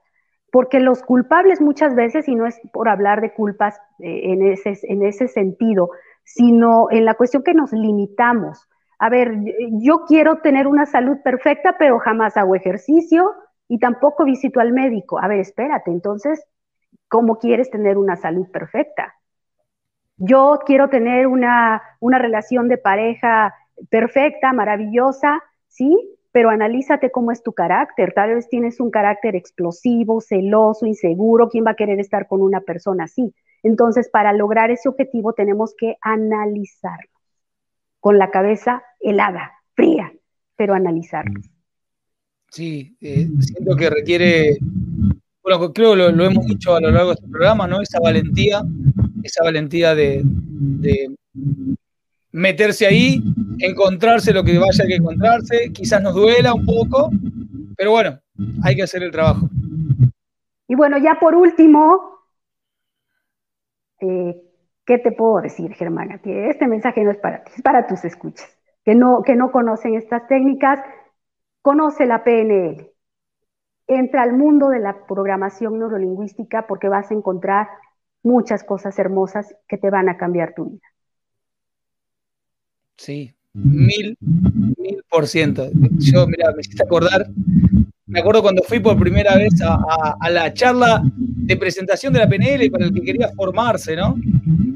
Porque 0.53 0.79
los 0.79 1.03
culpables 1.03 1.63
muchas 1.63 1.95
veces, 1.95 2.29
y 2.29 2.35
no 2.35 2.47
es 2.47 2.61
por 2.71 2.91
hablar 2.91 3.23
de 3.23 3.33
culpas 3.33 3.79
eh, 3.99 4.33
en, 4.33 4.47
ese, 4.47 4.79
en 4.83 5.05
ese 5.05 5.27
sentido, 5.27 5.91
sino 6.35 6.89
en 6.91 7.05
la 7.05 7.15
cuestión 7.15 7.43
que 7.43 7.55
nos 7.55 7.73
limitamos. 7.73 8.69
A 8.99 9.09
ver, 9.09 9.35
yo 9.83 10.05
quiero 10.07 10.39
tener 10.39 10.67
una 10.67 10.87
salud 10.87 11.19
perfecta, 11.25 11.77
pero 11.79 11.99
jamás 11.99 12.37
hago 12.37 12.55
ejercicio 12.55 13.33
y 13.67 13.79
tampoco 13.79 14.25
visito 14.25 14.61
al 14.61 14.73
médico. 14.73 15.19
A 15.19 15.27
ver, 15.27 15.41
espérate, 15.41 15.91
entonces, 15.91 16.45
¿cómo 17.09 17.39
quieres 17.39 17.71
tener 17.71 17.99
una 17.99 18.17
salud 18.17 18.49
perfecta? 18.51 19.15
Yo 20.19 20.61
quiero 20.67 20.89
tener 20.89 21.27
una, 21.27 21.83
una 21.99 22.19
relación 22.19 22.69
de 22.69 22.79
pareja 22.79 23.55
perfecta, 23.89 24.53
maravillosa, 24.53 25.43
¿sí? 25.67 25.97
Pero 26.31 26.51
analízate 26.51 27.11
cómo 27.11 27.33
es 27.33 27.43
tu 27.43 27.53
carácter. 27.53 28.13
Tal 28.13 28.35
vez 28.35 28.49
tienes 28.49 28.79
un 28.79 28.91
carácter 28.91 29.35
explosivo, 29.35 30.21
celoso, 30.21 30.87
inseguro. 30.87 31.49
¿Quién 31.49 31.65
va 31.67 31.73
a 31.73 31.77
querer 31.77 31.99
estar 31.99 32.29
con 32.29 32.43
una 32.43 32.61
persona 32.61 33.05
así? 33.05 33.35
Entonces, 33.63 34.09
para 34.11 34.33
lograr 34.33 34.71
ese 34.71 34.89
objetivo 34.89 35.33
tenemos 35.33 35.75
que 35.77 35.97
analizarlo 36.01 37.11
con 38.01 38.19
la 38.19 38.31
cabeza 38.31 38.83
helada, 39.01 39.53
fría, 39.75 40.13
pero 40.57 40.75
analizarlo. 40.75 41.41
Sí, 42.51 42.97
eh, 43.01 43.29
siento 43.41 43.77
que 43.77 43.91
requiere, 43.91 44.59
bueno, 45.43 45.73
creo 45.73 45.95
lo, 45.95 46.11
lo 46.11 46.25
hemos 46.25 46.47
dicho 46.47 46.75
a 46.75 46.81
lo 46.81 46.91
largo 46.91 47.11
de 47.11 47.15
este 47.15 47.29
programa, 47.29 47.67
¿no? 47.67 47.81
Esa 47.81 48.01
valentía, 48.01 48.63
esa 49.23 49.45
valentía 49.45 49.95
de, 49.95 50.23
de 50.25 51.15
meterse 52.33 52.87
ahí, 52.87 53.23
encontrarse 53.59 54.33
lo 54.33 54.43
que 54.45 54.59
vaya 54.59 54.87
que 54.87 54.97
encontrarse, 54.97 55.71
quizás 55.73 56.03
nos 56.03 56.15
duela 56.15 56.55
un 56.55 56.65
poco, 56.65 57.11
pero 57.77 57.93
bueno, 57.93 58.19
hay 58.63 58.77
que 58.77 58.83
hacer 58.83 59.03
el 59.03 59.11
trabajo. 59.11 59.49
Y 60.69 60.75
bueno, 60.75 60.99
ya 60.99 61.19
por 61.19 61.35
último, 61.35 62.20
eh, 64.01 64.41
¿qué 64.85 64.99
te 64.99 65.13
puedo 65.13 65.41
decir, 65.41 65.73
Germana? 65.75 66.19
Que 66.19 66.49
este 66.49 66.67
mensaje 66.67 67.03
no 67.05 67.11
es 67.11 67.19
para 67.19 67.45
ti, 67.45 67.53
es 67.57 67.63
para 67.63 67.87
tus 67.87 68.05
escuchas, 68.05 68.49
que 68.85 68.95
no, 68.95 69.23
que 69.23 69.37
no 69.37 69.53
conocen 69.53 69.95
estas 69.95 70.27
técnicas. 70.29 70.81
Conoce 71.63 72.07
la 72.07 72.25
PNL. 72.25 72.91
Entra 73.87 74.23
al 74.23 74.33
mundo 74.33 74.71
de 74.71 74.79
la 74.79 75.07
programación 75.07 75.79
neurolingüística 75.79 76.67
porque 76.67 76.89
vas 76.89 77.11
a 77.11 77.15
encontrar 77.15 77.69
muchas 78.23 78.65
cosas 78.65 78.99
hermosas 78.99 79.55
que 79.69 79.79
te 79.79 79.91
van 79.91 80.09
a 80.09 80.17
cambiar 80.17 80.55
tu 80.55 80.71
vida. 80.71 80.87
Sí, 82.97 83.35
mil, 83.53 84.17
mil 84.21 85.03
por 85.09 85.27
ciento. 85.27 85.71
Yo, 85.99 86.27
mira, 86.27 86.53
me 86.53 86.61
hiciste 86.61 86.83
acordar 86.83 87.27
me 88.11 88.21
acuerdo 88.21 88.43
cuando 88.43 88.63
fui 88.65 88.81
por 88.81 88.99
primera 88.99 89.37
vez 89.37 89.55
a, 89.63 90.31
la 90.31 90.53
charla 90.53 91.01
de 91.15 91.57
presentación 91.57 92.13
de 92.13 92.19
la 92.19 92.29
PNL 92.29 92.71
para 92.71 92.87
el 92.87 92.93
que 92.93 93.03
quería 93.03 93.29
formarse, 93.37 93.95
¿no? 93.95 94.17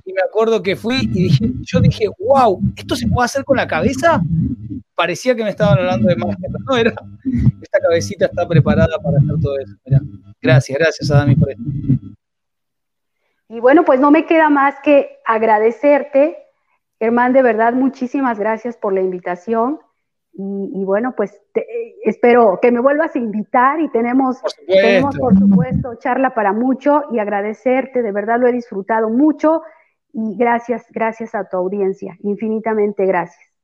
Y 0.05 0.13
me 0.13 0.23
acuerdo 0.25 0.63
que 0.63 0.77
fui 0.77 1.01
y 1.03 1.25
dije, 1.25 1.51
yo 1.63 1.81
dije, 1.81 2.07
wow, 2.19 2.61
¿esto 2.77 2.95
se 2.95 3.09
puede 3.09 3.27
hacer 3.27 3.45
con 3.45 3.57
la 3.57 3.67
cabeza? 3.67 4.23
Parecía 4.95 5.35
que 5.35 5.43
me 5.43 5.51
estaban 5.51 5.79
hablando 5.79 6.09
de 6.09 6.17
más, 6.17 6.37
no 6.65 6.77
era. 6.77 6.95
Esta 7.61 7.81
cabecita 7.81 8.27
está 8.27 8.47
preparada 8.47 8.97
para 9.03 9.19
hacer 9.19 9.35
todo 9.43 9.59
eso. 9.59 9.75
Gracias, 10.41 10.79
gracias 10.79 11.11
a 11.11 11.17
Dami 11.17 11.35
por 11.35 11.51
esto. 11.51 11.63
Y 13.49 13.61
bueno, 13.61 13.85
pues 13.85 13.99
no 13.99 14.13
me 14.13 14.27
queda 14.27 14.49
más 14.49 14.77
que 14.83 15.19
agradecerte, 15.27 16.37
Germán, 17.01 17.33
de 17.33 17.43
verdad, 17.43 17.73
muchísimas 17.73 18.39
gracias 18.39 18.77
por 18.77 18.93
la 18.93 19.01
invitación. 19.01 19.81
Y, 20.37 20.85
bueno, 20.85 21.15
pues 21.17 21.41
espero 22.05 22.59
que 22.61 22.73
me 22.73 22.81
vuelvas 22.81 23.15
a 23.15 23.19
invitar 23.21 23.81
y 23.81 23.89
tenemos 23.91 24.41
por, 24.41 24.51
tenemos, 24.67 25.17
por 25.17 25.39
supuesto, 25.39 25.95
charla 25.95 26.35
para 26.35 26.53
mucho 26.53 27.05
y 27.13 27.21
agradecerte, 27.21 28.03
de 28.03 28.11
verdad 28.11 28.41
lo 28.41 28.49
he 28.49 28.53
disfrutado 28.53 29.09
mucho 29.11 29.63
y 30.13 30.37
gracias, 30.37 30.87
gracias 30.91 31.37
a 31.37 31.49
tu 31.49 31.57
audiencia, 31.57 32.17
infinitamente 32.25 33.07
gracias. 33.07 33.55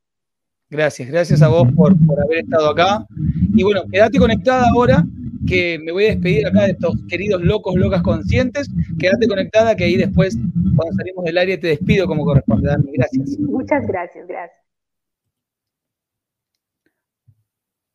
Gracias, 0.68 1.10
gracias 1.10 1.42
a 1.42 1.48
vos 1.48 1.66
por, 1.74 1.94
por 2.06 2.20
haber 2.20 2.44
estado 2.44 2.70
acá. 2.70 3.04
Y 3.52 3.64
bueno, 3.64 3.82
quédate 3.90 4.18
conectada 4.18 4.66
ahora, 4.72 5.04
que 5.46 5.80
me 5.82 5.90
voy 5.90 6.04
a 6.04 6.10
despedir 6.10 6.46
acá 6.46 6.62
de 6.62 6.72
estos 6.72 6.94
queridos 7.08 7.42
locos, 7.42 7.74
locas 7.74 8.02
conscientes. 8.02 8.70
Quédate 8.98 9.26
conectada, 9.26 9.74
que 9.74 9.84
ahí 9.84 9.96
después, 9.96 10.38
cuando 10.76 10.94
salimos 10.96 11.24
del 11.24 11.38
área, 11.38 11.58
te 11.58 11.66
despido 11.66 12.06
como 12.06 12.24
corresponde. 12.24 12.70
Gracias. 12.92 13.38
Muchas 13.40 13.84
gracias, 13.86 14.28
gracias. 14.28 14.69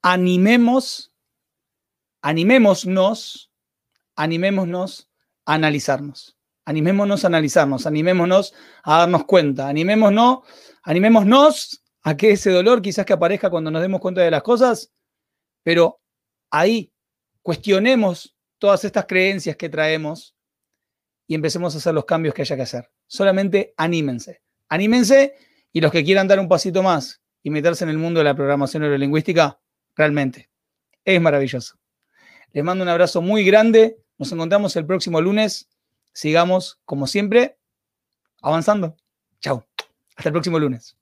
Animemos, 0.06 1.12
animémonos, 2.22 3.52
animémonos 4.16 5.10
a 5.48 5.54
analizarnos. 5.56 6.38
Animémonos 6.64 7.24
a 7.24 7.28
analizarnos, 7.28 7.88
animémonos 7.88 8.54
a 8.84 9.00
darnos 9.00 9.26
cuenta, 9.26 9.68
animémonos, 9.68 10.40
animémonos 10.84 11.84
a 12.04 12.16
que 12.16 12.32
ese 12.32 12.52
dolor 12.52 12.84
quizás 12.84 13.04
que 13.04 13.14
aparezca 13.14 13.50
cuando 13.50 13.72
nos 13.72 13.82
demos 13.82 14.00
cuenta 14.00 14.22
de 14.22 14.30
las 14.30 14.44
cosas, 14.44 14.92
pero 15.64 16.00
ahí 16.52 16.94
cuestionemos 17.42 18.36
todas 18.60 18.86
estas 18.86 19.08
creencias 19.08 19.56
que 19.56 19.70
traemos 19.70 20.36
y 21.26 21.34
empecemos 21.34 21.74
a 21.74 21.80
hacer 21.80 21.96
los 21.96 22.06
cambios 22.06 22.36
que 22.36 22.44
haya 22.44 22.56
que 22.56 22.62
hacer. 22.62 22.92
Solamente 23.08 23.74
anímense. 23.76 24.44
Anímense 24.70 25.34
y 25.74 25.82
los 25.82 25.92
que 25.92 26.04
quieran 26.04 26.28
dar 26.28 26.40
un 26.40 26.48
pasito 26.48 26.84
más 26.84 27.24
y 27.42 27.50
meterse 27.50 27.86
en 27.86 27.90
el 27.90 27.98
mundo 27.98 28.20
de 28.20 28.26
la 28.26 28.36
programación 28.36 28.82
neurolingüística, 28.82 29.60
realmente 29.96 30.50
es 31.06 31.22
maravilloso. 31.22 31.78
Les 32.52 32.64
mando 32.64 32.84
un 32.84 32.90
abrazo 32.90 33.22
muy 33.22 33.46
grande. 33.46 33.98
Nos 34.18 34.32
encontramos 34.32 34.76
el 34.76 34.86
próximo 34.86 35.22
lunes. 35.22 35.70
Sigamos, 36.14 36.80
como 36.86 37.08
siempre, 37.08 37.58
avanzando. 38.42 38.96
Chao. 39.40 39.66
Hasta 40.16 40.30
el 40.30 40.34
próximo 40.34 40.60
lunes. 40.60 40.98